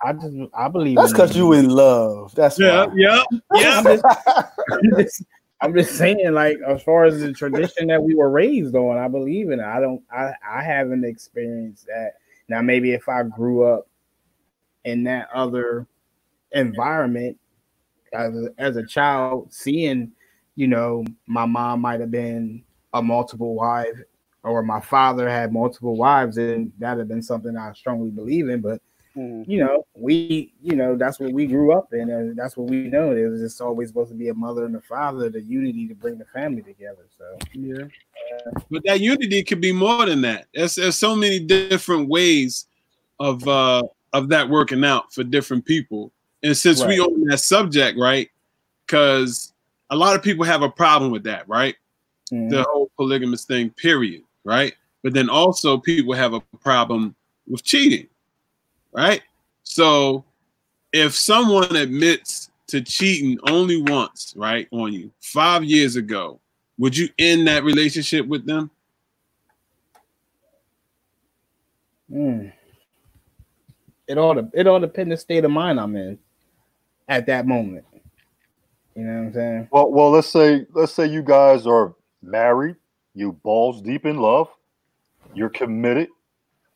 I 0.01 0.13
just 0.13 0.37
I 0.55 0.69
believe 0.69 0.97
That's 0.97 1.13
because 1.13 1.37
you 1.37 1.53
in 1.53 1.69
love. 1.69 2.35
That's 2.35 2.59
Yeah, 2.59 2.87
why. 2.87 2.95
yeah, 2.97 3.23
yeah. 3.55 3.79
I'm 3.79 3.85
just, 3.85 4.05
I'm 4.05 4.91
just, 4.97 5.23
I'm 5.63 5.73
just 5.75 5.97
saying, 5.97 6.33
like, 6.33 6.59
as 6.67 6.83
far 6.83 7.05
as 7.05 7.21
the 7.21 7.33
tradition 7.33 7.87
that 7.87 8.03
we 8.03 8.17
were 8.17 8.31
raised 8.31 8.75
on, 8.75 8.99
I 8.99 9.07
believe 9.07 9.51
in 9.51 9.61
it. 9.61 9.65
I 9.65 9.81
don't, 9.81 10.03
I, 10.11 10.33
I 10.47 10.63
haven't 10.63 11.05
experienced 11.05 11.87
that. 11.87 12.15
Now, 12.49 12.61
maybe 12.63 12.93
if 12.93 13.09
I 13.09 13.23
grew 13.23 13.65
up 13.65 13.87
in 14.85 15.05
that 15.05 15.29
other 15.33 15.87
environment 16.51 17.39
as 18.13 18.35
a, 18.35 18.49
as 18.59 18.77
a 18.77 18.85
child, 18.85 19.55
seeing, 19.55 20.11
you 20.57 20.67
know, 20.67 21.05
my 21.27 21.47
mom 21.47 21.81
might 21.81 22.01
have 22.01 22.11
been 22.11 22.65
a 22.93 23.01
multiple 23.01 23.55
wife, 23.55 23.97
or 24.43 24.65
my 24.65 24.81
father 24.81 25.29
had 25.29 25.53
multiple 25.53 25.97
wives, 25.97 26.39
and 26.39 26.73
that'd 26.79 26.99
have 26.99 27.09
been 27.09 27.23
something 27.23 27.57
I 27.57 27.73
strongly 27.75 28.11
believe 28.11 28.49
in. 28.49 28.61
But 28.61 28.83
Mhm. 29.17 29.47
you 29.47 29.59
know, 29.59 29.85
we, 29.95 30.53
you 30.63 30.75
know, 30.75 30.97
that's 30.97 31.21
what 31.21 31.33
we 31.33 31.47
grew 31.47 31.73
up 31.73 31.93
in, 31.93 32.09
and 32.11 32.37
that's 32.37 32.57
what 32.57 32.71
we 32.71 32.89
know. 32.89 33.15
It 33.15 33.27
was 33.29 33.41
just 33.41 33.61
always 33.61 33.89
supposed 33.89 34.11
to 34.11 34.17
be 34.17 34.29
a 34.29 34.35
mother 34.35 34.65
and 34.65 34.75
a 34.77 34.81
father, 34.81 35.29
the 35.29 35.43
unity 35.43 35.87
to 35.89 35.95
bring 35.95 36.17
the 36.19 36.25
family 36.27 36.63
together. 36.63 37.07
So, 37.19 37.39
Yeah. 37.53 37.85
But 38.71 38.83
that 38.85 39.01
unity 39.01 39.43
could 39.43 39.61
be 39.61 39.73
more 39.73 40.07
than 40.07 40.23
that. 40.23 40.47
There's, 40.55 40.77
there's 40.77 40.97
so 40.97 41.15
many 41.15 41.39
different 41.41 42.09
ways 42.09 42.67
of 43.21 43.47
uh 43.47 43.83
of 44.15 44.29
that 44.29 44.49
working 44.49 44.85
out 44.85 45.13
for 45.13 45.23
different 45.25 45.65
people. 45.65 46.11
And 46.43 46.57
since 46.57 46.85
we 46.85 46.99
own 47.01 47.25
that 47.27 47.39
subject, 47.39 47.99
right? 47.99 48.29
Because 48.87 49.53
a 49.91 49.97
lot 49.97 50.17
of 50.17 50.23
people 50.23 50.45
have 50.45 50.63
a 50.63 50.69
problem 50.71 51.11
with 51.11 51.25
that, 51.25 51.49
right? 51.49 51.77
mhm. 52.33 52.51
The 52.51 52.63
whole 52.65 52.91
polygamous 52.97 53.45
thing, 53.45 53.71
period, 53.71 54.23
right? 54.45 54.75
But 55.03 55.13
then 55.13 55.29
also 55.29 55.79
people 55.79 56.15
have 56.15 56.33
a 56.35 56.41
problem 56.63 57.15
with 57.47 57.63
cheating, 57.63 58.07
right? 58.93 59.23
So 59.63 60.25
if 60.93 61.15
someone 61.15 61.75
admits 61.77 62.51
to 62.69 62.81
cheating 62.81 63.39
only 63.49 63.83
once, 63.83 64.35
right, 64.37 64.69
on 64.71 64.93
you 64.93 65.11
five 65.21 65.65
years 65.65 65.97
ago, 65.97 66.41
would 66.79 66.97
you 66.97 67.09
end 67.19 67.47
that 67.49 67.65
relationship 67.65 68.27
with 68.27 68.47
them? 68.47 68.71
Mm. 72.11 72.53
it 74.07 74.19
all 74.19 74.35
de- 74.35 74.51
it 74.53 74.67
all 74.67 74.79
depends 74.79 75.11
the 75.11 75.17
state 75.17 75.45
of 75.45 75.51
mind 75.51 75.81
I'm 75.81 75.97
in 75.97 76.19
at 77.09 77.25
that 77.27 77.47
moment. 77.47 77.87
You 78.95 79.05
know 79.05 79.13
what 79.13 79.27
I'm 79.27 79.33
saying? 79.33 79.69
Well, 79.71 79.91
well, 79.91 80.11
let's 80.11 80.29
say 80.29 80.67
let's 80.75 80.93
say 80.93 81.07
you 81.07 81.23
guys 81.23 81.67
are 81.67 81.95
married, 82.23 82.77
you 83.15 83.33
balls 83.33 83.81
deep 83.81 84.05
in 84.05 84.19
love, 84.19 84.49
you're 85.35 85.49
committed, 85.49 86.09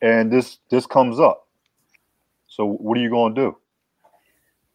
and 0.01 0.31
this 0.31 0.57
this 0.71 0.87
comes 0.87 1.19
up. 1.19 1.46
So 2.57 2.65
what 2.65 2.97
are 2.97 3.01
you 3.01 3.11
gonna 3.11 3.35
do? 3.35 3.57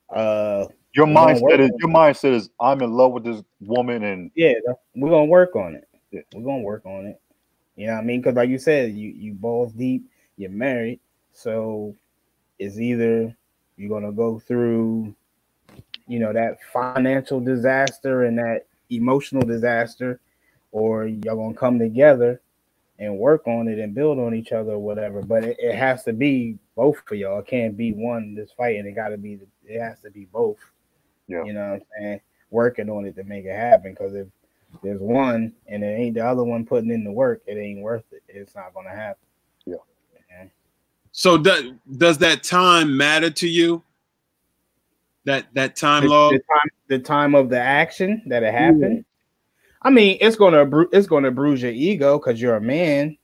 Uh, 0.09 0.67
Your 0.95 1.07
mindset 1.07 1.59
is 1.59 1.71
your 1.81 1.91
mindset 1.91 2.33
is 2.33 2.49
I'm 2.61 2.81
in 2.81 2.93
love 2.93 3.13
with 3.13 3.25
this 3.25 3.43
woman, 3.61 4.05
and 4.05 4.31
yeah, 4.37 4.53
we're 4.95 5.11
gonna 5.11 5.25
work 5.25 5.57
on 5.57 5.75
it. 5.75 5.89
Yeah. 6.13 6.21
We're 6.33 6.45
gonna 6.45 6.63
work 6.63 6.87
on 6.87 7.07
it. 7.07 7.21
You 7.75 7.89
know 7.89 7.95
what 7.95 8.03
I 8.03 8.05
mean? 8.05 8.21
Because 8.21 8.37
like 8.37 8.51
you 8.51 8.59
said, 8.59 8.93
you 8.93 9.11
you 9.11 9.35
balls 9.35 9.73
deep, 9.73 10.09
you're 10.37 10.51
married, 10.51 11.01
so 11.33 11.97
it's 12.61 12.79
either 12.79 13.37
you're 13.77 13.91
gonna 13.91 14.13
go 14.13 14.39
through, 14.39 15.13
you 16.07 16.21
know, 16.21 16.33
that 16.33 16.59
financial 16.73 17.41
disaster 17.41 18.25
and 18.25 18.39
that 18.39 18.67
emotional 18.91 19.43
disaster, 19.43 20.21
or 20.71 21.07
y'all 21.07 21.35
gonna 21.35 21.55
come 21.55 21.81
together 21.81 22.41
and 23.03 23.19
work 23.19 23.49
on 23.49 23.67
it 23.67 23.81
and 23.81 23.95
build 23.95 24.21
on 24.21 24.33
each 24.33 24.53
other 24.53 24.73
or 24.73 24.79
whatever. 24.79 25.23
But 25.23 25.43
it, 25.43 25.57
it 25.59 25.75
has 25.75 26.05
to 26.05 26.13
be 26.13 26.57
both 26.77 27.03
for 27.05 27.17
y'all. 27.17 27.41
It 27.41 27.47
can't 27.47 27.77
be 27.77 27.93
one 27.93 28.37
that's 28.37 28.53
fighting. 28.53 28.87
It 28.87 28.93
got 28.93 29.09
to 29.09 29.19
be. 29.19 29.41
It 29.65 29.81
has 29.81 30.01
to 30.03 30.11
be 30.11 30.27
both. 30.27 30.59
Yeah. 31.27 31.43
You 31.45 31.53
know 31.53 31.73
what 31.73 31.75
I'm 31.75 31.83
saying? 31.99 32.21
Working 32.51 32.89
on 32.89 33.05
it 33.05 33.17
to 33.17 33.25
make 33.25 33.45
it 33.45 33.57
happen. 33.57 33.93
Because 33.93 34.15
if 34.15 34.29
there's 34.83 35.01
one 35.01 35.53
and 35.67 35.83
it 35.83 35.87
ain't 35.87 36.15
the 36.15 36.25
other 36.27 36.45
one 36.45 36.65
putting 36.65 36.91
in 36.93 37.03
the 37.03 37.11
work, 37.11 37.43
it 37.47 37.59
ain't 37.59 37.81
worth 37.81 38.05
it. 38.13 38.23
It's 38.29 38.55
not 38.55 38.73
gonna 38.73 38.91
happen. 38.91 39.27
Yeah. 39.67 39.77
Okay? 40.15 40.51
So 41.11 41.37
does 41.37 41.73
does 41.97 42.19
that 42.19 42.45
time 42.45 42.97
matter 42.97 43.31
to 43.31 43.49
you? 43.49 43.83
That 45.25 45.47
that 45.55 45.75
time 45.75 46.05
The, 46.05 46.09
log? 46.09 46.33
the 46.35 46.39
time, 46.39 46.71
the 46.87 46.99
time 47.01 47.35
of 47.35 47.49
the 47.49 47.61
action 47.61 48.23
that 48.27 48.45
it 48.45 48.55
happened. 48.55 49.05
I 49.85 49.91
mean, 49.91 50.19
it's 50.21 50.37
gonna 50.37 50.69
it's 50.93 51.07
gonna 51.07 51.31
bruise 51.31 51.63
your 51.63 51.73
ego 51.73 52.19
because 52.19 52.41
you're 52.41 52.57
a 52.57 52.61
man. 52.61 53.17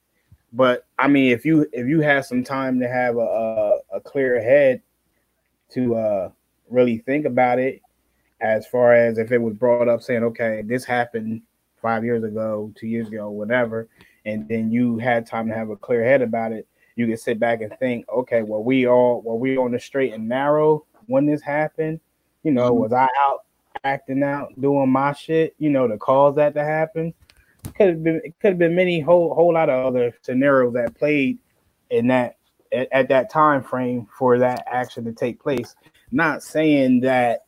But 0.52 0.86
I 0.98 1.08
mean, 1.08 1.32
if 1.32 1.44
you 1.44 1.66
if 1.72 1.86
you 1.86 2.00
have 2.00 2.26
some 2.26 2.42
time 2.42 2.80
to 2.80 2.88
have 2.88 3.16
a 3.16 3.20
a, 3.20 3.78
a 3.96 4.00
clear 4.00 4.40
head 4.42 4.82
to 5.70 5.94
uh 5.94 6.30
really 6.68 6.98
think 6.98 7.26
about 7.26 7.58
it, 7.58 7.80
as 8.40 8.66
far 8.66 8.92
as 8.92 9.18
if 9.18 9.30
it 9.30 9.38
was 9.38 9.54
brought 9.54 9.88
up 9.88 10.02
saying, 10.02 10.24
okay, 10.24 10.62
this 10.64 10.84
happened 10.84 11.42
five 11.80 12.04
years 12.04 12.24
ago, 12.24 12.72
two 12.76 12.88
years 12.88 13.08
ago, 13.08 13.30
whatever, 13.30 13.88
and 14.26 14.48
then 14.48 14.70
you 14.70 14.98
had 14.98 15.26
time 15.26 15.48
to 15.48 15.54
have 15.54 15.70
a 15.70 15.76
clear 15.76 16.04
head 16.04 16.22
about 16.22 16.52
it, 16.52 16.66
you 16.96 17.06
can 17.06 17.16
sit 17.16 17.38
back 17.38 17.60
and 17.60 17.72
think, 17.78 18.08
okay, 18.08 18.42
well, 18.42 18.62
we 18.62 18.86
all 18.86 19.22
were 19.22 19.36
we 19.36 19.56
on 19.56 19.70
the 19.70 19.78
straight 19.78 20.12
and 20.12 20.28
narrow 20.28 20.84
when 21.06 21.24
this 21.24 21.40
happened? 21.40 22.00
You 22.42 22.50
know, 22.50 22.72
was 22.72 22.92
I 22.92 23.08
out 23.18 23.44
acting 23.84 24.22
out, 24.22 24.58
doing 24.60 24.90
my 24.90 25.12
shit, 25.12 25.54
you 25.58 25.70
know, 25.70 25.86
to 25.88 25.98
cause 25.98 26.36
that 26.36 26.54
to 26.54 26.64
happen? 26.64 27.14
Could 27.76 27.88
have 27.88 28.04
been 28.04 28.20
it 28.24 28.34
could 28.40 28.52
have 28.52 28.58
been 28.58 28.74
many 28.74 29.00
whole 29.00 29.34
whole 29.34 29.52
lot 29.52 29.68
of 29.68 29.84
other 29.84 30.14
scenarios 30.22 30.74
that 30.74 30.94
played 30.94 31.38
in 31.90 32.06
that 32.08 32.36
at, 32.72 32.88
at 32.92 33.08
that 33.08 33.30
time 33.30 33.62
frame 33.62 34.06
for 34.16 34.38
that 34.38 34.64
action 34.70 35.04
to 35.04 35.12
take 35.12 35.40
place. 35.40 35.74
Not 36.10 36.42
saying 36.42 37.00
that 37.00 37.46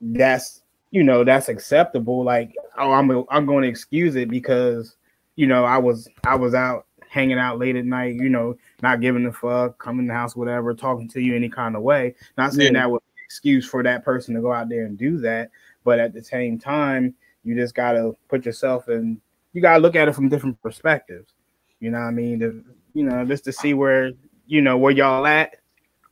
that's 0.00 0.62
you 0.90 1.02
know 1.02 1.24
that's 1.24 1.48
acceptable. 1.48 2.24
Like 2.24 2.54
oh, 2.78 2.92
I'm 2.92 3.10
I'm 3.30 3.46
going 3.46 3.62
to 3.62 3.68
excuse 3.68 4.16
it 4.16 4.28
because 4.28 4.96
you 5.36 5.46
know 5.46 5.64
I 5.64 5.78
was 5.78 6.08
I 6.24 6.34
was 6.34 6.54
out 6.54 6.86
hanging 7.08 7.38
out 7.38 7.58
late 7.58 7.76
at 7.76 7.84
night. 7.84 8.16
You 8.16 8.28
know, 8.28 8.56
not 8.82 9.00
giving 9.00 9.26
a 9.26 9.32
fuck, 9.32 9.78
coming 9.78 10.00
in 10.00 10.08
the 10.08 10.14
house, 10.14 10.34
whatever, 10.36 10.74
talking 10.74 11.08
to 11.10 11.20
you 11.20 11.34
any 11.36 11.48
kind 11.48 11.76
of 11.76 11.82
way. 11.82 12.14
Not 12.36 12.52
saying 12.52 12.74
Yeah. 12.74 12.80
that 12.80 12.90
would 12.90 13.02
excuse 13.32 13.66
for 13.66 13.82
that 13.82 14.04
person 14.04 14.34
to 14.34 14.42
go 14.42 14.52
out 14.52 14.68
there 14.68 14.84
and 14.84 14.98
do 14.98 15.18
that, 15.18 15.50
but 15.84 15.98
at 15.98 16.12
the 16.12 16.22
same 16.22 16.58
time, 16.58 17.14
you 17.44 17.56
just 17.56 17.74
gotta 17.74 18.12
put 18.28 18.44
yourself 18.44 18.90
in. 18.90 19.18
You 19.54 19.62
gotta 19.62 19.80
look 19.80 19.96
at 19.96 20.06
it 20.06 20.14
from 20.14 20.28
different 20.28 20.60
perspectives. 20.60 21.32
You 21.80 21.90
know 21.90 21.98
what 21.98 22.08
I 22.08 22.10
mean? 22.10 22.40
To, 22.40 22.62
you 22.92 23.04
know, 23.04 23.24
just 23.24 23.44
to 23.44 23.52
see 23.52 23.72
where 23.72 24.12
you 24.46 24.60
know 24.60 24.76
where 24.76 24.92
y'all 24.92 25.26
at 25.26 25.56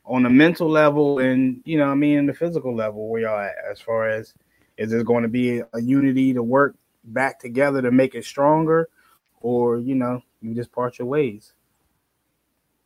on 0.03 0.23
the 0.23 0.29
mental 0.29 0.67
level 0.67 1.19
and 1.19 1.61
you 1.63 1.77
know 1.77 1.85
what 1.85 1.91
I 1.91 1.95
mean 1.95 2.25
the 2.25 2.33
physical 2.33 2.75
level 2.75 3.07
where 3.07 3.21
y'all 3.21 3.39
at 3.39 3.53
as 3.69 3.79
far 3.79 4.09
as 4.09 4.33
is 4.77 4.89
there 4.89 5.03
going 5.03 5.21
to 5.21 5.29
be 5.29 5.61
a 5.73 5.81
unity 5.81 6.33
to 6.33 6.41
work 6.41 6.75
back 7.03 7.39
together 7.39 7.83
to 7.83 7.91
make 7.91 8.15
it 8.15 8.25
stronger 8.25 8.89
or 9.41 9.77
you 9.77 9.93
know 9.93 10.23
you 10.41 10.55
just 10.55 10.71
part 10.71 10.97
your 10.97 11.07
ways 11.07 11.53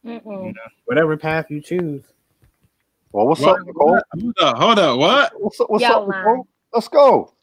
Mm-mm. 0.05 0.53
whatever 0.85 1.15
path 1.15 1.45
you 1.49 1.61
choose 1.61 2.03
well, 3.15 3.27
what's 3.27 3.39
What? 3.39 3.61
up, 3.61 3.65
Nicole? 3.65 3.99
Hold 4.11 4.33
up, 4.41 4.57
hold 4.57 4.79
up, 4.79 4.99
what? 4.99 5.41
What's 5.41 5.59
up, 5.61 5.69
what's 5.69 5.83
Y'all 5.83 6.01
up, 6.01 6.07
lying. 6.09 6.25
Nicole? 6.25 6.47
Let's 6.73 6.87
go. 6.89 7.33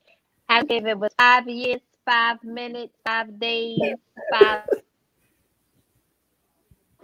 I 0.50 0.62
give 0.64 0.86
it 0.86 0.98
was 0.98 1.12
five 1.16 1.48
years, 1.48 1.80
five 2.04 2.44
minutes, 2.44 2.92
five 3.06 3.40
days, 3.40 3.80
five. 4.30 4.64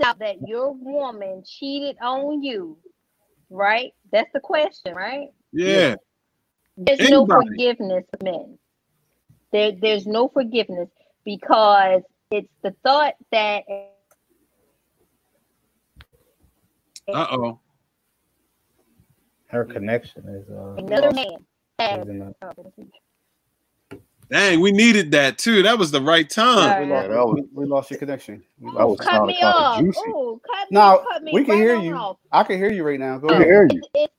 Out 0.05 0.19
that 0.21 0.47
your 0.47 0.75
woman 0.75 1.43
cheated 1.45 1.97
on 2.01 2.43
you, 2.43 2.77
right? 3.51 3.95
That's 4.13 4.31
the 4.33 4.39
question, 4.39 4.95
right? 4.95 5.29
Yeah. 5.51 5.97
There's 6.77 7.11
no 7.11 7.27
forgiveness 7.27 8.05
of 8.13 8.23
men. 8.23 8.59
There, 9.51 9.73
there's 9.73 10.07
no 10.07 10.29
forgiveness 10.29 10.89
because 11.25 12.03
it's 12.31 12.53
the 12.63 12.77
thought 12.85 13.15
that 13.33 13.65
Uh 17.13 17.27
oh. 17.31 17.61
Her 19.49 19.65
connection 19.65 20.29
is 20.29 20.49
uh 20.51 20.77
another 20.79 21.13
man 21.13 21.47
has. 21.81 22.01
is 22.03 22.09
in 22.09 22.23
a- 22.23 22.35
Dang, 24.31 24.61
we 24.61 24.73
needed 24.73 25.13
that 25.13 25.39
too. 25.39 25.63
That 25.63 25.79
was 25.79 25.91
the 25.91 26.03
right 26.03 26.29
time. 26.29 26.79
We 26.79 26.87
lost, 26.87 27.09
that 27.09 27.27
was- 27.27 27.43
we, 27.55 27.65
we 27.65 27.67
lost 27.67 27.91
your 27.91 27.99
connection. 27.99 28.45
We 28.61 28.71
That 28.77 28.87
lost 28.87 28.99
cut 28.99 29.13
sounded 29.13 29.37
me 29.37 29.43
off. 29.43 29.85
Ooh, 29.99 30.41
cut 30.47 30.71
me, 30.73 30.77
Now 30.77 30.99
cut 31.11 31.23
me 31.23 31.33
we 31.35 31.45
can 31.45 31.55
right 31.55 31.61
hear 31.61 31.75
on 31.75 31.85
you. 31.85 31.95
off. 31.95 32.17
I 32.33 32.45
can 32.45 32.59
hear 32.59 32.73
you 32.73 32.85
right 32.85 33.01
now. 33.01 33.19
Go 33.19 33.29
I 33.29 33.35
ahead. 33.35 33.47
hear 33.47 33.65
you. 33.67 33.83
It's, 33.95 34.15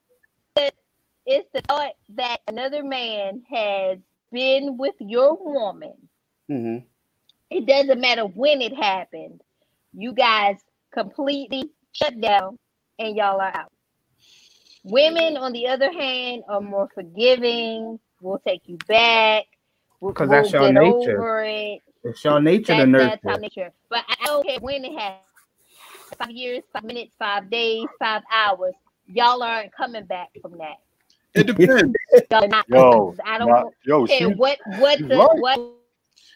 it's, 0.56 0.78
it's 1.26 1.50
the 1.54 1.62
thought 1.68 1.94
that 2.16 2.40
another 2.48 2.84
man 2.84 3.44
has 3.52 4.00
been 4.32 4.78
with 4.78 4.96
your 5.00 5.38
woman. 5.42 5.96
hmm 6.50 6.78
It 7.52 7.68
doesn't 7.68 8.02
matter 8.02 8.24
when 8.26 8.62
it 8.62 8.76
happened. 8.76 9.42
You 9.94 10.14
guys 10.14 10.58
completely 10.94 11.66
shut 11.94 12.20
down 12.22 12.58
and 13.00 13.16
y'all 13.16 13.42
are 13.42 13.56
out. 13.56 13.72
Women, 14.84 15.38
on 15.38 15.52
the 15.52 15.68
other 15.68 15.92
hand, 15.92 16.44
are 16.48 16.62
more 16.62 16.88
forgiving, 16.94 18.00
will 18.22 18.40
take 18.46 18.62
you 18.66 18.78
back, 18.88 19.46
will, 20.00 20.14
'Cause 20.14 20.28
will 20.30 20.36
that's 20.42 20.52
your 20.54 20.72
get 20.72 20.74
nature. 20.82 21.20
over 21.22 21.44
it. 21.44 21.82
It's 22.04 22.24
your 22.24 22.40
nature 22.42 22.74
to 22.76 22.86
That, 22.86 22.92
that's 22.92 23.24
nurture. 23.24 23.30
our 23.30 23.40
nature. 23.40 23.72
But 23.90 24.06
I 24.08 24.26
don't 24.26 24.48
care 24.48 24.60
when 24.62 24.86
it 24.86 24.98
happens. 24.98 25.26
Five 26.18 26.32
years, 26.32 26.64
five 26.74 26.84
minutes, 26.86 27.14
five 27.20 27.50
days, 27.50 27.86
five 28.00 28.24
hours. 28.32 28.74
Y'all 29.08 29.44
aren't 29.44 29.72
coming 29.74 30.06
back 30.06 30.30
from 30.42 30.58
that. 30.58 30.78
It 31.36 31.46
depends. 31.46 31.96
Y'all 32.32 32.48
not. 32.48 32.66
Yo, 32.70 33.16
I 33.24 33.38
don't 33.38 33.50
Not- 33.50 33.74
yo, 33.86 34.06
she, 34.08 34.18
care 34.18 34.30
what 34.30 34.58
what 34.80 34.98
she's 34.98 35.08
the 35.08 35.18
right. 35.18 35.40
what 35.40 35.60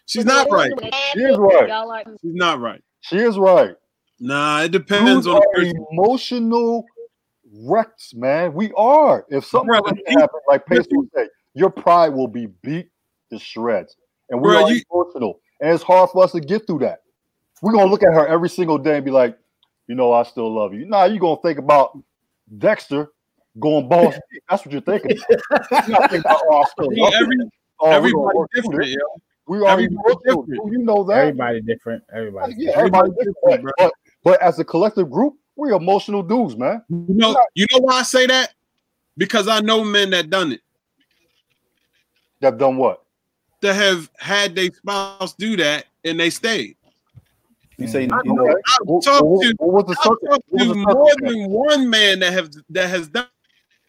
She's 0.05 0.25
not 0.25 0.49
right. 0.51 0.71
She 1.13 1.21
is 1.21 1.37
right. 1.37 1.67
Y'all 1.69 1.89
are 1.91 2.03
She's 2.21 2.33
not 2.35 2.59
right. 2.59 2.83
she 3.01 3.17
is 3.17 3.37
right. 3.37 3.75
Nah, 4.19 4.61
it 4.61 4.71
depends 4.71 5.25
Dudes 5.25 5.27
on 5.27 5.41
the 5.55 5.61
are 5.61 5.73
emotional 5.91 6.85
wrecks, 7.53 8.13
man. 8.13 8.53
We 8.53 8.71
are. 8.73 9.25
If 9.29 9.45
something 9.45 9.67
Brother, 9.67 9.87
like 9.95 10.03
happens, 10.07 10.41
like 10.47 10.65
Peso 10.65 10.89
said, 11.15 11.27
your 11.53 11.69
pride 11.69 12.09
will 12.09 12.27
be 12.27 12.47
beat 12.61 12.89
to 13.31 13.39
shreds. 13.39 13.95
And 14.29 14.41
we 14.41 14.49
Bro, 14.49 14.63
are 14.63 14.71
you- 14.71 14.81
emotional. 14.91 15.39
And 15.61 15.71
it's 15.73 15.83
hard 15.83 16.09
for 16.09 16.23
us 16.23 16.31
to 16.33 16.39
get 16.41 16.65
through 16.67 16.79
that. 16.79 16.99
We're 17.61 17.71
gonna 17.73 17.89
look 17.89 18.03
at 18.03 18.13
her 18.13 18.27
every 18.27 18.49
single 18.49 18.77
day 18.77 18.95
and 18.97 19.05
be 19.05 19.11
like, 19.11 19.37
you 19.87 19.95
know, 19.95 20.11
I 20.11 20.23
still 20.23 20.53
love 20.53 20.73
you. 20.73 20.85
Nah, 20.85 21.05
you're 21.05 21.19
gonna 21.19 21.39
think 21.41 21.59
about 21.59 21.97
Dexter 22.57 23.09
going 23.59 23.87
balls. 23.87 24.15
deep. 24.31 24.43
That's 24.49 24.65
what 24.65 24.71
you're 24.73 24.81
thinking. 24.81 25.17
about. 25.49 25.87
You're 25.87 25.97
thinking 25.99 26.19
about, 26.19 26.41
oh, 26.49 26.61
I 26.61 26.65
still 26.65 26.91
You 26.91 26.97
know, 26.97 27.03
love 27.03 27.13
you. 27.13 27.19
every, 27.23 27.37
Oh, 27.79 27.85
we're 27.85 27.89
gonna 27.89 27.95
everybody's 27.97 28.35
work 28.35 28.49
through 28.53 28.61
different, 28.63 28.85
this. 28.85 28.95
yo. 28.95 29.21
We 29.47 29.57
are 29.59 29.67
everybody's 29.67 30.15
different. 30.25 30.47
You 30.71 30.77
know 30.79 31.03
that. 31.05 31.17
Everybody 31.19 31.61
different. 31.61 32.03
Everybody. 32.13 32.55
Yeah, 32.57 32.71
everybody 32.75 33.09
different. 33.11 33.35
different, 33.43 33.61
bro. 33.63 33.71
But, 33.77 33.93
but 34.23 34.41
as 34.41 34.59
a 34.59 34.63
collective 34.63 35.09
group, 35.11 35.33
we're 35.55 35.73
emotional 35.73 36.23
dudes, 36.23 36.55
man. 36.57 36.83
You 36.89 37.05
know, 37.09 37.37
you 37.55 37.65
know 37.71 37.79
why 37.79 37.99
I 37.99 38.03
say 38.03 38.25
that? 38.27 38.53
Because 39.17 39.47
I 39.47 39.59
know 39.61 39.83
men 39.83 40.09
that 40.11 40.29
done 40.29 40.51
it. 40.51 40.61
That 42.41 42.57
done 42.57 42.77
what? 42.77 43.03
That 43.61 43.75
have 43.75 44.09
had 44.17 44.55
their 44.55 44.69
spouse 44.73 45.33
do 45.33 45.55
that 45.57 45.85
and 46.03 46.19
they 46.19 46.29
stayed. 46.29 46.75
You 47.77 47.87
say 47.87 48.07
I 48.11 48.19
you 48.23 48.33
know 48.33 48.47
I've 48.47 48.55
What, 48.85 49.03
talked 49.03 49.25
what- 49.25 49.43
to, 49.43 49.55
what 49.59 49.87
was 49.87 49.95
the 49.95 49.99
I've 49.99 50.03
circum- 50.03 50.27
talked 50.29 50.43
what 50.49 50.67
was 50.67 50.67
to 50.67 50.73
the 50.73 50.93
more 50.93 51.11
than 51.21 51.49
one 51.49 51.89
man 51.89 52.19
that 52.19 52.33
have 52.33 52.51
that 52.69 52.89
has 52.89 53.07
done, 53.07 53.27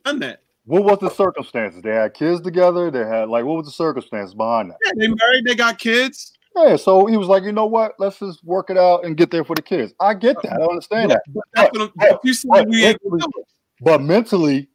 done 0.04 0.20
that. 0.20 0.40
What 0.66 0.84
was 0.84 0.98
the 1.00 1.10
circumstances? 1.10 1.82
They 1.82 1.90
had 1.90 2.14
kids 2.14 2.40
together. 2.40 2.90
They 2.90 3.04
had 3.04 3.28
like 3.28 3.44
what 3.44 3.56
was 3.56 3.66
the 3.66 3.72
circumstances 3.72 4.34
behind 4.34 4.70
that? 4.70 4.78
Yeah, 4.86 4.92
they 4.96 5.08
married, 5.08 5.44
they 5.44 5.54
got 5.54 5.78
kids. 5.78 6.33
Yeah, 6.56 6.76
so 6.76 7.06
he 7.06 7.16
was 7.16 7.26
like, 7.28 7.42
you 7.42 7.52
know 7.52 7.66
what? 7.66 7.94
Let's 7.98 8.18
just 8.20 8.44
work 8.44 8.70
it 8.70 8.78
out 8.78 9.04
and 9.04 9.16
get 9.16 9.30
there 9.30 9.44
for 9.44 9.56
the 9.56 9.62
kids. 9.62 9.92
I 10.00 10.14
get 10.14 10.36
that. 10.42 10.52
I 10.60 10.64
understand 10.64 11.10
that. 11.10 11.22
But 11.28 11.44
that's 11.54 11.70
but 11.76 11.92
but- 11.96 12.20
we 12.24 12.32
but- 12.48 13.00
gonna 13.02 13.18
do 13.18 13.28
it. 13.38 13.46
But 13.80 14.02
mentally, 14.02 14.68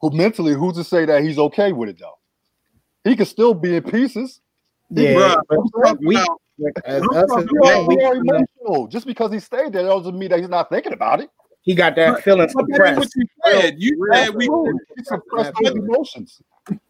who 0.00 0.10
mentally, 0.10 0.54
who's 0.54 0.74
to 0.74 0.84
say 0.84 1.04
that 1.06 1.22
he's 1.22 1.38
okay 1.38 1.72
with 1.72 1.88
it 1.90 1.98
though? 2.00 2.18
He 3.04 3.14
could 3.16 3.28
still 3.28 3.54
be 3.54 3.76
in 3.76 3.82
pieces. 3.84 4.40
Yeah, 4.90 5.14
Bruh, 5.14 5.40
but 5.48 5.58
I'm 5.58 5.68
talking 5.68 6.06
we- 6.06 6.16
about- 6.16 6.40
as 6.84 7.00
I'm 7.02 7.10
us 7.16 7.26
talking 7.28 7.44
as 7.44 7.50
You 7.52 7.60
men, 7.60 7.76
are, 7.76 7.86
we 7.86 8.04
are 8.04 8.14
emotional. 8.16 8.86
Just 8.88 9.06
because 9.06 9.32
he 9.32 9.38
stayed 9.40 9.72
there 9.72 9.84
doesn't 9.84 10.18
mean 10.18 10.28
that 10.30 10.40
he's 10.40 10.48
not 10.48 10.68
thinking 10.68 10.92
about 10.92 11.20
it. 11.20 11.30
he 11.62 11.74
got 11.74 11.94
that 11.96 12.22
feeling 12.22 12.48
But 12.52 12.66
that 12.68 12.86
ain't 12.88 12.98
what 12.98 13.08
suppressed. 13.10 13.16
you 13.16 13.26
said. 13.46 13.74
You 13.78 14.08
said 14.12 14.34
we, 14.34 14.44
Absolutely. 14.46 14.72
He 14.96 15.04
suppressed 15.04 15.52
his 15.60 15.70
emotions. 15.70 16.42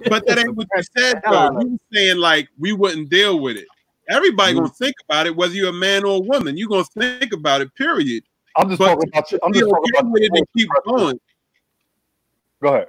but 0.09 0.27
that 0.27 0.39
ain't 0.39 0.57
what 0.57 0.67
you 0.75 0.83
said. 0.97 1.21
Though. 1.25 1.61
You 1.61 1.69
were 1.69 1.79
saying 1.93 2.17
like 2.19 2.49
we 2.59 2.73
wouldn't 2.73 3.11
deal 3.11 3.39
with 3.39 3.57
it. 3.59 3.67
Everybody 4.11 4.55
gonna 4.55 4.67
mm-hmm. 4.67 4.85
think 4.85 4.97
about 5.09 5.27
it, 5.27 5.37
whether 5.37 5.55
you're 5.55 5.71
a 5.71 5.73
man 5.73 6.05
or 6.05 6.17
a 6.17 6.21
woman. 6.21 6.57
You're 6.57 6.69
gonna 6.69 6.85
think 6.85 7.33
about 7.33 7.61
it. 7.61 7.75
Period. 7.75 8.25
I'm 8.57 8.69
just 8.69 8.79
But 8.79 8.95
talking 8.95 9.09
about. 9.09 9.33
You. 9.33 9.39
I'm 9.43 9.53
just 9.53 9.71
talking 9.71 9.91
about. 9.97 10.11
with 10.11 10.23
it 10.23 10.31
and 10.35 10.47
keep 10.57 10.69
going. 10.85 11.21
Go 12.63 12.69
ahead. 12.75 12.89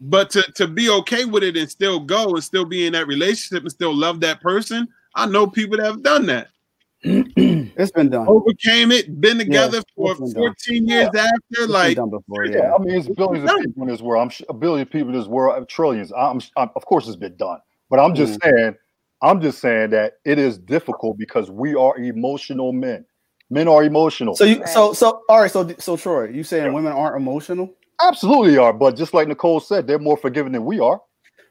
But 0.00 0.30
to, 0.30 0.42
to 0.54 0.66
be 0.66 0.88
okay 0.88 1.26
with 1.26 1.42
it 1.42 1.56
and 1.56 1.68
still 1.68 2.00
go 2.00 2.34
and 2.34 2.42
still 2.42 2.64
be 2.64 2.86
in 2.86 2.94
that 2.94 3.06
relationship 3.06 3.64
and 3.64 3.70
still 3.70 3.94
love 3.94 4.20
that 4.20 4.40
person, 4.40 4.88
I 5.14 5.26
know 5.26 5.46
people 5.46 5.76
that 5.76 5.84
have 5.84 6.02
done 6.02 6.26
that. 6.26 6.48
it's 7.02 7.92
been 7.92 8.08
done. 8.10 8.26
Overcame 8.28 8.92
it, 8.92 9.20
been 9.20 9.38
together 9.38 9.82
for 9.94 10.12
it's 10.12 10.20
been 10.20 10.32
done. 10.32 10.54
14 10.58 10.88
years 10.88 11.06
after. 11.08 11.30
It's 11.50 11.68
Like, 11.68 11.96
done 11.96 12.10
before. 12.10 12.46
Yeah, 12.46 12.58
Yeah. 12.58 12.74
I 12.74 12.78
mean, 12.78 12.98
it's 12.98 13.08
billions 13.08 13.50
of 13.50 13.58
people 13.58 13.82
in 13.82 13.88
this 13.88 14.00
world. 14.00 14.30
I'm 14.30 14.46
a 14.48 14.58
billion 14.58 14.86
people 14.86 15.08
in 15.08 15.18
this 15.18 15.26
world, 15.26 15.68
trillions. 15.68 16.12
I'm, 16.16 16.40
I'm, 16.56 16.70
of 16.76 16.84
course, 16.86 17.06
it's 17.06 17.16
been 17.16 17.36
done, 17.36 17.58
but 17.90 18.00
I'm 18.00 18.14
just 18.14 18.38
mm. 18.40 18.44
saying, 18.44 18.76
I'm 19.22 19.40
just 19.40 19.60
saying 19.60 19.90
that 19.90 20.14
it 20.24 20.38
is 20.38 20.58
difficult 20.58 21.18
because 21.18 21.50
we 21.50 21.74
are 21.74 21.96
emotional 21.98 22.72
men. 22.72 23.04
Men 23.50 23.68
are 23.68 23.82
emotional. 23.82 24.34
So 24.36 24.44
you 24.44 24.64
so 24.66 24.92
so 24.92 25.22
all 25.28 25.40
right. 25.40 25.50
So 25.50 25.68
so 25.78 25.96
Troy, 25.96 26.28
you 26.28 26.44
saying 26.44 26.72
women 26.72 26.92
aren't 26.92 27.16
emotional? 27.16 27.74
Absolutely 28.02 28.56
are, 28.56 28.72
but 28.72 28.96
just 28.96 29.12
like 29.12 29.28
Nicole 29.28 29.60
said, 29.60 29.86
they're 29.86 29.98
more 29.98 30.16
forgiving 30.16 30.52
than 30.52 30.64
we 30.64 30.80
are. 30.80 31.00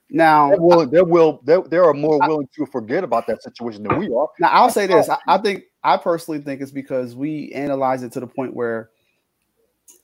Now 0.09 0.49
They're 0.49 0.61
willing, 0.61 0.89
they're 0.89 1.05
will, 1.05 1.39
they're, 1.43 1.61
they 1.61 1.78
are 1.78 1.93
more 1.93 2.17
willing 2.28 2.49
to 2.55 2.65
forget 2.65 3.03
about 3.03 3.28
that 3.28 3.43
situation 3.43 3.84
than 3.84 3.99
we 3.99 4.11
are. 4.11 4.28
Now 4.39 4.49
I'll 4.49 4.72
say 4.72 4.88
this. 4.88 5.07
Oh. 5.07 5.17
I, 5.28 5.36
I 5.36 5.38
think 5.38 5.65
I 5.84 5.97
personally 5.97 6.41
think 6.41 6.61
it's 6.61 6.72
because 6.72 7.15
we 7.15 7.51
analyze 7.51 8.01
it 8.01 8.11
to 8.13 8.20
the 8.20 8.28
point 8.28 8.55
where 8.55 8.89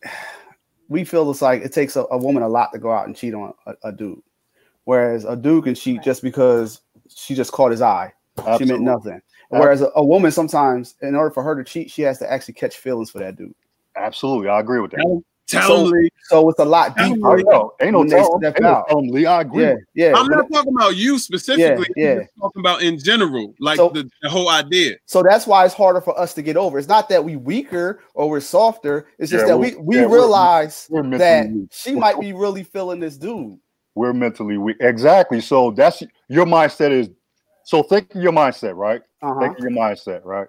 we 0.88 1.04
feel 1.04 1.32
it's 1.32 1.42
like 1.42 1.64
it 1.64 1.74
takes 1.74 1.96
a, 1.96 2.06
a 2.12 2.18
woman 2.18 2.44
a 2.44 2.48
lot 2.48 2.72
to 2.74 2.80
go 2.80 2.92
out 2.92 3.08
and 3.08 3.16
cheat 3.16 3.34
on 3.34 3.54
a, 3.66 3.74
a 3.86 3.92
dude. 3.92 4.22
Whereas 4.84 5.26
a 5.26 5.36
dude 5.36 5.64
can 5.64 5.74
cheat 5.74 6.04
just 6.04 6.22
because 6.22 6.82
she 7.14 7.36
just 7.36 7.52
caught 7.52 7.72
his 7.72 7.82
eye. 7.82 8.14
She 8.58 8.66
meant 8.66 8.82
nothing. 8.82 9.22
Whereas 9.50 9.82
a, 9.82 9.92
a 9.96 10.04
woman 10.04 10.32
sometimes, 10.32 10.96
in 11.02 11.16
order 11.16 11.32
for 11.32 11.44
her 11.44 11.56
to 11.56 11.64
cheat, 11.64 11.90
she 11.92 12.02
has 12.02 12.20
to 12.20 12.32
actually 12.32 12.56
catch 12.56 12.78
feelings 12.78 13.10
for 13.12 13.20
that 13.20 13.36
dude. 13.38 13.54
Absolutely, 13.96 14.50
I 14.50 14.60
agree 14.60 14.82
with 14.82 14.92
that. 14.92 15.22
tell 15.48 15.86
So- 15.86 15.92
me. 15.92 16.10
So 16.28 16.50
it's 16.50 16.58
a 16.60 16.66
lot 16.66 16.98
Tell 16.98 17.14
deeper. 17.14 17.38
I 17.38 17.42
know. 17.44 17.74
Ain't 17.80 17.92
no 17.92 18.00
When 18.00 18.08
they 18.08 18.16
telling. 18.16 18.40
step 18.42 18.56
Ain't 18.56 18.64
no 18.64 18.70
out. 18.70 18.88
telling, 18.90 19.14
Lee. 19.14 19.28
I 19.28 19.42
agree. 19.42 19.64
Yeah, 19.64 19.76
yeah. 19.94 20.14
I'm 20.16 20.26
not 20.28 20.52
talking 20.52 20.74
about 20.76 20.96
you 20.98 21.20
specifically. 21.20 21.86
Yeah, 21.96 22.14
I'm 22.22 22.28
talking 22.42 22.60
about 22.62 22.82
in 22.82 22.98
general, 22.98 23.54
like 23.60 23.78
So- 23.78 23.90
the, 23.90 24.10
the 24.24 24.30
whole 24.30 24.50
idea. 24.50 24.96
So 25.06 25.22
that's 25.22 25.46
why 25.46 25.64
it's 25.66 25.76
harder 25.76 26.02
for 26.02 26.20
us 26.20 26.34
to 26.34 26.42
get 26.42 26.58
over. 26.58 26.80
It's 26.80 26.88
not 26.88 27.10
that 27.10 27.24
we 27.24 27.36
weaker 27.36 28.00
or 28.16 28.28
we're 28.28 28.40
softer. 28.40 29.06
It's 29.20 29.30
just 29.32 29.44
Yeah, 29.44 29.50
that 29.54 29.58
we- 29.60 29.76
we, 29.76 29.82
we 29.84 29.96
yeah, 29.98 30.06
we're- 30.08 30.14
realize 30.22 30.88
we're 30.90 31.04
that 31.20 31.48
weak. 31.52 31.70
she 31.72 31.94
might 31.94 32.20
be 32.20 32.34
really 32.34 32.64
feeling 32.64 33.00
this 33.00 33.16
dude. 33.16 33.60
We're 33.96 34.14
mentally 34.14 34.58
weak. 34.58 34.78
Exactly. 34.82 35.40
So 35.42 35.72
that's 35.72 36.04
your 36.28 36.46
mindset 36.46 36.92
is. 36.92 37.10
So 37.64 37.82
think 37.82 38.12
your 38.14 38.32
mindset, 38.34 38.76
right? 38.76 39.02
Uh-huh. 39.22 39.40
Think 39.40 39.60
your 39.60 39.72
mindset, 39.72 40.24
right? 40.26 40.48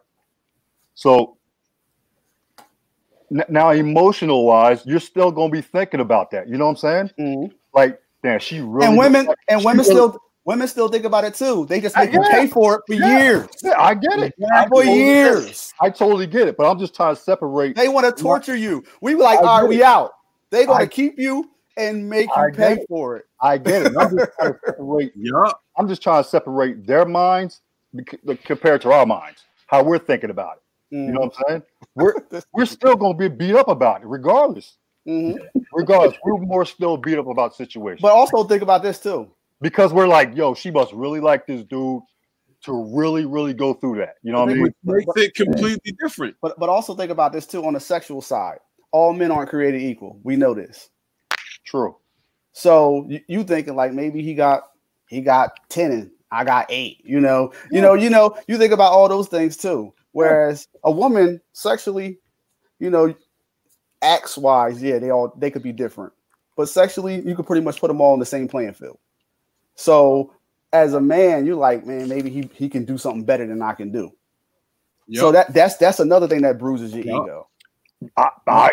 So 0.95 1.37
n- 3.33 3.45
now, 3.49 3.71
emotional 3.71 4.45
wise, 4.45 4.83
you're 4.85 5.01
still 5.01 5.31
gonna 5.31 5.51
be 5.51 5.63
thinking 5.63 6.01
about 6.01 6.31
that. 6.33 6.49
You 6.49 6.59
know 6.59 6.67
what 6.67 6.71
I'm 6.73 6.77
saying? 6.77 7.11
Mhm. 7.19 7.53
Like, 7.75 8.01
damn, 8.23 8.39
she 8.41 8.61
really. 8.61 8.87
and 8.89 8.99
women 8.99 9.29
and 9.49 9.61
she 9.61 9.67
women 9.67 9.79
really- 9.85 9.91
still 9.91 10.19
women 10.45 10.69
still 10.69 10.89
think 10.89 11.05
about 11.05 11.25
it 11.25 11.35
too. 11.35 11.67
They 11.67 11.81
just 11.81 11.97
make 11.97 12.13
you 12.13 12.21
pay 12.31 12.47
for 12.47 12.77
it 12.77 12.83
for 12.87 12.95
Yeah. 12.95 13.21
years. 13.21 13.47
Yeah, 13.63 13.75
I 13.79 13.95
get 13.95 14.19
it. 14.19 14.35
I 14.53 14.65
For 14.69 14.83
totally 14.83 14.95
years. 14.95 15.73
I 15.81 15.91
totally 15.91 16.27
get 16.27 16.49
it, 16.49 16.57
but 16.57 16.71
I'm 16.71 16.79
just 16.79 16.95
trying 16.95 17.15
to 17.17 17.21
separate. 17.21 17.77
They 17.77 17.89
want 17.89 18.07
to 18.15 18.23
torture 18.23 18.55
you. 18.57 18.85
We 19.01 19.15
like, 19.15 19.39
I 19.39 19.43
all 19.43 19.61
right, 19.63 19.69
we 19.69 19.83
out. 19.83 20.13
They 20.51 20.65
gonna 20.67 20.85
I- 20.85 20.87
keep 20.87 21.19
you 21.19 21.51
and 21.77 22.09
make 22.09 22.29
you 22.37 22.51
get 22.53 22.57
pay 22.57 22.73
it. 22.83 22.87
for 22.89 23.17
it. 23.17 23.25
I 23.41 23.59
get 23.59 23.83
it. 23.87 23.93
I'm 23.99 24.17
just 24.17 24.31
trying 24.39 24.53
to 24.53 24.59
separate. 24.67 25.13
Yup. 25.17 25.63
I'm 25.77 25.89
just 25.89 26.03
trying 26.03 26.23
to 26.23 26.29
separate 26.29 26.87
their 26.87 27.05
minds 27.05 27.61
compared 28.45 28.81
to 28.83 28.93
our 28.93 29.07
minds, 29.07 29.45
how 29.67 29.83
we're 29.83 29.99
thinking 29.99 30.31
about 30.31 30.57
it. 30.57 30.63
You 30.97 31.13
know 31.13 31.21
what 31.21 31.35
I'm 31.39 31.45
saying? 31.49 31.63
We're 31.95 32.15
we're 32.53 32.67
still 32.67 32.95
gonna 32.97 33.17
be 33.19 33.29
beat 33.29 33.55
up 33.57 33.69
about 33.69 34.03
it, 34.03 34.07
regardless. 34.07 34.77
Mhm. 35.07 35.39
Regardless, 35.73 36.17
we're 36.25 36.39
more 36.39 36.65
still 36.65 36.97
beat 36.97 37.19
up 37.19 37.27
about 37.29 37.55
situations 37.55 38.01
But 38.03 38.13
also 38.13 38.43
think 38.45 38.63
about 38.63 38.83
this 38.83 38.99
too. 39.01 39.31
because 39.61 39.93
we're 39.93 40.09
like, 40.09 40.35
yo, 40.37 40.55
she 40.55 40.71
must 40.71 40.93
really 40.93 41.21
like 41.21 41.47
this 41.47 41.63
dude 41.65 42.03
to 42.65 42.97
really, 42.97 43.25
really 43.27 43.55
go 43.55 43.73
through 43.75 43.97
that. 43.99 44.15
You 44.23 44.33
know 44.33 44.41
what 44.41 44.51
I 44.51 44.55
mean? 44.55 44.63
Which 44.63 44.75
makes 44.85 45.13
it 45.17 45.35
completely 45.35 45.93
different. 46.01 46.37
But 46.41 46.59
but 46.59 46.69
also 46.69 46.95
think 46.95 47.11
about 47.11 47.33
this 47.33 47.47
too 47.47 47.65
on 47.65 47.75
the 47.75 47.81
sexual 47.81 48.21
side. 48.23 48.59
All 48.93 49.13
men 49.13 49.31
aren't 49.31 49.51
created 49.51 49.83
equal. 49.83 50.19
We 50.23 50.37
know 50.37 50.55
this. 50.55 50.89
True. 51.67 51.97
So 52.53 53.05
you, 53.09 53.21
you 53.29 53.45
thinking 53.45 53.77
like 53.77 53.93
maybe 53.93 54.23
he 54.23 54.35
got 54.35 54.63
he 55.09 55.21
got 55.21 55.53
10 55.69 55.91
and 55.93 56.11
I 56.31 56.45
got 56.45 56.67
eight, 56.71 57.03
you 57.05 57.21
know, 57.21 57.53
you 57.71 57.81
know, 57.81 57.95
you 57.95 58.11
know, 58.11 58.37
you 58.49 58.59
think 58.59 58.73
about 58.73 58.93
all 58.93 59.09
those 59.09 59.29
things 59.29 59.57
too. 59.57 59.93
Whereas 60.13 60.67
a 60.83 60.91
woman 60.91 61.41
sexually, 61.53 62.19
you 62.79 62.91
know, 62.91 63.15
acts 64.03 64.39
wise, 64.39 64.83
yeah, 64.83 64.99
they 64.99 65.11
all 65.11 65.35
they 65.37 65.51
could 65.51 65.63
be 65.63 65.73
different. 65.73 66.13
But 66.57 66.69
sexually, 66.71 67.21
you 67.21 67.37
could 67.37 67.47
pretty 67.47 67.63
much 67.63 67.81
put 67.81 67.89
them 67.89 68.01
all 68.01 68.15
in 68.15 68.21
the 68.21 68.27
same 68.27 68.49
playing 68.49 68.73
field. 68.73 68.99
So 69.75 70.33
as 70.73 70.95
a 70.95 71.01
man, 71.01 71.45
you're 71.47 71.57
like, 71.57 71.85
man, 71.87 72.09
maybe 72.09 72.31
he, 72.31 72.49
he 72.55 72.69
can 72.69 72.85
do 72.85 72.97
something 72.97 73.25
better 73.25 73.47
than 73.47 73.61
I 73.61 73.75
can 73.75 73.93
do. 73.93 74.11
Yep. 75.09 75.21
So 75.21 75.33
that 75.33 75.53
that's 75.53 75.77
that's 75.77 76.01
another 76.01 76.27
thing 76.27 76.43
that 76.43 76.59
bruises 76.59 76.95
your 76.95 77.05
Yep. 77.05 77.23
ego. 77.23 77.49
I, 78.17 78.31
I, 78.49 78.71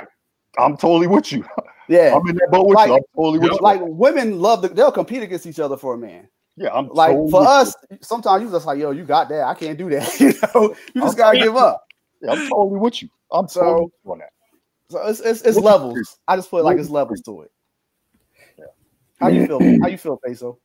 I'm 0.57 0.77
totally 0.77 1.07
with 1.07 1.31
you. 1.31 1.45
Yeah. 1.87 2.15
I'm 2.15 2.27
in 2.29 2.35
that 2.37 2.49
boat 2.51 2.67
with 2.67 2.75
Like- 2.75 2.87
you. 2.89 2.95
I'm 2.95 3.01
totally 3.15 3.39
with 3.39 3.51
you. 3.51 3.57
Like 3.61 3.81
women 3.83 4.39
love 4.39 4.61
the 4.61 4.69
they'll 4.69 4.91
compete 4.91 5.23
against 5.23 5.45
each 5.45 5.59
other 5.59 5.77
for 5.77 5.93
a 5.95 5.97
man. 5.97 6.27
yeah, 6.55 6.73
I'm 6.73 6.87
Like 6.89 7.11
totally 7.11 7.31
for 7.31 7.39
with 7.41 7.49
us, 7.49 7.75
sometimes 8.01 8.43
you 8.43 8.51
just 8.51 8.65
like, 8.65 8.79
yo, 8.79 8.91
you 8.91 9.03
got 9.03 9.29
that. 9.29 9.43
I 9.43 9.53
can't 9.53 9.77
do 9.77 9.89
that. 9.89 10.19
you 10.19 10.33
know, 10.53 10.75
you 10.93 11.01
just 11.01 11.17
gotta 11.17 11.37
give 11.39 11.55
up. 11.55 11.85
Yeah, 12.21 12.31
I'm 12.31 12.49
totally 12.49 12.79
with 12.79 13.01
you. 13.01 13.09
I'm 13.31 13.47
So- 13.47 13.61
totally 13.61 13.83
with 13.85 13.91
you 14.05 14.11
on 14.13 14.17
that. 14.19 14.29
So 14.89 15.01
it's 15.07 15.19
it's, 15.21 15.41
it's 15.41 15.57
levels. 15.57 16.19
I 16.27 16.35
just 16.35 16.49
feel 16.49 16.63
like 16.63 16.77
it's 16.77 16.89
levels 16.89 17.21
to 17.21 17.41
it. 17.41 17.51
Yeah. 18.59 18.65
How 19.19 19.27
you 19.29 19.47
feel? 19.47 19.59
How 19.81 19.87
you 19.87 19.97
feel, 19.97 20.17
Peso? 20.23 20.59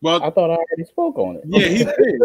Well, 0.00 0.22
I 0.22 0.30
thought 0.30 0.50
I 0.50 0.54
already 0.56 0.84
spoke 0.84 1.18
on 1.18 1.36
it. 1.36 1.42
yeah, 1.46 1.66
he 1.68 1.78
did. 1.84 2.22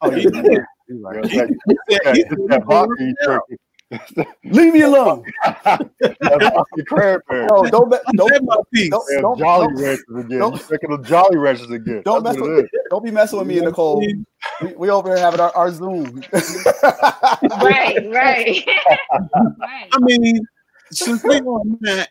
Oh, 0.00 0.10
He 0.10 0.22
did. 0.22 0.62
He's 0.88 1.00
like, 1.00 1.16
Yeah, 1.16 1.22
it's 1.22 1.34
that- 1.34 1.56
Yeah, 1.88 1.98
it's 2.04 2.18
he 2.18 2.24
that- 2.48 3.40
it's 3.48 3.62
did. 3.90 4.00
that 4.00 4.16
vodka 4.16 4.24
turkey. 4.24 4.30
Leave 4.44 4.72
me 4.74 4.80
alone. 4.82 5.24
That 5.44 6.52
vodka 6.54 6.84
cranberry. 6.86 7.70
Don't 7.70 7.90
be- 7.90 7.96
Said 7.96 8.16
don't 8.16 8.44
my 8.44 8.56
piece. 8.72 8.90
don't- 8.90 9.04
don't- 9.22 9.38
Jolly 9.38 9.66
don't- 9.66 9.82
Ranchers 9.82 10.04
again. 10.24 10.38
don't- 10.38 10.52
You 10.52 10.58
thinking 10.58 10.92
of 10.92 11.06
Jolly 11.06 11.36
Ranchers 11.36 11.70
again. 11.70 12.02
don't 12.04 12.22
mess 12.22 12.36
with 12.36 12.66
don't 12.90 13.04
be 13.04 13.10
messing 13.10 13.38
with 13.38 13.48
me 13.48 13.58
and 13.58 13.66
Nicole. 13.66 13.98
We, 14.00 14.24
we 14.76 14.90
over 14.90 15.08
here 15.08 15.18
having 15.18 15.40
our, 15.40 15.54
our 15.56 15.70
Zoom. 15.70 16.22
Right, 16.32 16.42
right, 18.10 18.64
right. 19.58 19.88
I 19.92 19.98
mean, 20.00 20.40
since 20.92 21.22
we 21.24 21.40
on 21.40 21.78
that, 21.82 22.10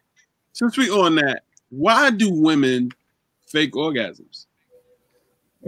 since 0.53 0.77
we 0.77 0.89
on 0.89 1.15
that, 1.15 1.43
why 1.69 2.09
do 2.09 2.32
women 2.34 2.91
fake 3.47 3.73
orgasms? 3.73 4.45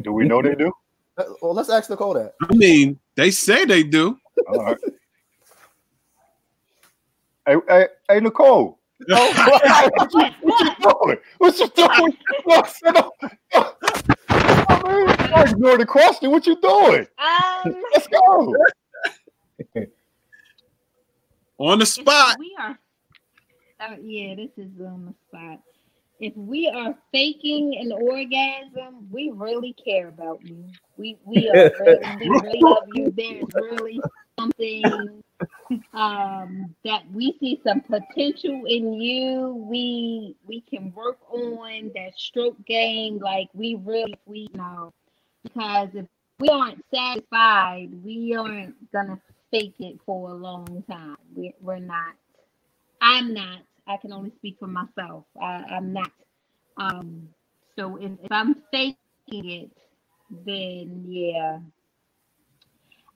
Do 0.02 0.14
we 0.14 0.26
know 0.28 0.42
they 0.42 0.56
do? 0.56 0.72
well, 1.42 1.54
let's 1.54 1.70
ask 1.70 1.90
Nicole 1.90 2.14
that. 2.16 2.34
I 2.42 2.54
mean, 2.56 2.98
they 3.16 3.30
say 3.32 3.66
they 3.66 3.84
do. 3.84 4.18
All 4.48 4.64
right. 4.64 4.78
Hey, 7.46 7.56
hey, 7.68 7.88
hey, 8.10 8.20
Nicole. 8.20 8.78
Oh, 9.10 9.90
what 10.42 10.60
you 10.60 10.76
doing? 10.80 11.18
What 11.40 11.58
you 11.58 11.68
doing? 11.70 12.18
Look, 12.46 12.68
sit 12.68 12.96
up. 12.96 13.14
I 14.30 14.94
mean, 14.94 15.10
I 15.34 15.46
ignored 15.50 15.80
the 15.80 15.88
question. 15.88 16.30
What 16.30 16.46
you 16.46 16.56
doing? 16.62 17.08
Um, 17.18 17.76
Let's 17.94 18.08
go. 18.08 18.54
On 21.58 21.80
the 21.80 21.86
spot. 21.88 22.38
We 22.38 22.56
are. 22.60 22.78
Uh, 23.80 23.96
yeah, 24.04 24.36
this 24.36 24.52
is 24.58 24.70
on 24.80 25.06
the 25.06 25.14
spot. 25.28 25.60
If 26.20 26.38
we 26.38 26.68
are 26.68 26.96
faking 27.12 27.76
an 27.80 27.92
orgasm, 27.92 29.08
we 29.12 29.32
really 29.34 29.74
care 29.74 30.10
about 30.10 30.40
you. 30.44 30.64
We 30.98 31.18
we 31.26 31.50
are 31.50 31.72
really, 31.80 32.00
we 32.20 32.30
really 32.30 32.60
love 32.62 32.84
you. 32.94 33.12
There's 33.16 33.44
really 33.56 34.00
something 34.40 35.24
um, 35.94 36.76
that 36.86 37.04
we 37.14 37.36
see 37.40 37.62
some 37.66 37.82
potential 37.82 38.64
in 38.68 38.94
you. 38.94 39.66
We 39.70 40.36
we 40.48 40.62
can 40.62 40.94
work 40.94 41.18
on 41.30 41.92
that 41.96 42.18
stroke 42.18 42.64
game. 42.66 43.20
Like 43.20 43.50
we 43.54 43.76
really 43.76 44.16
we 44.26 44.48
know 44.54 44.94
because 45.44 45.90
if 45.94 46.06
we 46.40 46.50
aren't 46.50 46.84
satisfied, 46.94 47.90
we 48.04 48.36
aren't 48.36 48.92
gonna 48.92 49.20
fake 49.52 49.76
it 49.80 50.00
for 50.06 50.30
a 50.30 50.34
long 50.34 50.84
time. 50.90 51.18
We're, 51.36 51.54
we're 51.62 51.80
not. 51.80 52.16
I'm 53.02 53.34
not. 53.34 53.60
I 53.88 53.98
can 53.98 54.14
only 54.14 54.32
speak 54.38 54.58
for 54.60 54.68
myself. 54.68 55.26
I, 55.42 55.64
I'm 55.72 55.94
not. 55.94 56.12
Um, 56.78 57.30
so 57.78 57.98
if, 57.98 58.12
if 58.24 58.32
I'm 58.32 58.56
faking 58.72 58.96
it, 59.30 59.72
then 60.46 61.06
yeah, 61.08 61.60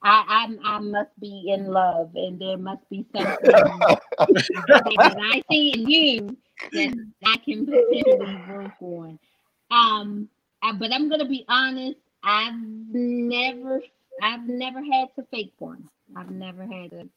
I, 0.07 0.47
I 0.63 0.75
I 0.75 0.79
must 0.79 1.19
be 1.19 1.45
in 1.51 1.65
love, 1.65 2.11
and 2.15 2.39
there 2.39 2.57
must 2.57 2.87
be 2.91 3.05
something 3.11 3.37
that 3.43 5.17
I 5.33 5.41
see 5.51 5.71
in 5.71 5.89
you 5.89 6.37
that 6.71 6.95
I 7.25 7.37
can 7.37 7.65
potentially 7.65 8.37
work 8.47 8.71
on. 8.81 9.19
Um, 9.71 10.29
I, 10.61 10.73
but 10.73 10.93
I'm 10.93 11.09
gonna 11.09 11.25
be 11.27 11.43
honest. 11.49 11.97
I've 12.23 12.53
never, 12.91 13.81
I've 14.21 14.47
never 14.47 14.83
had 14.83 15.07
to 15.15 15.23
fake 15.31 15.53
one. 15.57 15.89
I've 16.15 16.29
never 16.29 16.63
had 16.63 16.91
to. 16.91 17.09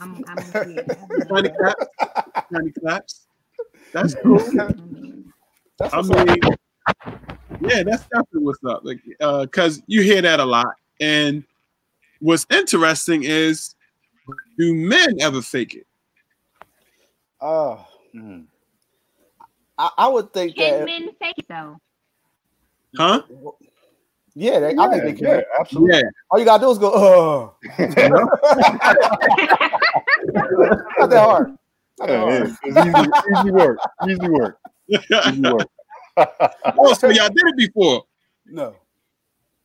I'm, 0.00 0.24
I'm 0.26 0.38
yeah, 0.72 0.82
I've 0.88 1.28
Tiny 1.28 1.48
never- 1.48 1.58
claps. 1.58 1.86
Tiny 2.52 2.70
claps. 2.72 3.26
That's 3.92 4.14
cool. 4.22 4.40
I 4.60 4.72
mean, 4.72 5.32
That's 5.78 5.94
I 5.94 6.02
mean, 6.02 6.40
yeah, 7.60 7.82
that's 7.82 8.04
definitely 8.04 8.42
what's 8.42 8.62
up. 8.64 8.84
Like, 8.84 9.00
uh, 9.20 9.46
cause 9.50 9.82
you 9.86 10.02
hear 10.02 10.22
that 10.22 10.40
a 10.40 10.44
lot. 10.44 10.66
And 11.00 11.44
what's 12.20 12.46
interesting 12.50 13.22
is, 13.24 13.74
do 14.58 14.74
men 14.74 15.20
ever 15.20 15.42
fake 15.42 15.74
it? 15.74 15.86
Oh, 17.40 17.86
Mhm. 18.14 18.44
I, 19.78 19.90
I 19.96 20.08
would 20.08 20.32
think 20.32 20.56
Can 20.56 20.80
that. 20.80 20.84
men 20.84 21.08
fake 21.18 21.38
it 21.38 21.46
though? 21.48 21.78
Huh? 22.96 23.22
Yeah, 24.34 24.58
they, 24.60 24.76
I 24.76 24.88
think 24.88 25.02
they 25.04 25.12
can. 25.14 25.26
yeah, 25.26 25.40
absolutely. 25.58 25.96
Yeah. 25.98 26.02
All 26.30 26.38
you 26.38 26.44
gotta 26.44 26.62
do 26.62 26.70
is 26.70 26.78
go. 26.78 26.92
Oh, 26.94 27.54
not 27.78 27.88
that 31.08 31.18
hard. 31.18 31.56
Not 31.98 32.08
that 32.08 32.08
Yeah, 32.08 32.20
hard. 32.20 32.32
yeah. 32.32 32.44
It's 32.44 32.86
easy, 32.86 33.10
easy 33.38 33.50
work. 33.50 33.78
Easy 34.08 34.28
work. 34.28 34.58
Easy 35.28 35.42
work. 35.42 35.68
Oh, 36.78 36.92
so 36.94 37.08
y'all 37.08 37.28
did 37.28 37.44
it 37.46 37.56
before. 37.56 38.04
No, 38.46 38.74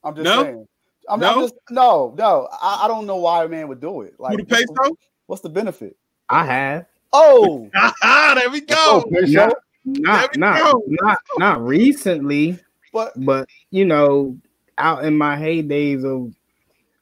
I'm 0.03 0.15
just 0.15 0.23
No? 0.25 0.43
saying. 0.43 0.67
I'm, 1.07 1.19
No? 1.19 1.35
I'm 1.35 1.41
just 1.41 1.55
no, 1.69 2.15
no. 2.17 2.47
I, 2.51 2.81
I 2.85 2.87
don't 2.87 3.05
know 3.05 3.17
why 3.17 3.43
a 3.43 3.47
man 3.47 3.67
would 3.67 3.79
do 3.79 4.01
it. 4.01 4.15
Like, 4.19 4.37
the 4.37 4.43
what's 4.43 4.61
the, 4.65 4.73
peso? 4.73 4.97
what's 5.27 5.41
the 5.41 5.49
benefit? 5.49 5.97
I 6.29 6.45
have. 6.45 6.85
Oh, 7.13 7.69
there 8.33 8.49
we 8.49 8.61
Oh, 8.71 9.03
go. 9.11 9.17
okay, 9.17 9.31
Not, 9.31 9.51
so- 9.51 9.57
not, 9.85 10.31
we 10.33 10.39
not, 10.39 10.57
go. 10.59 10.83
not, 10.87 11.19
not 11.37 11.61
recently, 11.61 12.59
but 12.91 13.13
but 13.17 13.47
you 13.69 13.85
know, 13.85 14.37
out 14.77 15.05
in 15.05 15.15
my 15.17 15.37
heydays 15.37 16.03
of 16.03 16.33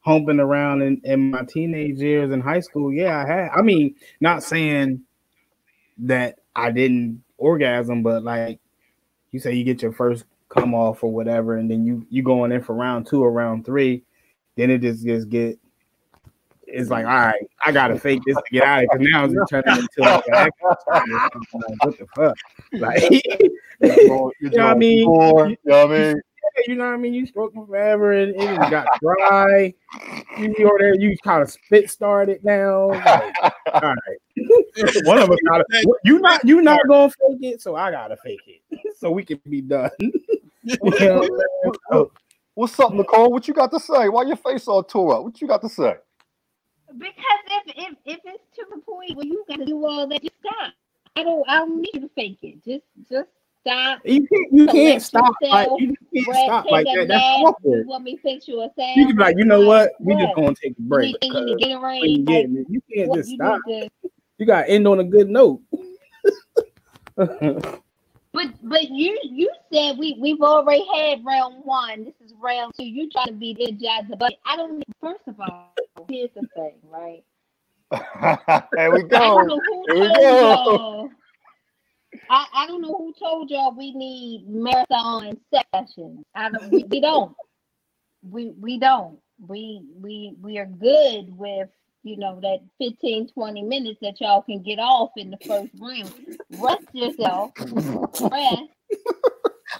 humping 0.00 0.38
around 0.38 0.82
in, 0.82 1.00
in 1.04 1.30
my 1.30 1.42
teenage 1.44 1.98
years 1.98 2.30
in 2.30 2.40
high 2.42 2.60
school, 2.60 2.92
yeah, 2.92 3.24
I 3.24 3.26
had. 3.26 3.48
I 3.56 3.62
mean, 3.62 3.94
not 4.20 4.42
saying 4.42 5.00
that 5.98 6.40
I 6.54 6.70
didn't 6.70 7.22
orgasm, 7.38 8.02
but 8.02 8.22
like 8.22 8.60
you 9.34 9.40
say, 9.40 9.52
you 9.52 9.64
get 9.64 9.82
your 9.82 9.92
first 9.92 10.24
come 10.48 10.74
off 10.74 11.02
or 11.02 11.12
whatever, 11.12 11.56
and 11.56 11.68
then 11.70 11.84
you 11.84 12.06
you 12.08 12.22
going 12.22 12.52
in 12.52 12.62
for 12.62 12.74
round 12.74 13.06
two 13.06 13.22
or 13.22 13.32
round 13.32 13.66
three, 13.66 14.02
then 14.56 14.70
it 14.70 14.78
just 14.80 15.04
just 15.04 15.28
get. 15.28 15.58
It's 16.66 16.88
like, 16.90 17.04
all 17.04 17.12
right, 17.12 17.46
I 17.64 17.72
gotta 17.72 17.98
fake 17.98 18.22
this 18.26 18.36
to 18.36 18.42
get 18.50 18.62
out 18.64 18.78
of 18.78 18.84
it 18.84 18.88
because 18.92 19.08
now 19.10 19.24
it's 19.24 19.34
turning 19.50 19.76
into 19.76 20.00
like, 20.00 20.24
an 20.28 20.34
exercise. 20.34 21.30
what 21.80 21.98
the 21.98 22.06
fuck? 22.14 22.36
Like, 22.72 23.02
You're 23.80 24.08
going- 24.08 24.32
you're 24.40 24.52
You 24.52 24.58
know 24.58 24.64
what 24.66 24.76
I 24.76 24.78
mean? 24.78 24.98
You 24.98 25.56
know 25.64 25.86
what 25.86 25.90
I 25.96 25.98
mean? 26.14 26.22
You 26.66 26.74
know 26.74 26.86
what 26.86 26.94
I 26.94 26.96
mean? 26.96 27.14
You 27.14 27.26
stroking 27.26 27.66
forever 27.66 28.12
and 28.12 28.34
it 28.34 28.56
just 28.56 28.70
got 28.70 28.86
dry. 29.00 29.74
You 30.38 30.54
you 30.58 30.66
over 30.66 30.78
there, 30.78 30.94
you 30.94 31.16
kind 31.24 31.42
of 31.42 31.50
spit 31.50 31.90
started 31.90 32.44
now. 32.44 32.88
Like, 32.88 33.34
all 33.72 33.80
right. 33.80 34.18
One 35.04 35.18
of 35.18 35.30
us 35.30 35.38
gotta 35.48 35.64
you 36.04 36.18
not 36.20 36.44
you 36.44 36.60
not 36.62 36.80
gonna 36.88 37.10
fake 37.10 37.42
it, 37.42 37.62
so 37.62 37.76
I 37.76 37.90
gotta 37.90 38.16
fake 38.16 38.40
it. 38.46 38.80
so 38.98 39.10
we 39.10 39.24
can 39.24 39.40
be 39.48 39.60
done. 39.60 39.90
You 40.00 40.12
know 40.64 40.78
what 40.80 40.92
I'm 40.94 40.98
saying? 40.98 41.74
So, 41.92 42.10
What's 42.56 42.78
up, 42.78 42.92
Nicole? 42.92 43.32
What 43.32 43.48
you 43.48 43.54
got 43.54 43.72
to 43.72 43.80
say? 43.80 44.08
Why 44.08 44.22
your 44.22 44.36
face 44.36 44.68
all 44.68 44.84
tore 44.84 45.16
up? 45.16 45.24
What 45.24 45.40
you 45.40 45.48
got 45.48 45.60
to 45.62 45.68
say? 45.68 45.96
Because 46.96 47.40
if 47.50 47.74
if 47.76 47.96
if 48.04 48.20
it's 48.24 48.44
to 48.54 48.66
the 48.72 48.80
point 48.80 49.16
where 49.16 49.26
you 49.26 49.44
got 49.48 49.58
to 49.58 49.64
do 49.64 49.84
all 49.84 50.06
that, 50.06 50.22
just 50.22 50.36
stop. 50.38 50.72
I 51.16 51.24
don't. 51.24 51.44
I 51.48 51.56
don't 51.56 51.78
need 51.78 51.90
you 51.94 52.00
to 52.02 52.10
fake 52.14 52.38
it. 52.42 52.64
Just 52.64 52.84
just 53.10 53.28
stop. 53.66 54.00
you 54.04 54.26
can't 54.28 54.52
you 54.52 54.66
can't 54.66 55.02
stop 55.02 55.34
like 55.50 55.68
you 55.78 55.94
can't 56.14 56.26
Brad, 56.26 56.46
stop 56.46 56.66
like 56.70 56.86
that. 56.92 57.08
That's 57.08 57.24
nap. 57.24 57.40
awkward. 57.46 57.84
You 57.84 57.88
want 57.90 58.04
me 58.04 58.16
to 58.16 58.22
fix 58.22 58.48
you 58.48 58.60
a 58.60 58.68
sandwich? 58.76 58.96
You 58.96 59.06
can 59.06 59.16
be 59.16 59.22
like, 59.22 59.36
you 59.38 59.44
know 59.44 59.60
what? 59.62 59.92
We 60.00 60.14
just 60.14 60.28
What? 60.28 60.36
gonna 60.36 60.54
take 60.62 60.72
a 60.78 60.82
You 60.82 60.88
break. 60.88 61.06
need, 61.06 61.18
you 61.22 61.30
because 61.30 61.46
need 61.46 61.46
to 61.46 61.64
uh, 61.64 61.66
get 61.66 61.72
we 61.72 61.84
arranged. 61.84 62.18
ain't 62.18 62.26
Like, 62.26 62.28
getting 62.28 62.56
it. 62.58 62.66
You 62.68 62.80
can't 62.94 63.08
what 63.08 63.18
just 63.18 63.30
you 63.30 63.36
stop. 63.36 63.60
need 63.66 63.82
to 63.82 63.88
You 64.38 64.46
gotta 64.46 64.68
end 64.68 64.86
on 64.86 65.00
a 65.00 65.04
good 65.04 65.28
note. 65.30 65.60
But 68.32 68.46
but 68.62 68.90
you 68.90 69.18
you 69.22 69.48
said 69.72 69.96
we 69.96 70.16
we've 70.20 70.40
already 70.42 70.84
had 70.94 71.24
round 71.24 71.64
one. 71.64 72.04
This 72.04 72.14
is 72.24 72.34
round 72.40 72.72
two. 72.76 72.84
You 72.84 73.08
trying 73.08 73.28
to 73.28 73.32
be 73.32 73.54
energizer, 73.54 74.18
but 74.18 74.34
I 74.44 74.56
don't. 74.56 74.82
First 75.00 75.20
of 75.28 75.38
all, 75.40 75.70
here's 76.10 76.30
the 76.34 76.42
thing, 76.56 76.74
right? 76.90 77.22
there 78.72 78.90
we 78.92 79.02
I 79.14 79.18
go. 79.18 79.36
don't 79.36 79.46
know 79.46 79.60
who 79.60 79.86
Here 79.86 80.00
we 80.00 80.10
told 80.40 80.80
go. 80.80 81.10
I, 82.30 82.46
I 82.54 82.66
don't 82.66 82.82
know 82.82 82.96
who 82.96 83.14
told 83.18 83.50
y'all 83.50 83.74
we 83.76 83.92
need 83.92 84.48
marathon 84.48 85.38
sessions. 85.52 86.24
I 86.34 86.50
don't. 86.50 86.70
We, 86.70 86.84
we 86.84 87.00
don't. 87.00 87.36
We 88.28 88.50
we 88.60 88.78
don't. 88.78 89.18
We 89.46 89.82
we 90.00 90.34
we 90.40 90.58
are 90.58 90.66
good 90.66 91.36
with 91.36 91.68
you 92.02 92.16
know 92.16 92.40
that 92.40 92.60
15 92.78 93.28
20 93.28 93.62
minutes 93.62 93.98
that 94.02 94.20
y'all 94.20 94.42
can 94.42 94.62
get 94.62 94.78
off 94.78 95.10
in 95.16 95.30
the 95.30 95.38
first 95.46 95.70
round. 95.78 96.12
Rest 96.50 96.84
yourself. 96.92 97.52
Rest. 98.32 98.70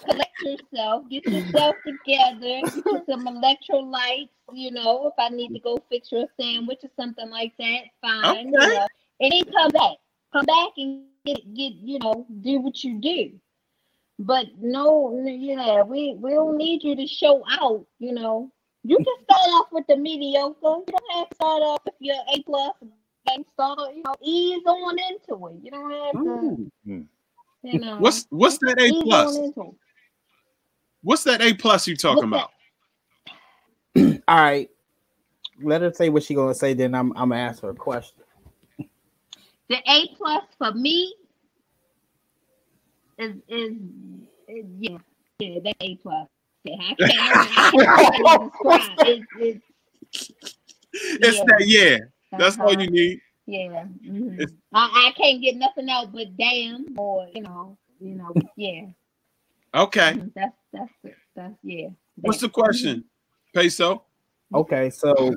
Collect 0.07 0.43
yourself. 0.43 1.05
Get 1.09 1.31
yourself 1.31 1.77
together. 1.87 2.63
Get 2.87 3.07
some 3.09 3.27
electrolytes. 3.27 4.29
You 4.53 4.71
know, 4.71 5.07
if 5.09 5.15
I 5.19 5.31
need 5.31 5.53
to 5.55 5.61
go 5.61 5.79
fix 5.89 6.13
your 6.13 6.27
sandwich 6.39 6.81
or 6.83 6.91
something 6.97 7.31
like 7.31 7.55
that, 7.59 7.85
fine. 8.03 8.53
You 8.53 8.59
Okay. 8.59 8.75
know, 8.75 8.87
and 9.21 9.33
then 9.33 9.45
come 9.53 9.71
back. 9.71 9.97
Come 10.35 10.47
back 10.47 10.71
and 10.77 11.05
get 11.25 11.55
get 11.55 11.75
you 11.75 12.01
know 12.01 12.27
do 12.41 12.61
what 12.61 12.83
you 12.83 13.01
do. 13.01 13.33
But 14.19 14.47
no, 14.61 15.17
n- 15.17 15.41
yeah, 15.41 15.83
we 15.83 16.15
we 16.15 16.33
don't 16.33 16.57
need 16.57 16.83
you 16.83 16.97
to 16.97 17.07
show 17.07 17.45
out. 17.49 17.87
You 18.01 18.15
know, 18.15 18.51
you 18.83 18.97
can 18.97 19.25
start 19.25 19.49
off 19.51 19.69
with 19.71 19.87
the 19.87 19.97
mediocre. 19.97 20.59
You 20.63 20.85
don't 20.89 21.13
have 21.13 21.29
to 21.29 21.35
start 21.37 21.63
off 21.63 21.83
with 21.85 21.95
your 22.01 22.17
A 22.35 22.43
plus. 22.43 22.73
And 23.31 23.43
start, 23.55 23.79
off, 23.79 23.95
you 23.95 24.03
know, 24.03 24.15
ease 24.23 24.63
on 24.67 24.99
into 24.99 25.47
it. 25.47 25.57
You 25.63 25.71
don't 25.71 25.91
have 25.91 26.13
to, 26.13 26.71
Mm. 26.87 27.07
you 27.63 27.79
know. 27.79 27.97
What's 27.99 28.27
what's 28.29 28.59
that 28.59 28.79
A 28.79 29.03
plus? 29.03 29.37
on 29.37 29.45
into 29.45 29.63
it. 29.63 29.75
What's 31.03 31.25
that 31.25 31.41
A 31.41 31.55
plus 31.55 31.87
you 31.87 31.97
talking 31.97 32.31
What's 32.31 32.51
about? 33.97 34.21
All 34.29 34.43
right. 34.43 34.69
Let 35.63 35.81
her 35.81 35.93
say 35.95 36.11
what 36.11 36.25
she 36.25 36.35
gonna 36.35 36.55
say, 36.55 36.75
then 36.75 36.95
I'm 36.95 37.13
I'm 37.17 37.31
gonna 37.31 37.37
ask 37.41 37.63
her 37.63 37.71
a 37.71 37.75
question. 37.75 38.24
The 39.69 39.77
A 39.91 40.09
plus 40.17 40.45
for 40.59 40.73
me 40.73 41.15
is 43.19 43.35
is, 43.49 43.73
is 44.49 44.65
yeah 44.79 44.99
yeah 45.39 45.59
that 45.65 45.77
A 45.81 45.97
plus. 45.97 46.29
Yeah, 46.65 46.77
I 46.81 46.95
can't, 46.95 47.13
I 47.13 48.51
can't. 48.63 48.99
It's, 49.01 49.27
it's, 49.39 50.31
It's 50.93 51.37
Yeah. 51.37 51.45
that 51.47 51.65
yeah. 51.67 51.99
That's 52.39 52.59
all 52.59 52.71
uh-huh. 52.71 52.81
you 52.81 52.91
need. 52.91 53.21
Yeah. 53.47 53.85
mhm. 54.07 54.47
I, 54.73 55.09
I 55.09 55.13
can't 55.21 55.43
get 55.43 55.57
nothing 55.57 55.89
else 55.91 56.09
but 56.13 56.37
damn 56.37 56.99
or 56.99 57.29
you 57.35 57.43
know, 57.43 57.77
you 58.01 58.15
know, 58.15 58.33
yeah. 58.57 58.87
Okay. 59.75 60.13
Mhm, 60.15 60.33
That's 60.35 60.57
that's 60.73 60.93
it. 61.05 61.17
That's 61.37 61.55
yeah. 61.63 61.89
What's 62.17 62.41
the 62.41 62.47
that. 62.47 62.53
question? 62.53 63.05
Peso. 63.55 64.05
Okay, 64.55 64.89
so 64.91 65.37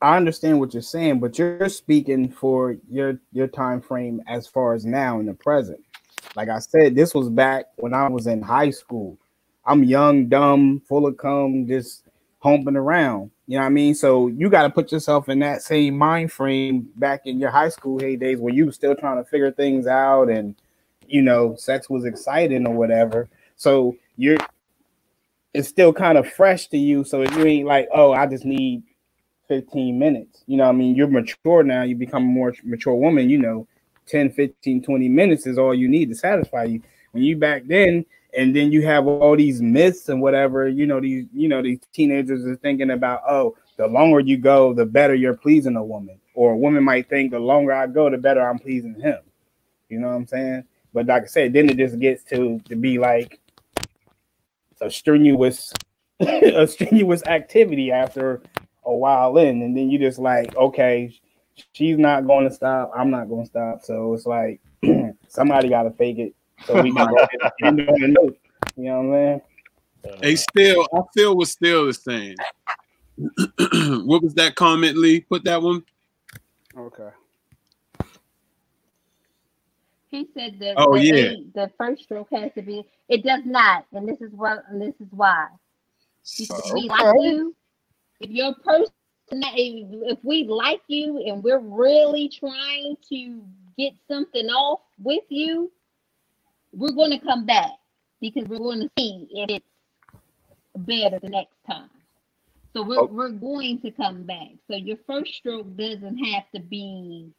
I 0.00 0.16
understand 0.16 0.60
what 0.60 0.72
you're 0.72 0.82
saying, 0.82 1.20
but 1.20 1.38
you're 1.38 1.68
speaking 1.68 2.28
for 2.28 2.76
your 2.88 3.18
your 3.32 3.48
time 3.48 3.80
frame 3.80 4.22
as 4.26 4.46
far 4.46 4.74
as 4.74 4.84
now 4.84 5.18
in 5.20 5.26
the 5.26 5.34
present. 5.34 5.80
Like 6.36 6.48
I 6.48 6.60
said, 6.60 6.94
this 6.94 7.14
was 7.14 7.28
back 7.28 7.66
when 7.76 7.94
I 7.94 8.08
was 8.08 8.26
in 8.26 8.42
high 8.42 8.70
school. 8.70 9.18
I'm 9.64 9.84
young, 9.84 10.28
dumb, 10.28 10.80
full 10.86 11.06
of 11.06 11.16
cum, 11.16 11.66
just 11.66 12.04
humping 12.40 12.76
around. 12.76 13.30
You 13.46 13.56
know 13.56 13.62
what 13.62 13.66
I 13.66 13.70
mean? 13.70 13.94
So 13.94 14.28
you 14.28 14.48
got 14.48 14.62
to 14.62 14.70
put 14.70 14.92
yourself 14.92 15.28
in 15.28 15.40
that 15.40 15.62
same 15.62 15.96
mind 15.96 16.30
frame 16.30 16.88
back 16.96 17.26
in 17.26 17.40
your 17.40 17.50
high 17.50 17.70
school 17.70 17.98
heydays 17.98 18.38
where 18.38 18.54
you 18.54 18.66
were 18.66 18.72
still 18.72 18.94
trying 18.94 19.16
to 19.16 19.28
figure 19.28 19.50
things 19.50 19.86
out 19.86 20.28
and 20.28 20.54
you 21.08 21.22
know, 21.22 21.56
sex 21.56 21.90
was 21.90 22.04
exciting 22.04 22.66
or 22.66 22.74
whatever. 22.74 23.28
So 23.56 23.96
you're 24.16 24.38
it's 25.54 25.68
still 25.68 25.92
kind 25.92 26.18
of 26.18 26.30
fresh 26.30 26.68
to 26.68 26.78
you. 26.78 27.04
So 27.04 27.22
you 27.22 27.44
ain't 27.44 27.66
like, 27.66 27.88
oh, 27.92 28.12
I 28.12 28.26
just 28.26 28.44
need 28.44 28.82
15 29.48 29.98
minutes. 29.98 30.42
You 30.46 30.58
know, 30.58 30.68
I 30.68 30.72
mean, 30.72 30.94
you're 30.94 31.08
mature 31.08 31.62
now, 31.62 31.82
you 31.82 31.96
become 31.96 32.22
a 32.22 32.26
more 32.26 32.54
mature 32.62 32.94
woman, 32.94 33.28
you 33.28 33.38
know, 33.38 33.66
10, 34.06 34.30
15, 34.30 34.82
20 34.82 35.08
minutes 35.08 35.46
is 35.46 35.58
all 35.58 35.74
you 35.74 35.88
need 35.88 36.08
to 36.10 36.14
satisfy 36.14 36.64
you. 36.64 36.82
When 37.12 37.22
you 37.22 37.36
back 37.36 37.62
then, 37.66 38.04
and 38.36 38.54
then 38.54 38.70
you 38.70 38.86
have 38.86 39.06
all 39.06 39.36
these 39.36 39.62
myths 39.62 40.08
and 40.08 40.20
whatever, 40.20 40.68
you 40.68 40.86
know, 40.86 41.00
these, 41.00 41.26
you 41.32 41.48
know, 41.48 41.62
these 41.62 41.80
teenagers 41.92 42.44
are 42.46 42.56
thinking 42.56 42.90
about, 42.90 43.22
oh, 43.28 43.56
the 43.76 43.86
longer 43.86 44.20
you 44.20 44.36
go, 44.36 44.74
the 44.74 44.84
better 44.84 45.14
you're 45.14 45.36
pleasing 45.36 45.76
a 45.76 45.84
woman. 45.84 46.18
Or 46.34 46.52
a 46.52 46.56
woman 46.56 46.84
might 46.84 47.08
think 47.08 47.30
the 47.30 47.38
longer 47.38 47.72
I 47.72 47.86
go, 47.86 48.10
the 48.10 48.18
better 48.18 48.46
I'm 48.46 48.58
pleasing 48.58 48.94
him. 49.00 49.18
You 49.88 49.98
know 49.98 50.08
what 50.08 50.14
I'm 50.14 50.26
saying? 50.26 50.64
But 50.92 51.06
like 51.06 51.22
I 51.24 51.26
said, 51.26 51.52
then 51.52 51.70
it 51.70 51.76
just 51.76 51.98
gets 51.98 52.22
to 52.24 52.60
to 52.66 52.76
be 52.76 52.98
like 52.98 53.40
a 54.80 54.90
strenuous 54.90 55.72
a 56.20 56.66
strenuous 56.66 57.24
activity 57.26 57.90
after 57.90 58.42
a 58.84 58.94
while 58.94 59.36
in, 59.38 59.62
and 59.62 59.76
then 59.76 59.90
you 59.90 59.98
just 59.98 60.18
like, 60.18 60.54
okay, 60.56 61.14
she's 61.72 61.98
not 61.98 62.26
going 62.26 62.48
to 62.48 62.54
stop, 62.54 62.90
I'm 62.96 63.10
not 63.10 63.28
going 63.28 63.44
to 63.44 63.50
stop. 63.50 63.82
So 63.82 64.14
it's 64.14 64.26
like 64.26 64.60
somebody 65.28 65.68
got 65.68 65.84
to 65.84 65.90
fake 65.90 66.18
it 66.18 66.34
so 66.66 66.80
we 66.82 66.92
can 66.92 67.06
go 67.08 67.16
end 67.62 67.80
on 67.80 68.00
the 68.00 68.08
note. 68.08 68.38
You 68.76 68.84
know 68.84 69.02
what 69.02 69.04
I'm 69.04 69.12
saying? 69.12 69.40
Hey, 70.22 70.36
Steele, 70.36 70.86
I 70.94 71.00
feel 71.14 71.36
what 71.36 71.48
Steele 71.48 71.88
is 71.88 72.02
saying. 72.02 72.36
what 74.06 74.22
was 74.22 74.34
that 74.34 74.54
comment, 74.54 74.96
Lee? 74.96 75.20
Put 75.20 75.44
that 75.44 75.60
one. 75.60 75.82
Okay. 76.76 77.10
He 80.08 80.26
said 80.34 80.58
that 80.60 80.74
Oh, 80.76 80.94
the, 80.94 81.04
yeah. 81.04 81.14
A- 81.14 81.44
the 81.54 81.70
first 81.76 82.04
stroke 82.04 82.28
has 82.32 82.52
to 82.54 82.62
be 82.62 82.84
it 83.08 83.24
does 83.24 83.42
not, 83.44 83.84
and 83.92 84.08
this 84.08 84.20
is 84.20 84.32
what 84.32 84.64
and 84.70 84.80
this 84.80 84.94
is 85.00 85.08
why. 85.10 85.48
Because 86.38 86.64
if 86.66 86.74
we 86.74 86.88
like 86.88 87.16
you, 87.22 87.54
if 88.20 88.30
your 88.30 88.54
person 88.64 88.92
if 89.30 90.18
we 90.22 90.44
like 90.44 90.82
you 90.88 91.22
and 91.26 91.42
we're 91.44 91.60
really 91.60 92.28
trying 92.28 92.96
to 93.10 93.42
get 93.78 93.92
something 94.08 94.46
off 94.48 94.80
with 95.02 95.24
you, 95.28 95.70
we're 96.72 96.92
gonna 96.92 97.20
come 97.20 97.46
back 97.46 97.72
because 98.20 98.46
we're 98.48 98.58
gonna 98.58 98.88
see 98.98 99.28
if 99.32 99.50
it's 99.50 99.66
better 100.76 101.18
the 101.20 101.28
next 101.28 101.56
time. 101.66 101.90
So 102.74 102.82
we're 102.82 103.00
Oh. 103.00 103.06
we're 103.06 103.30
going 103.30 103.80
to 103.82 103.90
come 103.90 104.24
back. 104.24 104.48
So 104.70 104.76
your 104.76 104.98
first 105.06 105.34
stroke 105.34 105.76
doesn't 105.76 106.18
have 106.18 106.44
to 106.54 106.60
be 106.60 107.32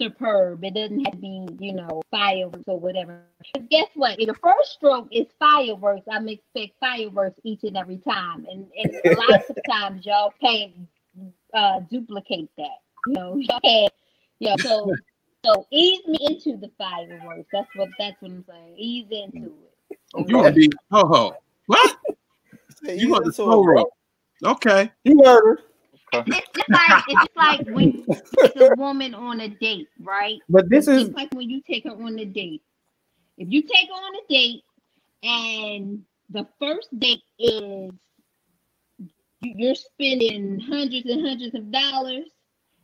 superb. 0.00 0.64
It 0.64 0.74
doesn't 0.74 1.04
have 1.04 1.12
to 1.12 1.18
be, 1.18 1.46
you 1.58 1.72
know, 1.74 2.02
fireworks 2.10 2.64
or 2.66 2.78
whatever. 2.78 3.22
'Cause 3.54 3.64
guess 3.70 3.88
what? 3.94 4.18
If 4.20 4.28
the 4.28 4.34
first 4.34 4.72
stroke 4.72 5.08
is 5.10 5.26
fireworks, 5.38 6.06
I'm 6.10 6.28
expect 6.28 6.72
fireworks 6.80 7.38
each 7.44 7.64
and 7.64 7.76
every 7.76 7.98
time. 7.98 8.46
And 8.50 8.66
and 8.78 8.94
a 9.04 9.14
lot 9.16 9.42
of 9.48 9.56
times 9.68 10.06
y'all 10.06 10.32
can't 10.40 10.72
uh 11.54 11.80
duplicate 11.90 12.48
that. 12.56 12.78
You 13.06 13.12
know, 13.14 13.36
y'all 13.38 13.60
can't 13.60 13.92
yeah, 14.38 14.56
so 14.56 14.96
so 15.44 15.66
ease 15.70 16.06
me 16.06 16.18
into 16.22 16.56
the 16.56 16.70
fireworks. 16.78 17.48
That's 17.52 17.68
what 17.74 17.88
that's 17.98 18.20
what 18.20 18.30
I'm 18.30 18.44
saying. 18.48 18.74
Ease 18.76 19.06
into 19.10 19.52
it. 19.90 19.98
You 20.28 20.36
want 20.36 20.48
to 20.48 20.52
be 20.52 20.70
ho 20.90 21.06
ho? 21.06 21.34
What? 21.66 21.96
You 22.82 23.10
want 23.10 23.24
the 23.24 23.32
slow 23.32 23.62
roll? 23.64 23.92
Okay. 24.44 24.90
You 25.04 25.22
heard 25.24 25.44
her. 25.44 25.58
It's 26.12 26.48
just 26.56 26.70
like 26.70 27.04
it's 27.08 27.20
just 27.20 27.36
like 27.36 27.66
when 27.68 27.92
you 27.92 28.06
take 28.42 28.56
a 28.56 28.74
woman 28.76 29.14
on 29.14 29.40
a 29.40 29.48
date, 29.48 29.88
right? 30.00 30.38
But 30.48 30.68
this 30.68 30.88
is 30.88 31.04
just 31.04 31.16
like 31.16 31.32
when 31.34 31.48
you 31.48 31.60
take 31.62 31.84
her 31.84 31.90
on 31.90 32.18
a 32.18 32.24
date. 32.24 32.62
If 33.38 33.50
you 33.50 33.62
take 33.62 33.88
her 33.88 33.94
on 33.94 34.14
a 34.16 34.32
date 34.32 34.64
and 35.22 36.04
the 36.30 36.46
first 36.58 36.88
date 36.98 37.22
is 37.38 37.92
you- 38.98 39.54
you're 39.56 39.74
spending 39.74 40.60
hundreds 40.60 41.06
and 41.08 41.26
hundreds 41.26 41.54
of 41.54 41.70
dollars, 41.70 42.28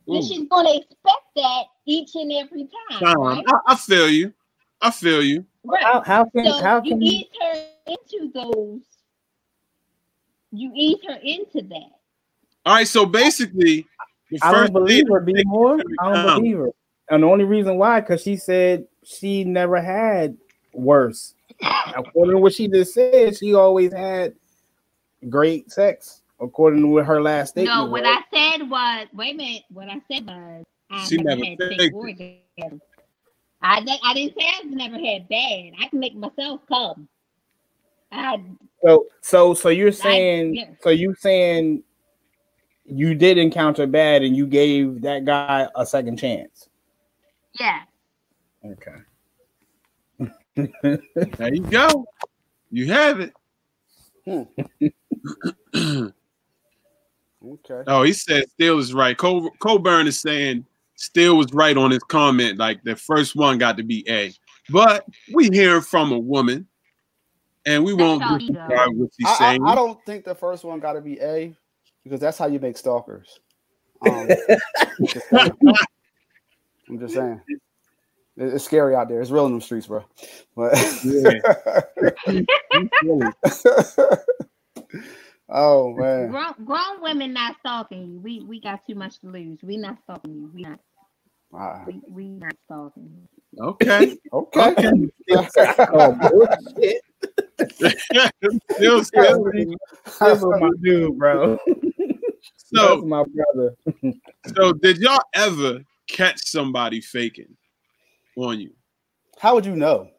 then 0.07 0.21
she's 0.23 0.47
gonna 0.47 0.73
expect 0.75 1.25
that 1.35 1.65
each 1.85 2.15
and 2.15 2.31
every 2.31 2.67
time, 2.89 2.99
Time. 3.03 3.19
right? 3.19 3.43
I, 3.47 3.73
I 3.73 3.75
feel 3.75 4.09
you. 4.09 4.33
I 4.81 4.89
feel 4.91 5.21
you. 5.23 5.45
Right. 5.63 5.83
how, 5.83 6.01
how 6.01 6.25
can 6.25 6.45
So 6.45 6.63
how 6.63 6.81
you 6.81 6.91
can 6.91 7.01
you 7.01 7.11
ease 7.11 7.27
her 7.41 7.65
into 7.87 8.31
those. 8.33 8.81
You 10.51 10.71
ease 10.73 10.99
her 11.05 11.15
into 11.21 11.61
that. 11.67 11.96
All 12.67 12.73
right. 12.73 12.87
So 12.87 13.05
basically, 13.05 13.87
the 14.29 14.39
I 14.41 14.51
don't 14.51 14.73
believe 14.73 15.07
her, 15.09 15.21
B 15.21 15.33
more. 15.45 15.79
I 15.99 16.13
don't 16.13 16.25
Um, 16.27 16.41
believe 16.41 16.57
her. 16.57 16.69
And 17.09 17.23
the 17.23 17.27
only 17.27 17.45
reason 17.45 17.77
why, 17.77 18.01
because 18.01 18.21
she 18.21 18.35
said 18.35 18.85
she 19.03 19.43
never 19.45 19.81
had 19.81 20.35
worse. 20.73 21.33
According 21.95 22.35
to 22.35 22.39
what 22.39 22.53
she 22.53 22.67
just 22.67 22.93
said, 22.93 23.37
she 23.37 23.53
always 23.53 23.93
had 23.93 24.35
great 25.29 25.71
sex. 25.71 26.21
According 26.39 26.81
to 26.81 26.97
her 26.97 27.21
last 27.21 27.51
statement. 27.51 27.75
No, 27.75 27.85
what 27.85 28.03
was. 28.03 28.23
I 28.31 28.57
said 28.57 28.69
was, 28.69 29.07
wait 29.13 29.33
a 29.33 29.37
minute. 29.37 29.63
What 29.71 29.87
I 29.87 30.01
said 30.11 30.27
was, 30.27 30.65
I 30.91 31.05
She 31.07 31.17
never, 31.17 31.37
never 31.41 31.45
had 31.45 31.57
faked 31.57 31.81
sex 31.81 31.85
it. 31.85 31.93
orgasm. 31.93 32.81
I, 33.61 33.97
I 34.03 34.13
didn't 34.13 34.37
say 34.37 34.47
I've 34.59 34.69
never 34.69 34.99
had 34.99 35.27
bad. 35.29 35.71
I 35.81 35.87
can 35.89 35.99
make 35.99 36.15
myself 36.15 36.61
come. 36.67 37.07
I 38.11 38.39
So 38.85 39.05
so 39.21 39.53
so 39.53 39.69
you're 39.69 39.91
saying 39.91 40.55
yeah. 40.55 40.65
so 40.81 40.89
you 40.91 41.15
saying 41.15 41.83
you 42.87 43.13
did 43.13 43.37
encounter 43.37 43.85
bad 43.85 44.23
and 44.23 44.35
you 44.35 44.47
gave 44.47 45.01
that 45.01 45.25
guy 45.25 45.67
a 45.75 45.85
second 45.85 46.17
chance. 46.17 46.69
yeah. 47.59 47.81
Okay. 48.65 48.95
There 50.55 51.53
you 51.53 51.61
go. 51.61 52.07
You 52.71 52.91
have 52.91 53.19
it. 53.19 53.33
Hmm. 54.25 56.07
Okay. 57.45 57.83
Oh, 57.87 58.03
he 58.03 58.13
said 58.13 58.49
Steele 58.49 58.79
is 58.79 58.93
right. 58.93 59.15
Col- 59.17 59.51
Colburn 59.59 60.07
is 60.07 60.19
saying 60.19 60.65
Steele 60.95 61.37
was 61.37 61.53
right 61.53 61.77
on 61.77 61.91
his 61.91 62.03
comment. 62.03 62.57
Like 62.57 62.83
the 62.83 62.95
first 62.95 63.35
one 63.35 63.57
got 63.57 63.77
to 63.77 63.83
be 63.83 64.03
A, 64.09 64.33
but 64.69 65.05
we 65.33 65.49
hear 65.51 65.81
from 65.81 66.11
a 66.11 66.19
woman, 66.19 66.67
and 67.65 67.85
we 67.85 67.93
won't 67.93 68.23
disregard 68.39 68.97
what 68.97 69.09
she's 69.17 69.27
I, 69.27 69.31
I, 69.31 69.37
saying. 69.37 69.65
I 69.65 69.75
don't 69.75 70.03
think 70.05 70.25
the 70.25 70.35
first 70.35 70.63
one 70.63 70.79
got 70.79 70.93
to 70.93 71.01
be 71.01 71.19
A 71.21 71.55
because 72.07 72.21
that's 72.21 72.37
how 72.37 72.47
you 72.47 72.59
make 72.59 72.77
stalkers. 72.77 73.39
Um. 74.07 74.29
I'm 76.89 76.99
just 76.99 77.15
saying. 77.15 77.41
It's 78.37 78.63
scary 78.63 78.93
out 78.93 79.09
there. 79.09 79.19
It's 79.19 79.31
real 79.31 79.47
in 79.47 79.53
them 79.53 79.61
streets, 79.61 79.87
bro. 79.87 80.05
But 80.55 80.73
oh 85.49 85.93
man, 85.95 86.29
Grown, 86.29 86.53
grown 86.63 87.01
women 87.01 87.33
not 87.33 87.55
stalking 87.59 88.05
you. 88.13 88.19
We 88.19 88.41
we 88.41 88.61
got 88.61 88.85
too 88.85 88.93
much 88.93 89.19
to 89.21 89.27
lose. 89.27 89.57
We 89.63 89.77
not 89.77 89.97
stalking 90.03 90.35
you. 90.35 90.51
We 90.53 90.61
not 90.61 90.79
Wow. 91.51 91.85
we, 91.87 92.01
we 92.09 92.27
not 92.27 92.53
stalking 92.65 93.09
you. 93.55 93.63
okay. 93.63 94.17
okay. 94.31 95.09
Oh, 95.93 96.47
Steele, 97.69 99.03
Steele. 99.03 99.75
That's 100.19 100.43
my 100.43 100.69
dude, 100.81 101.17
bro. 101.17 101.57
That's 101.67 102.73
So, 102.73 103.01
my 103.01 103.23
brother. 103.23 103.75
so 104.55 104.73
did 104.73 104.97
y'all 104.97 105.21
ever 105.33 105.81
catch 106.07 106.45
somebody 106.45 107.01
faking 107.01 107.55
on 108.35 108.59
you? 108.59 108.71
How 109.39 109.55
would 109.55 109.65
you 109.65 109.75
know? 109.75 110.09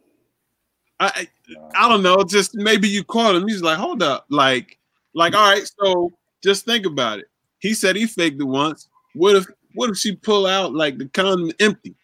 I, 1.00 1.06
I 1.06 1.28
I 1.74 1.88
don't 1.88 2.02
know. 2.02 2.24
Just 2.24 2.54
maybe 2.54 2.88
you 2.88 3.04
caught 3.04 3.34
him. 3.34 3.46
He's 3.46 3.62
like, 3.62 3.78
hold 3.78 4.02
up, 4.02 4.26
like, 4.30 4.78
like, 5.14 5.34
all 5.34 5.50
right. 5.50 5.68
So 5.80 6.12
just 6.42 6.64
think 6.64 6.86
about 6.86 7.20
it. 7.20 7.26
He 7.60 7.74
said 7.74 7.96
he 7.96 8.06
faked 8.06 8.40
it 8.40 8.44
once. 8.44 8.88
What 9.14 9.36
if 9.36 9.46
what 9.74 9.90
if 9.90 9.96
she 9.96 10.16
pull 10.16 10.46
out 10.46 10.74
like 10.74 10.98
the 10.98 11.08
condom 11.08 11.52
empty? 11.60 11.94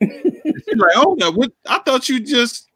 She's 0.02 0.76
like, 0.76 0.94
hold 0.94 1.22
up. 1.22 1.34
What? 1.34 1.52
I 1.68 1.78
thought 1.80 2.08
you 2.08 2.20
just. 2.20 2.68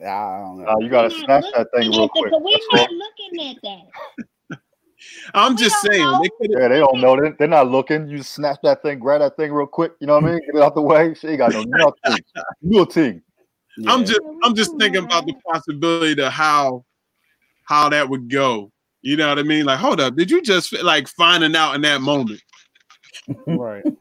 Yeah, 0.00 0.14
I 0.16 0.38
don't 0.40 0.58
know. 0.62 0.68
Uh, 0.68 0.78
you 0.78 0.88
gotta 0.88 1.08
We 1.08 1.24
snatch 1.24 1.44
not 1.44 1.54
that 1.54 1.66
thing 1.74 1.90
looking 1.90 1.92
real 1.92 2.04
at 2.04 2.10
the- 2.14 2.20
quick. 2.20 2.32
We're 2.44 2.52
That's 2.52 2.66
all. 2.72 2.78
not 2.78 2.90
looking 2.92 3.50
at 3.50 3.56
that. 3.62 4.58
I'm 5.34 5.52
We 5.54 5.58
just 5.62 5.80
saying. 5.82 6.00
know. 6.02 6.22
They 6.22 6.48
Yeah, 6.48 6.68
they 6.68 6.78
don't 6.78 7.00
know. 7.00 7.20
They, 7.20 7.30
they're 7.38 7.48
not 7.48 7.68
looking. 7.70 8.08
You 8.08 8.22
snatch 8.22 8.58
that 8.62 8.82
thing, 8.82 8.98
grab 8.98 9.20
that 9.20 9.36
thing 9.36 9.52
real 9.52 9.66
quick. 9.66 9.92
You 10.00 10.06
know 10.06 10.14
what 10.14 10.24
I 10.24 10.26
mean? 10.32 10.40
Get 10.46 10.54
it 10.56 10.62
out 10.62 10.74
the 10.74 10.82
way. 10.82 11.14
She 11.14 11.28
ain't 11.28 11.38
got 11.38 11.52
no 11.52 11.62
nothing. 11.66 12.24
Nothing. 12.62 13.22
I'm 13.86 14.04
just 14.04 14.20
I'm 14.42 14.54
just 14.56 14.76
thinking 14.78 15.04
about 15.04 15.24
the 15.26 15.34
possibility 15.50 16.16
to 16.16 16.30
how 16.30 16.84
how 17.64 17.88
that 17.90 18.08
would 18.08 18.28
go. 18.30 18.72
You 19.02 19.16
know 19.16 19.28
what 19.28 19.38
I 19.38 19.44
mean? 19.44 19.66
Like, 19.66 19.78
hold 19.78 20.00
up, 20.00 20.16
did 20.16 20.30
you 20.30 20.42
just 20.42 20.72
like 20.82 21.06
finding 21.08 21.54
out 21.54 21.74
in 21.76 21.80
that 21.82 22.00
moment 22.00 22.42
right. 23.46 23.84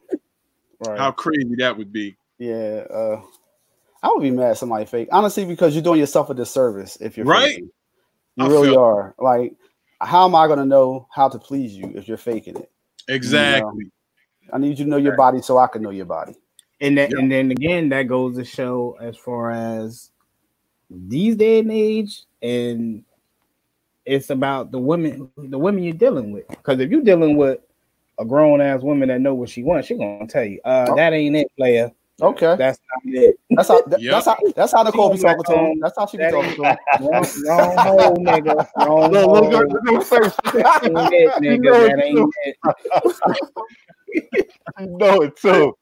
Right. 0.79 0.97
how 0.99 1.11
crazy 1.11 1.55
that 1.57 1.75
would 1.75 1.91
be? 1.91 2.15
Yeah, 2.39 2.85
uh, 2.91 3.21
I 4.07 4.13
would 4.13 4.21
be 4.23 4.31
mad 4.31 4.51
if 4.51 4.57
somebody 4.57 4.85
fake. 4.85 5.09
Honestly, 5.11 5.43
because 5.45 5.73
you're 5.75 5.83
doing 5.83 5.99
yourself 5.99 6.29
a 6.29 6.33
disservice 6.33 6.95
if 7.01 7.17
you're 7.17 7.25
Right? 7.25 7.49
faking. 7.55 7.69
You 8.37 8.45
I 8.45 8.47
really 8.47 8.69
feel- 8.69 8.79
are. 8.79 9.15
Like, 9.19 9.53
how 9.99 10.25
am 10.25 10.35
I 10.35 10.47
gonna 10.47 10.65
know 10.65 11.07
how 11.11 11.27
to 11.27 11.37
please 11.37 11.75
you 11.75 11.91
if 11.95 12.07
you're 12.07 12.17
faking 12.17 12.55
it? 12.55 12.71
Exactly. 13.09 13.91
I 14.53 14.59
need 14.59 14.79
you 14.79 14.85
to 14.85 14.89
know 14.89 14.97
your 14.97 15.17
body 15.17 15.41
so 15.41 15.57
I 15.57 15.67
can 15.67 15.81
know 15.81 15.89
your 15.89 16.05
body. 16.05 16.35
And 16.79 16.97
that, 16.97 17.11
Yeah. 17.11 17.19
and 17.19 17.31
then 17.31 17.51
again, 17.51 17.89
that 17.89 18.03
goes 18.03 18.37
to 18.37 18.45
show 18.45 18.95
as 19.01 19.17
far 19.17 19.51
as 19.51 20.11
these 20.89 21.35
day 21.35 21.59
and 21.59 21.71
age, 21.71 22.23
and 22.41 23.03
it's 24.05 24.29
about 24.29 24.71
the 24.71 24.79
women, 24.79 25.29
the 25.37 25.57
women 25.59 25.83
you're 25.83 25.93
dealing 25.93 26.31
with. 26.31 26.47
Because 26.47 26.79
if 26.79 26.89
you're 26.91 27.01
dealing 27.01 27.35
with 27.35 27.59
a 28.19 28.23
grown 28.25 28.61
ass 28.61 28.81
woman 28.81 29.09
that 29.09 29.19
know 29.19 29.33
what 29.33 29.49
she 29.49 29.63
wants, 29.63 29.87
she 29.87 29.95
gonna 29.95 30.27
tell 30.27 30.45
you, 30.45 30.61
uh, 30.63 30.87
Oh. 30.89 30.95
that 30.95 31.11
ain't 31.13 31.35
it, 31.35 31.51
player. 31.57 31.91
Okay, 32.22 32.55
That's 32.57 32.80
not 32.80 33.03
it. 33.13 33.39
that's 33.51 33.68
how. 33.70 33.82
that- 33.82 34.01
Yep. 34.01 34.11
That's 34.11 34.26
how. 34.26 34.38
That's 34.55 34.72
how 34.74 34.84
Nicole 34.84 35.09
be 35.13 35.20
gonna 35.20 35.36
talking 35.38 35.43
to 35.45 35.53
him. 35.59 35.59
Oh, 35.59 35.76
that's 35.82 35.95
how 35.97 36.05
she 36.07 36.18
be 36.18 36.24
that 36.24 36.32
talking 36.32 36.49
ain't- 36.49 36.57
to 36.57 36.63
him. 36.63 36.76
Wrong, 37.01 37.26
wrong 37.45 37.78
hole, 37.78 38.18
nigga. 38.18 38.68
Wrong 38.78 39.11
Look, 39.11 39.24
hole. 39.24 39.51
look, 39.51 39.51
look, 39.51 39.84
look 39.84 39.88
at 39.88 39.93
his 39.93 40.09
face. 40.09 40.36
That 40.53 40.84
ain't 40.84 41.13
it, 41.13 41.32
nigga. 41.41 41.61
know 41.61 41.84
That 41.84 41.99
it 41.99 42.05
ain't 42.05 42.34
it. 42.45 42.55
You 44.80 44.88
know 44.97 45.22
it 45.22 45.36
too. 45.38 45.74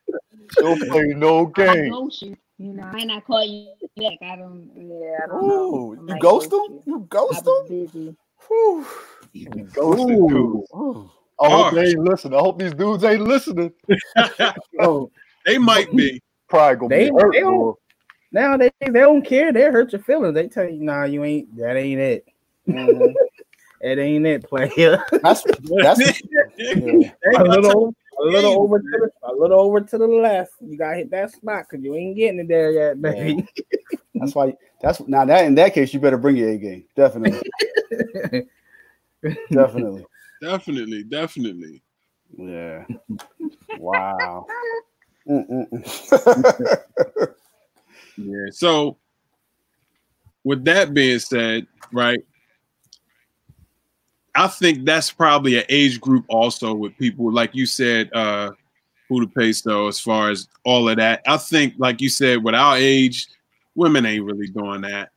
Don't 0.60 0.82
play 0.90 1.08
no 1.16 1.48
I 1.48 1.52
game. 1.52 1.90
ghost 1.90 2.22
you. 2.22 2.38
You 2.58 2.74
know, 2.74 2.84
I 2.84 2.92
might 2.94 3.08
not 3.08 3.26
call 3.26 3.44
you 3.46 3.68
back. 3.98 4.18
I 4.22 4.36
don't. 4.38 4.70
Yeah, 4.76 5.24
I 5.24 5.28
don't 5.28 5.48
know. 5.48 5.76
Ooh, 5.76 5.94
I 5.94 5.96
you 5.96 6.02
might 6.08 6.22
ghost 6.22 6.50
ghost 6.52 6.70
him? 6.72 6.80
you. 6.86 6.94
You 6.94 7.00
ghost 7.10 7.44
I 7.46 7.50
him? 7.50 7.68
be 7.68 7.86
busy. 7.86 8.16
Whew. 8.48 8.86
Ghosted 9.74 10.18
Ooh. 10.18 10.30
dudes. 10.30 10.70
Ooh. 10.74 11.12
I 11.42 11.50
hope 11.50 11.62
Harsh. 11.64 11.76
they 11.76 11.88
ain't 11.90 12.00
listening. 12.00 12.40
I 12.40 12.42
hope 12.42 12.58
these 12.60 12.74
dudes 12.74 13.04
ain't 13.04 13.22
listening. 13.22 13.74
Oh, 14.80 15.12
they 15.46 15.58
might 15.58 15.94
be. 15.96 16.22
Probably 16.56 16.76
gonna 16.78 16.90
They- 16.96 17.10
be 17.10 17.16
hurt. 17.20 17.32
they 17.34 17.40
don't- 17.42 17.58
boy. 17.58 17.74
nowadays 18.32 18.72
they 18.82 18.90
don't 18.92 19.22
care. 19.26 19.52
They 19.54 19.62
hurt 19.64 19.92
your 19.94 20.02
feelings. 20.02 20.34
They 20.34 20.48
tell 20.48 20.70
you, 20.70 20.82
nah, 20.84 21.04
you 21.06 21.24
ain't. 21.24 21.56
That 21.58 21.76
ain't 21.78 22.00
it. 22.02 22.26
Mhm. 22.68 23.14
It 23.82 24.00
ain't 24.00 24.26
it, 24.26 24.44
player. 24.44 25.04
That's 25.22 25.44
that's 25.44 26.00
yeah. 26.58 27.12
a 27.38 27.44
little, 27.44 27.94
a 28.20 28.24
little 28.24 28.54
over 28.64 28.80
to 28.80 28.84
the, 28.90 29.12
a 29.30 29.34
little 29.36 29.60
over 29.60 29.80
to 29.82 29.98
the 30.00 30.08
left. 30.08 30.54
You 30.62 30.76
gotta 30.76 30.96
hit 30.96 31.12
that 31.12 31.32
spot 31.34 31.66
because 31.70 31.84
you 31.84 31.94
ain't 31.94 32.16
getting 32.16 32.40
it 32.40 32.48
there 32.48 32.72
yet, 32.72 33.00
baby. 33.00 33.46
that's 34.16 34.34
why. 34.34 34.56
That's 34.82 35.02
now 35.08 35.26
that 35.26 35.46
in 35.46 35.54
that 35.56 35.76
case 35.76 35.94
you 35.94 36.00
better 36.00 36.18
bring 36.18 36.36
your 36.38 36.50
A 36.50 36.58
game. 36.58 36.86
Definitely, 36.96 37.48
definitely. 39.52 40.06
definitely, 40.42 41.04
definitely. 41.04 41.84
Yeah. 42.36 42.86
Wow. 43.78 44.48
Yeah. 48.18 48.48
So, 48.52 48.98
with 50.44 50.64
that 50.66 50.94
being 50.94 51.20
said, 51.20 51.68
right, 51.92 52.20
I 54.36 54.48
think 54.48 54.86
that's 54.86 55.12
probably 55.12 55.58
an 55.58 55.66
age 55.70 56.00
group 56.00 56.26
also 56.30 56.74
with 56.74 56.98
people 56.98 57.32
like 57.32 57.56
you 57.56 57.66
said, 57.66 58.10
uh, 58.14 58.52
who 59.10 59.22
to 59.22 59.28
pay 59.28 59.54
so 59.54 59.88
as 59.88 60.00
far 60.00 60.30
as 60.30 60.48
all 60.64 60.90
of 60.90 60.98
that. 60.98 61.22
I 61.28 61.38
think, 61.38 61.76
like 61.78 62.02
you 62.02 62.10
said, 62.10 62.44
with 62.44 62.56
our 62.56 62.78
age, 62.78 63.28
women 63.76 64.06
ain't 64.06 64.26
really 64.26 64.48
doing 64.48 64.82
that. 64.82 65.10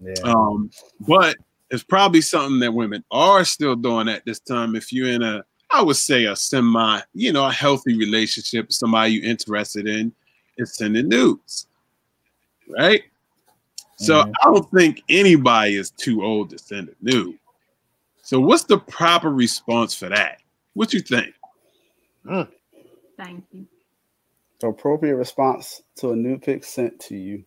yeah. 0.00 0.14
Um, 0.24 0.70
but 1.00 1.36
it's 1.70 1.82
probably 1.82 2.20
something 2.20 2.60
that 2.60 2.72
women 2.72 3.04
are 3.10 3.44
still 3.44 3.76
doing 3.76 4.08
at 4.08 4.24
this 4.24 4.40
time. 4.40 4.76
If 4.76 4.92
you're 4.92 5.08
in 5.08 5.22
a, 5.22 5.44
I 5.74 5.82
would 5.82 5.96
say 5.96 6.26
a 6.26 6.36
semi, 6.36 7.00
you 7.14 7.32
know, 7.32 7.46
a 7.46 7.52
healthy 7.52 7.98
relationship, 7.98 8.72
somebody 8.72 9.14
you're 9.14 9.24
interested 9.24 9.88
in, 9.88 10.12
is 10.56 10.76
sending 10.76 11.08
nudes, 11.08 11.66
right? 12.78 13.02
So 13.96 14.22
Mhm. 14.22 14.32
I 14.40 14.44
don't 14.46 14.70
think 14.70 15.02
anybody 15.08 15.74
is 15.74 15.90
too 15.90 16.24
old 16.24 16.50
to 16.50 16.58
send 16.58 16.90
a 16.90 16.94
nude. 17.02 17.38
So 18.22 18.38
what's 18.38 18.62
the 18.62 18.78
proper 18.78 19.30
response 19.30 19.94
for 19.94 20.08
that? 20.08 20.40
What 20.74 20.92
you 20.92 21.00
think? 21.00 21.34
Thank 23.16 23.44
you. 23.52 23.66
the 24.60 24.68
appropriate 24.68 25.16
response 25.16 25.82
to 25.96 26.12
a 26.12 26.16
new 26.16 26.38
pic 26.38 26.64
sent 26.64 26.98
to 26.98 27.16
you. 27.16 27.44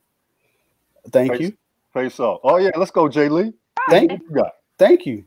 Thank 1.12 1.40
you. 1.40 1.58
Face 1.94 2.20
off. 2.20 2.42
Oh 2.44 2.58
yeah, 2.58 2.72
let's 2.76 2.92
go, 2.92 3.08
Jay 3.08 3.30
Lee. 3.30 3.54
Thank 3.90 4.12
you 4.12 4.30
got? 4.36 4.52
thank 4.78 5.06
you. 5.06 5.26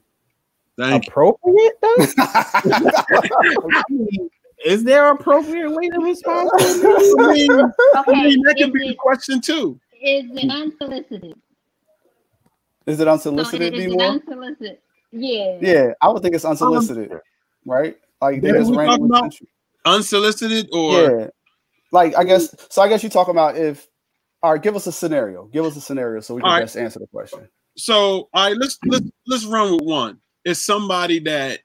Thank 0.88 1.06
you. 1.06 1.10
appropriate 1.10 1.72
though? 1.82 1.96
I 2.18 3.82
mean, 3.90 4.30
is 4.64 4.84
there 4.84 5.10
an 5.10 5.16
appropriate 5.16 5.70
way 5.70 5.88
to 5.88 5.98
respond? 6.00 6.50
To 6.50 6.56
it? 6.60 6.84
I 7.16 7.32
mean, 7.32 7.50
I 8.06 8.24
mean, 8.24 8.42
that 8.42 8.54
is 8.58 8.64
could 8.64 8.72
be 8.72 8.78
the 8.80 8.88
it, 8.90 8.98
question 8.98 9.40
too. 9.40 9.78
is 10.02 10.24
it 10.32 10.50
unsolicited? 10.50 11.34
Is 12.86 12.98
it 13.00 13.04
So 13.04 13.10
unsolicited, 13.12 13.74
is 13.74 13.86
D 13.86 13.92
it 13.94 14.00
unsolicited? 14.00 14.78
Yeah. 15.12 15.58
Yeah, 15.60 15.92
I 16.00 16.08
would 16.08 16.22
think 16.22 16.34
it's 16.34 16.44
um, 16.44 16.52
unsolicited, 16.52 17.12
right? 17.66 17.96
Like 18.20 18.42
they 18.42 18.52
just 18.52 18.70
we 18.70 18.76
talking 18.76 18.88
randomly 18.90 19.18
about- 19.18 19.32
sent 19.32 19.40
you. 19.42 19.46
Unsolicited 19.86 20.68
or 20.74 20.92
Yeah, 21.20 21.26
like 21.90 22.14
I 22.16 22.24
guess. 22.24 22.54
So 22.68 22.82
I 22.82 22.88
guess 22.88 23.02
you're 23.02 23.08
talking 23.10 23.32
about 23.32 23.56
if. 23.56 23.86
All 24.42 24.52
right, 24.52 24.62
give 24.62 24.76
us 24.76 24.86
a 24.86 24.92
scenario. 24.92 25.44
Give 25.46 25.64
us 25.64 25.74
a 25.76 25.80
scenario 25.80 26.20
so 26.20 26.34
we 26.34 26.40
can 26.42 26.48
All 26.48 26.54
right. 26.56 26.62
best 26.62 26.76
answer 26.76 26.98
the 26.98 27.06
question. 27.06 27.48
so 27.76 28.28
all 28.34 28.46
right 28.48 28.56
let's 28.58 28.78
let's 28.86 29.06
let's 29.26 29.44
run 29.46 29.72
with 29.72 29.82
one 29.82 30.18
it's 30.44 30.60
somebody 30.60 31.18
that 31.20 31.60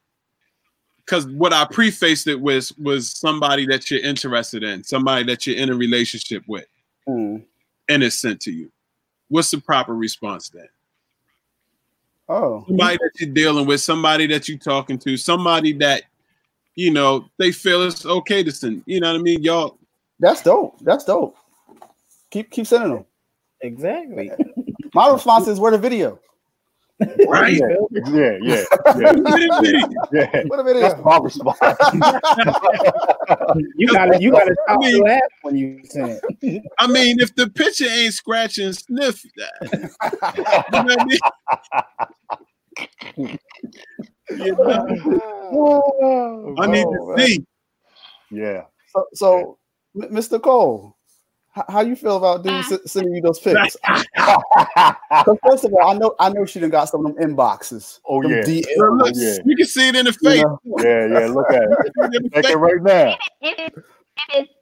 because 0.98 1.28
what 1.28 1.54
i 1.54 1.66
prefaced 1.66 2.28
it 2.28 2.40
with 2.40 2.72
was 2.78 3.10
somebody 3.12 3.66
that 3.66 3.90
you're 3.90 4.02
interested 4.02 4.64
in 4.64 4.84
somebody 4.84 5.24
that 5.24 5.46
you're 5.46 5.58
in 5.58 5.70
a 5.70 5.76
relationship 5.76 6.44
with 6.48 6.66
Hmm. 7.08 7.38
and 7.90 8.04
it's 8.04 8.20
sent 8.20 8.40
to 8.42 8.52
you 8.52 8.72
what's 9.30 9.52
the 9.52 9.60
proper 9.60 9.96
response 9.96 10.50
then 10.50 10.68
Oh, 12.28 12.64
somebody 12.68 12.98
that 12.98 13.12
you're 13.20 13.34
dealing 13.34 13.68
with 13.68 13.82
somebody 13.82 14.26
that 14.28 14.50
you're 14.50 14.58
talking 14.58 14.98
to 15.00 15.16
somebody 15.16 15.74
that 15.74 16.04
you 16.74 16.90
know 16.92 17.30
they 17.38 17.52
feel 17.52 17.84
it's 17.84 18.06
okay 18.06 18.44
to 18.44 18.52
send 18.52 18.82
you 18.88 19.00
know 19.00 19.12
what 19.14 19.20
i 19.20 19.22
mean 19.22 19.44
y'all 19.44 19.78
that's 20.20 20.42
dope. 20.42 20.80
That's 20.82 21.04
dope. 21.04 21.36
Keep 22.32 22.50
keep 22.52 22.66
sending 22.68 22.94
them. 22.94 23.06
Exactly. 23.62 24.32
My 24.94 25.10
response 25.12 25.48
is, 25.48 25.60
"Where 25.60 25.72
the 25.72 25.78
video?" 25.78 26.20
Right? 27.28 27.54
Yeah, 27.60 27.68
yeah, 27.92 28.38
yeah, 28.40 28.40
yeah. 28.42 28.64
yeah. 30.14 30.44
What 30.48 30.60
if 30.62 30.68
it 30.68 30.76
is? 30.78 30.82
That's 30.84 31.04
my 31.04 31.18
response. 31.18 31.58
You 33.76 33.88
gotta 33.92 34.20
you 34.22 34.32
gotta 34.32 34.56
I 34.70 34.78
mean- 34.78 35.04
laugh 35.04 35.22
when 35.42 35.58
you 35.58 35.82
sing. 35.84 36.20
I 36.80 36.88
mean, 36.88 37.20
if 37.20 37.36
the 37.36 37.50
picture 37.50 37.86
ain't 37.90 38.14
scratch 38.14 38.58
and 38.60 38.76
sniff, 38.76 39.24
you 39.26 39.32
know 39.36 39.50
what 40.72 41.02
I 41.02 41.06
mean? 43.18 43.40
You 44.30 44.56
know, 44.56 44.86
oh, 45.54 46.56
I 46.58 46.68
need 46.68 46.86
Oh, 46.86 46.94
to 47.12 47.18
man. 47.18 47.28
see. 47.28 47.46
yeah. 48.32 48.62
So, 48.94 49.06
so 49.14 49.58
M- 50.02 50.10
Mr. 50.16 50.42
Cole, 50.42 50.95
h- 50.95 50.95
how 51.70 51.82
you 51.82 51.96
feel 51.96 52.18
about 52.18 52.44
dudes 52.44 52.72
ah. 52.72 52.76
s- 52.76 52.92
sending 52.92 53.16
you 53.16 53.22
those 53.22 53.40
pics? 53.40 53.78
first 55.46 55.66
of 55.66 55.74
all, 55.74 55.90
I 55.90 55.98
know 55.98 56.16
I 56.20 56.30
know 56.30 56.46
she 56.46 56.60
done 56.60 56.70
got 56.70 56.86
some 56.86 57.06
of 57.06 57.16
them 57.16 57.36
inboxes. 57.36 58.00
Oh, 58.06 58.22
them 58.22 58.32
yeah. 58.32 58.42
DMs, 58.42 58.66
oh, 58.78 58.94
Look, 58.94 59.06
look, 59.08 59.14
yeah. 59.16 59.38
You 59.46 59.56
can 59.56 59.66
see 59.66 59.88
it 59.90 59.96
in 59.96 60.06
the 60.06 60.18
you 60.22 60.30
face. 60.30 60.44
know? 60.44 60.60
yeah, 60.80 61.08
yeah. 61.08 61.28
Look 61.28 61.50
at 61.52 61.64
it. 61.64 61.70
See 62.12 62.26
it 62.26 62.34
Take 62.34 62.52
it 62.52 62.58
right 62.58 62.82
now. 62.82 63.18
if 63.42 63.60
it's, 63.60 63.78
if 63.78 64.48
it's 64.48 64.54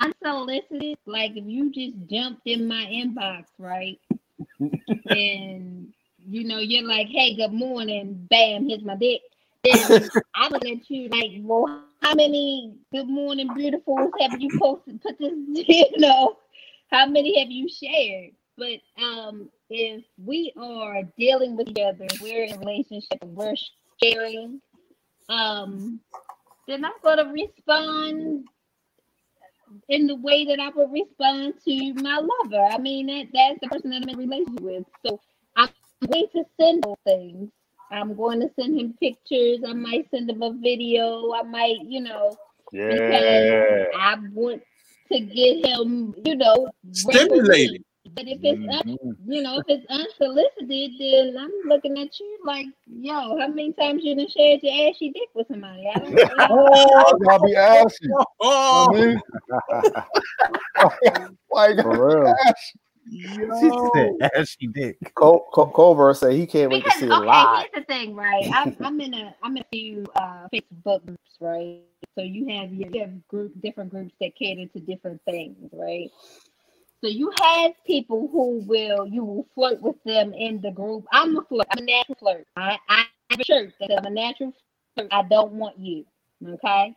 unsolicited, 0.00 0.98
like 1.06 1.32
if 1.36 1.44
you 1.44 1.70
just 1.72 1.96
jumped 2.10 2.42
in 2.46 2.66
my 2.66 2.84
inbox, 2.86 3.44
right? 3.58 3.98
and 5.10 5.92
you 6.28 6.44
know, 6.44 6.58
you're 6.58 6.86
like, 6.86 7.08
hey, 7.08 7.34
good 7.36 7.52
morning, 7.52 8.26
bam, 8.30 8.68
here's 8.68 8.82
my 8.82 8.96
dick. 8.96 9.20
Then 9.70 10.10
I 10.34 10.48
would 10.48 10.64
let 10.64 10.88
you 10.90 11.08
like, 11.08 11.32
well, 11.40 11.84
how 12.02 12.14
many 12.14 12.74
good 12.92 13.08
morning 13.08 13.48
beautifuls 13.48 14.10
have 14.20 14.40
you 14.40 14.58
posted? 14.58 15.00
Put 15.02 15.18
this, 15.18 15.32
you 15.68 15.98
know, 15.98 16.36
how 16.90 17.06
many 17.06 17.38
have 17.40 17.50
you 17.50 17.68
shared? 17.68 18.32
But 18.56 18.80
um, 19.02 19.50
if 19.70 20.04
we 20.24 20.52
are 20.56 21.02
dealing 21.18 21.56
with 21.56 21.68
each 21.68 21.78
other, 21.78 22.06
we're 22.20 22.44
in 22.44 22.54
a 22.54 22.58
relationship, 22.58 23.22
we're 23.24 23.54
sharing, 24.02 24.60
um, 25.28 26.00
then 26.66 26.84
I'm 26.84 26.92
gonna 27.02 27.32
respond 27.32 28.44
in 29.88 30.06
the 30.06 30.16
way 30.16 30.44
that 30.46 30.60
I 30.60 30.70
would 30.70 30.90
respond 30.92 31.54
to 31.64 31.94
my 31.94 32.18
lover. 32.18 32.62
I 32.62 32.78
mean, 32.78 33.06
that 33.06 33.26
that's 33.32 33.60
the 33.60 33.68
person 33.68 33.90
that 33.90 34.02
I'm 34.02 34.08
in 34.08 34.18
relationship 34.18 34.60
with. 34.60 34.84
So 35.06 35.20
I'm 35.56 35.68
going 36.06 36.26
to 36.32 36.44
send 36.60 36.82
those 36.82 36.96
things. 37.04 37.50
I'm 37.90 38.14
going 38.14 38.40
to 38.40 38.50
send 38.58 38.78
him 38.78 38.94
pictures. 39.00 39.60
I 39.66 39.72
might 39.72 40.08
send 40.10 40.28
him 40.30 40.42
a 40.42 40.52
video. 40.52 41.32
I 41.32 41.42
might, 41.42 41.78
you 41.86 42.00
know, 42.00 42.36
Yeah. 42.72 43.84
I 43.96 44.16
want 44.32 44.62
to 45.12 45.20
get 45.20 45.64
him, 45.66 46.14
you 46.24 46.36
know, 46.36 46.68
Stimulated. 46.92 47.82
But 48.14 48.26
if 48.26 48.38
it's 48.42 48.86
un- 48.86 48.98
Mhm. 49.04 49.16
you 49.26 49.42
know, 49.42 49.58
if 49.58 49.64
it's 49.68 49.86
unsolicited, 49.90 50.92
then 50.98 51.36
I'm 51.38 51.52
looking 51.66 51.98
at 51.98 52.18
you 52.18 52.38
like, 52.44 52.66
yo, 52.86 53.38
how 53.38 53.48
many 53.48 53.72
times 53.74 54.02
you 54.02 54.14
done 54.16 54.28
shared 54.28 54.62
your 54.62 54.88
ashy 54.90 55.10
dick 55.10 55.28
with 55.34 55.46
somebody? 55.48 55.86
I 55.88 55.98
don't 55.98 56.14
know. 56.14 56.46
Oh, 56.50 57.18
I'll 57.28 57.40
be 57.40 57.54
asking. 57.54 58.10
Oh, 58.40 58.88
I 58.90 58.92
mean, 59.00 59.20
why 61.48 61.68
you 61.68 61.74
got 61.76 61.82
For 61.84 62.06
real. 62.06 62.34
Yo. 63.10 64.18
Ashy 64.36 64.68
dick. 64.72 64.96
Col- 65.14 65.48
Col- 65.52 65.70
Culver 65.70 66.12
say 66.14 66.36
he 66.36 66.46
can't 66.46 66.70
wait 66.70 66.84
to 66.84 66.84
Because 66.84 67.00
see 67.00 67.06
it 67.06 67.12
okay, 67.14 67.26
live. 67.26 67.66
here's 67.72 67.84
the 67.86 67.92
thing, 67.92 68.14
right? 68.14 68.48
I'm, 68.52 68.76
I'm 68.80 69.00
in 69.00 69.14
a 69.14 69.34
I'm 69.42 69.56
in 69.56 69.62
a 69.62 69.66
few 69.72 70.04
uh, 70.16 70.48
Facebook 70.52 71.06
groups, 71.06 71.36
right? 71.40 71.78
So 72.16 72.22
you 72.24 72.48
have 72.48 72.72
your 72.72 72.90
you 72.90 73.00
have 73.00 73.28
group 73.28 73.52
different 73.62 73.90
groups 73.90 74.12
that 74.20 74.34
cater 74.36 74.66
to 74.72 74.80
different 74.80 75.20
things, 75.24 75.56
right? 75.72 76.10
So 77.00 77.08
you 77.08 77.32
have 77.40 77.72
people 77.86 78.28
who 78.32 78.64
will 78.66 79.06
you 79.06 79.24
will 79.24 79.46
flirt 79.54 79.80
with 79.80 79.96
them 80.04 80.32
in 80.34 80.60
the 80.60 80.70
group. 80.70 81.04
I'm 81.12 81.36
a 81.36 81.42
flirt. 81.42 81.66
I'm 81.70 81.82
a 81.82 81.86
natural 81.86 82.16
flirt. 82.18 82.46
I 82.56 82.78
I 82.88 83.04
have 83.30 83.40
a 83.40 83.44
shirt 83.44 83.72
that 83.80 83.96
I'm 83.98 84.06
a 84.06 84.10
natural 84.10 84.52
flirt. 84.94 85.08
I 85.12 85.22
don't 85.22 85.52
want 85.52 85.78
you. 85.78 86.04
Okay. 86.46 86.94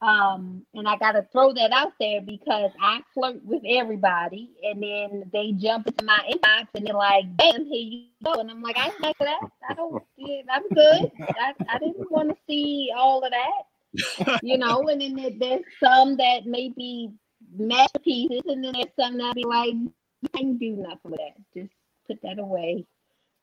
Um, 0.00 0.64
and 0.74 0.86
I 0.86 0.96
gotta 0.96 1.26
throw 1.32 1.52
that 1.54 1.72
out 1.72 1.92
there 1.98 2.20
because 2.20 2.70
I 2.80 3.00
flirt 3.14 3.44
with 3.44 3.62
everybody, 3.68 4.50
and 4.62 4.80
then 4.80 5.28
they 5.32 5.52
jump 5.52 5.88
into 5.88 6.04
my 6.04 6.18
inbox 6.32 6.68
and 6.74 6.86
they're 6.86 6.94
like, 6.94 7.24
"Bam, 7.36 7.64
here 7.64 7.80
you 7.80 8.04
go," 8.24 8.34
and 8.34 8.48
I'm 8.48 8.62
like, 8.62 8.76
"I 8.76 8.86
ain't 8.86 9.00
like 9.00 9.18
that. 9.18 9.40
I 9.68 9.74
don't. 9.74 10.00
I'm 10.50 10.62
good. 10.68 11.10
I, 11.20 11.52
I 11.68 11.78
didn't 11.80 12.10
want 12.12 12.28
to 12.28 12.36
see 12.48 12.92
all 12.96 13.24
of 13.24 13.32
that, 13.32 14.38
you 14.42 14.56
know." 14.56 14.82
And 14.88 15.00
then 15.00 15.16
there, 15.16 15.30
there's 15.36 15.64
some 15.82 16.16
that 16.18 16.46
may 16.46 16.68
be 16.76 17.10
masterpieces, 17.56 18.42
and 18.46 18.62
then 18.62 18.74
there's 18.74 18.94
some 18.98 19.18
that 19.18 19.34
be 19.34 19.44
like, 19.44 19.72
"You 19.72 19.92
can't 20.36 20.60
do 20.60 20.76
nothing 20.76 21.10
with 21.10 21.18
that. 21.18 21.60
Just 21.60 21.72
put 22.06 22.22
that 22.22 22.38
away. 22.38 22.86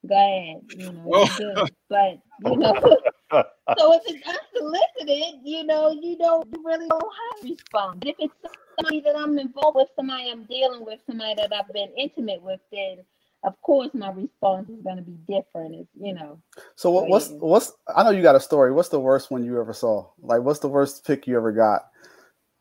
Go 0.08 0.16
ahead. 0.16 0.62
You 0.74 0.93
know, 0.93 1.03
it's 1.16 1.36
good." 1.36 1.70
But 1.89 2.20
you 2.49 2.58
know. 2.58 2.97
So 3.32 3.93
if 3.93 4.03
it's 4.05 4.28
unsolicited, 4.28 5.41
you 5.43 5.63
know, 5.65 5.91
you 5.91 6.17
don't 6.17 6.47
you 6.51 6.63
really 6.65 6.88
don't 6.88 7.01
have 7.03 7.41
to 7.41 7.49
respond. 7.49 8.03
If 8.05 8.15
it's 8.19 8.34
somebody 8.78 9.01
that 9.01 9.15
I'm 9.17 9.38
involved 9.39 9.76
with, 9.78 9.89
somebody 9.95 10.30
I'm 10.32 10.45
dealing 10.45 10.86
with, 10.86 10.99
somebody 11.07 11.36
that 11.36 11.51
I've 11.53 11.71
been 11.73 11.91
intimate 11.97 12.41
with, 12.41 12.59
then 12.71 12.99
of 13.43 13.59
course 13.61 13.89
my 13.93 14.11
response 14.11 14.69
is 14.69 14.82
going 14.84 14.97
to 14.97 15.01
be 15.01 15.17
different. 15.28 15.76
It's, 15.76 15.89
you 15.99 16.13
know, 16.13 16.39
So 16.76 16.91
what, 16.91 17.09
what's 17.09 17.30
what's 17.39 17.73
I 17.95 18.03
know 18.03 18.11
you 18.11 18.21
got 18.21 18.36
a 18.36 18.39
story. 18.39 18.71
What's 18.71 18.89
the 18.89 18.99
worst 18.99 19.32
one 19.32 19.43
you 19.43 19.59
ever 19.59 19.73
saw? 19.73 20.07
Like 20.21 20.41
what's 20.41 20.59
the 20.59 20.69
worst 20.69 21.05
pick 21.05 21.28
you 21.28 21.36
ever 21.38 21.51
got? 21.51 21.88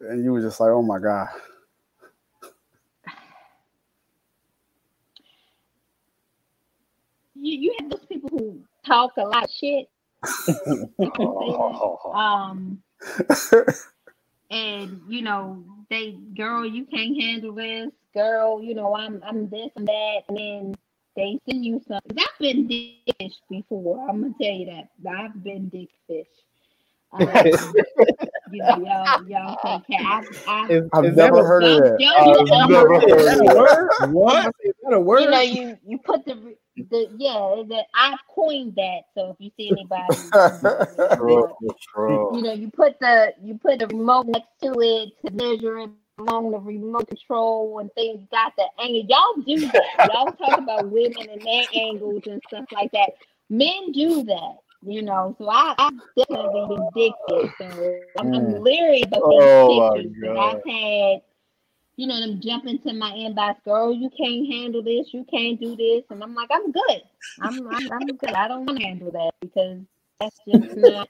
And 0.01 0.25
you 0.25 0.33
were 0.33 0.41
just 0.41 0.59
like, 0.61 0.71
oh 0.71 0.83
my 0.83 0.99
god. 0.99 1.29
you 7.35 7.59
you 7.59 7.75
have 7.81 7.91
those 7.91 8.07
people 8.07 8.31
who 8.31 8.61
talk 8.87 9.13
a 9.19 9.23
lot 9.23 9.45
of 9.45 9.51
shit. 9.51 9.89
You. 10.99 11.11
Can 11.11 11.35
say 11.39 11.53
that. 11.53 12.11
Um, 12.15 12.83
and 14.51 15.01
you 15.09 15.23
know 15.23 15.65
they 15.91 16.17
girl 16.37 16.65
you 16.65 16.85
can't 16.87 17.21
handle 17.21 17.55
this. 17.55 17.91
Girl 18.15 18.63
you 18.63 18.75
know 18.75 18.95
i'm 18.97 19.23
i'm 19.27 19.49
this 19.49 19.71
and 19.77 19.87
that. 19.87 20.21
And 20.29 20.39
then 20.39 20.75
they 21.17 21.39
send 21.49 21.65
you 21.65 21.81
something 21.87 22.19
i've 22.19 22.39
been 22.39 22.67
dick 22.67 23.17
fish 23.21 23.35
before. 23.51 24.09
I'm 24.09 24.23
gonna 24.23 24.35
tell 24.41 24.53
you 24.53 24.67
that. 24.67 24.91
I've 25.11 25.43
been 25.43 25.69
dick 25.69 25.91
fish 26.07 26.27
um, 27.15 27.29
you 28.53 28.63
know 28.63 28.77
y'all 28.79 29.29
y'all 29.29 29.59
take 29.65 29.87
care 29.87 30.07
I've, 30.07 30.25
I've, 30.47 30.89
I've 30.93 31.17
never 31.17 31.45
heard 31.45 31.65
of 31.65 31.79
that. 31.79 32.01
Yo, 32.01 32.09
you 32.09 32.41
I've 32.41 32.47
know, 32.47 32.67
never 32.67 32.95
Is 32.95 33.25
that 33.25 33.41
a 33.41 33.57
word? 33.57 34.13
What? 34.13 34.55
Is 34.61 34.75
that 34.83 34.93
a 34.95 35.01
word? 35.01 35.21
you 35.21 35.31
know 35.31 35.41
you 35.41 35.79
you 35.87 35.99
put 35.99 36.25
the 36.25 36.57
the 36.91 37.09
yeah 37.17 37.63
the 37.69 37.83
i 37.95 38.17
coined 38.35 38.75
that 38.75 39.03
so 39.15 39.31
if 39.31 39.37
you 39.39 39.51
see 39.57 39.71
anybody 39.71 40.17
true, 41.17 41.55
true. 41.95 42.37
you 42.37 42.43
know, 42.43 42.53
you 42.53 42.71
put 42.71 42.99
the 43.01 43.33
you 43.43 43.59
put 43.59 43.79
the 43.79 43.87
remote 43.87 44.27
next 44.27 44.49
to 44.63 44.73
it 44.81 45.11
to 45.25 45.33
measure 45.33 45.79
it 45.79 45.91
along 46.19 46.51
the 46.51 46.59
remote 46.59 47.09
control 47.09 47.79
and 47.81 47.93
things 47.95 48.27
got 48.31 48.53
the 48.57 48.67
angle. 48.81 49.05
Y'all 49.09 49.43
do 49.45 49.67
that. 49.69 50.11
Y'all 50.13 50.33
talk 50.33 50.59
about 50.59 50.91
women 50.91 51.29
and 51.31 51.43
their 51.43 51.65
angles 51.75 52.23
and 52.27 52.41
stuff 52.49 52.65
like 52.73 52.91
that. 52.93 53.11
Men 53.51 53.93
do 53.93 54.23
that, 54.25 54.57
you 54.87 55.03
know. 55.03 55.35
So 55.39 55.49
I, 55.49 55.75
I 55.79 55.91
definitely 56.17 56.67
been 56.69 56.89
addicted. 56.93 57.53
So 57.59 57.99
I'm, 58.19 58.35
I'm 58.35 58.43
mm. 58.47 58.61
leery 58.61 59.03
about 59.03 59.21
Oh, 59.23 59.95
these 59.97 60.05
pictures. 60.05 60.21
But 60.21 60.35
God. 60.35 60.57
I've 60.57 60.65
had, 60.65 61.23
you 61.97 62.07
know, 62.07 62.21
them 62.21 62.41
jump 62.43 62.67
into 62.67 62.93
my 62.93 63.11
inbox, 63.13 63.63
girl, 63.65 63.93
you 63.93 64.11
can't 64.11 64.47
handle 64.47 64.83
this, 64.83 65.13
you 65.13 65.25
can't 65.31 65.61
do 65.61 65.77
this, 65.77 66.05
and 66.11 66.23
I'm 66.23 66.35
like, 66.35 66.51
I'm 66.53 66.71
good. 66.73 67.03
I'm 67.41 67.67
I'm, 67.69 67.93
I'm 67.93 68.07
good. 68.07 68.35
I 68.35 68.49
don't 68.49 68.67
want 68.67 68.79
to 68.81 68.85
handle 68.87 69.11
that 69.13 69.33
because 69.41 69.81
that's 70.21 70.37
just 70.47 70.77
not 70.77 71.09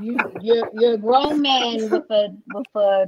you 0.00 0.18
you're 0.40 0.68
you're 0.74 0.94
a 0.94 0.98
grown 0.98 1.40
man 1.40 1.90
with 1.90 2.10
a 2.10 2.36
with 2.52 2.66
a 2.74 3.06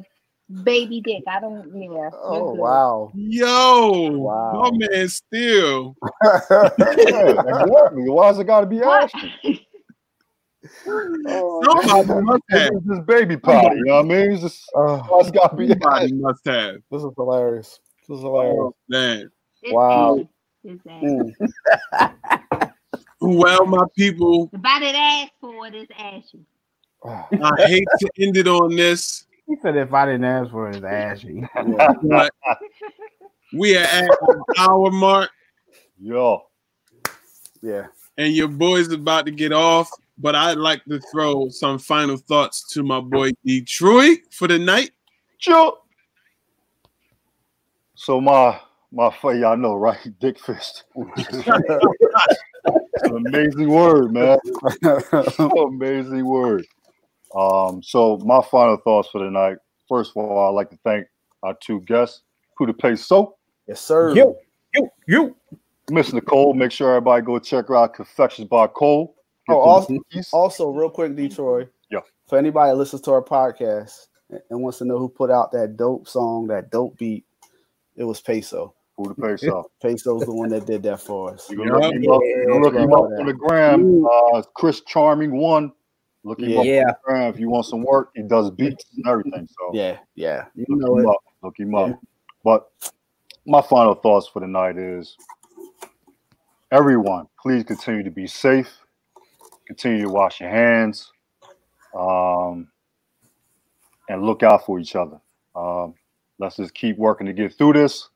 baby 0.62 1.00
dick. 1.00 1.24
I 1.26 1.40
don't 1.40 1.74
yeah. 1.74 2.11
oh 2.12 2.54
wow. 2.54 3.11
Yo, 3.14 4.11
Wow. 4.12 4.52
my 4.52 4.70
man, 4.72 5.09
still. 5.09 5.96
Yeah, 6.22 7.30
exactly. 7.30 8.09
Why 8.09 8.30
is 8.30 8.38
it 8.38 8.44
got 8.44 8.61
to 8.61 8.66
be 8.66 8.78
What? 8.78 9.11
asking? 10.64 11.22
Somebody 11.64 12.20
must 12.24 12.42
have. 12.50 12.70
It's 12.74 12.86
this 12.86 13.00
baby 13.07 13.36
pie. 13.36 13.62
You 13.74 13.84
know 13.84 13.94
what 13.96 14.04
I 14.04 14.09
mean? 14.09 14.32
It's 14.32 14.42
just 14.42 14.64
Oh, 14.74 14.96
why 15.09 15.20
it's 15.20 15.30
got 15.30 15.48
to 15.50 15.57
be 15.57 15.68
Somebody 15.68 16.04
asking. 16.04 16.20
must 16.22 16.44
have. 16.46 16.76
this 16.90 17.02
is 17.02 17.11
hilarious. 17.16 17.80
This 18.09 18.16
is 18.18 18.22
hilarious. 18.22 18.57
Oh, 18.59 18.74
man. 18.88 19.30
Wow. 19.68 20.14
ashy. 20.18 20.28
It's. 20.64 20.82
Mm. 20.86 22.72
Well, 23.20 23.66
my 23.66 23.84
people, 23.96 24.46
The 24.52 24.59
body 24.59 24.86
that 24.92 24.94
asked 24.94 25.32
for 25.40 25.66
it 25.66 25.74
is 25.74 25.88
ashy. 25.96 26.44
Oh, 27.02 27.24
I 27.32 27.66
hate 27.66 27.86
to 28.00 28.11
end 28.20 28.36
it 28.36 28.46
on 28.48 28.74
this, 28.76 29.26
He 29.46 29.57
said 29.62 29.76
if 29.76 29.92
I 29.92 30.07
didn't 30.07 30.24
ask 30.24 30.50
for 30.50 30.68
it, 30.70 30.76
it's 30.76 30.84
ashy. 30.84 31.46
but 32.02 32.30
we 33.54 33.76
are 33.76 33.84
at 33.84 34.09
our 34.59 34.90
mark, 34.90 35.30
Yo. 36.00 36.42
yeah. 37.62 37.86
and 38.18 38.34
your 38.34 38.48
boy's 38.48 38.90
about 38.92 39.24
to 39.26 39.30
get 39.32 39.52
off. 39.52 39.88
But 40.19 40.35
I'd 40.35 40.57
like 40.57 40.85
to 40.87 41.01
throw 41.12 41.49
some 41.51 41.79
final 41.79 42.17
thoughts 42.17 42.67
to 42.73 42.83
my 42.83 43.01
boy 43.01 43.33
Detroit 43.45 44.19
for 44.31 44.49
the 44.49 44.59
night. 44.59 44.93
Sure. 45.39 45.77
So 47.95 48.21
my 48.21 48.59
my 48.93 49.11
fight, 49.11 49.39
y'all 49.39 49.57
know, 49.57 49.75
right? 49.75 49.99
Dick 50.21 50.39
fist. 50.39 50.85
An 50.95 51.11
amazing 53.27 53.69
word, 53.69 54.12
man. 54.12 54.39
amazing 55.39 56.25
word. 56.25 56.67
Um, 57.35 57.83
so 57.83 58.19
my 58.19 58.41
final 58.51 58.77
thoughts 58.79 59.09
for 59.11 59.23
the 59.23 59.31
night. 59.31 59.59
First 59.89 60.12
of 60.12 60.25
all, 60.25 60.49
I'd 60.49 60.55
like 60.55 60.71
to 60.71 60.79
thank 60.85 61.07
our 61.43 61.57
two 61.61 61.81
guests, 61.83 62.23
Who 62.57 62.67
to 62.67 62.73
Pay 62.73 62.97
So, 62.97 63.37
yes, 63.69 63.81
sir. 63.81 64.14
You, 64.14 64.37
you, 64.75 64.91
you. 65.07 65.37
Miss 65.91 66.12
Nicole. 66.12 66.55
Make 66.55 66.73
sure 66.73 66.91
everybody 66.91 67.25
go 67.25 67.39
check 67.39 67.69
her 67.69 67.77
out, 67.77 67.95
Confections 67.95 68.49
by 68.49 68.67
Cole. 68.67 69.16
Get 69.49 69.55
Oh, 69.55 69.61
also, 69.61 69.99
also, 70.32 70.70
real 70.70 70.90
quick, 70.90 71.14
Detroit. 71.16 71.68
Yeah. 71.90 72.01
For 72.28 72.38
anybody 72.38 72.70
that 72.72 72.76
listens 72.76 73.03
to 73.03 73.12
our 73.12 73.22
podcast 73.22 74.07
and 74.51 74.61
wants 74.62 74.78
to 74.78 74.84
know 74.84 74.99
who 74.99 75.09
put 75.09 75.30
out 75.30 75.53
that 75.53 75.76
dope 75.76 76.09
song, 76.09 76.47
that 76.49 76.70
dope 76.70 76.97
beat, 76.99 77.24
it 77.97 78.05
was 78.05 78.20
Peso. 78.20 78.74
Who 78.97 79.14
to 79.14 79.14
Pay 79.14 79.36
So. 79.36 79.70
Peso's 79.82 80.24
the 80.24 80.32
one 80.32 80.49
that 80.49 80.64
did 80.66 80.82
that 80.84 81.01
for 81.01 81.30
us. 81.34 81.51
You 81.51 81.59
can 81.59 81.68
look 81.68 81.82
him 81.92 82.11
up, 82.11 82.20
you 82.22 82.61
look 82.62 82.74
him 82.74 82.92
up 82.94 83.01
on 83.18 83.26
the 83.26 83.34
gram. 83.34 84.05
Uh, 84.07 84.42
Chris 84.55 84.80
Charming 84.86 85.36
one. 85.36 85.70
Look 86.24 86.40
him 86.40 86.59
up 86.59 86.64
Yeah. 86.64 86.80
on 86.80 86.86
the 86.86 86.97
gram 87.05 87.34
if 87.34 87.38
you 87.38 87.51
want 87.51 87.66
some 87.66 87.82
work. 87.82 88.09
He 88.16 88.22
does 88.22 88.51
beats 88.51 88.86
and 88.97 89.07
everything. 89.07 89.47
So 89.47 89.70
Yeah, 89.74 89.99
yeah. 90.14 90.47
You 90.55 90.64
look 90.70 90.80
know 90.80 90.97
him 90.99 91.05
it. 91.05 91.11
up. 91.11 91.22
Look 91.42 91.59
him 91.61 91.74
up. 91.74 92.01
But 92.42 92.68
my 93.47 93.61
final 93.61 93.94
thoughts 93.94 94.26
for 94.28 94.40
the 94.40 94.47
night 94.49 94.78
is 94.78 95.14
everyone, 96.72 97.26
please 97.40 97.64
continue 97.64 98.03
to 98.03 98.11
be 98.11 98.26
safe. 98.26 98.78
Continue 99.67 100.03
to 100.03 100.11
wash 100.11 100.41
your 100.41 100.51
hands. 100.51 101.12
Um, 101.95 102.69
and 104.09 104.23
look 104.23 104.43
out 104.43 104.64
for 104.64 104.79
each 104.79 104.95
other. 104.95 105.21
Um, 105.55 105.95
let's 106.39 106.57
just 106.57 106.75
keep 106.75 106.97
working 106.99 107.27
to 107.27 107.33
get 107.33 107.55
through 107.55 107.73
this. 107.75 108.09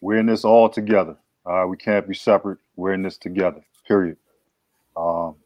We're 0.00 0.18
in 0.18 0.26
this 0.26 0.44
all 0.44 0.68
together. 0.68 1.16
Uh, 1.46 1.66
we 1.68 1.76
can't 1.76 2.06
be 2.06 2.14
separate. 2.14 2.58
We're 2.76 2.92
in 2.92 3.02
this 3.02 3.18
together. 3.18 3.64
Period. 3.86 4.16
Um, 4.96 5.36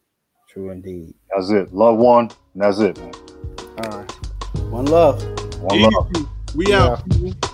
True 0.48 0.70
indeed. 0.70 1.14
that's 1.34 1.50
it. 1.50 1.72
Love 1.72 1.98
one, 1.98 2.30
and 2.54 2.62
that's 2.62 2.78
it, 2.78 2.98
man. 2.98 3.12
All 3.78 3.98
right. 3.98 4.10
One 4.70 4.86
love. 4.86 5.22
One 5.60 5.80
love. 5.80 6.28
We 6.54 6.72
out. 6.72 7.08
people. 7.10 7.53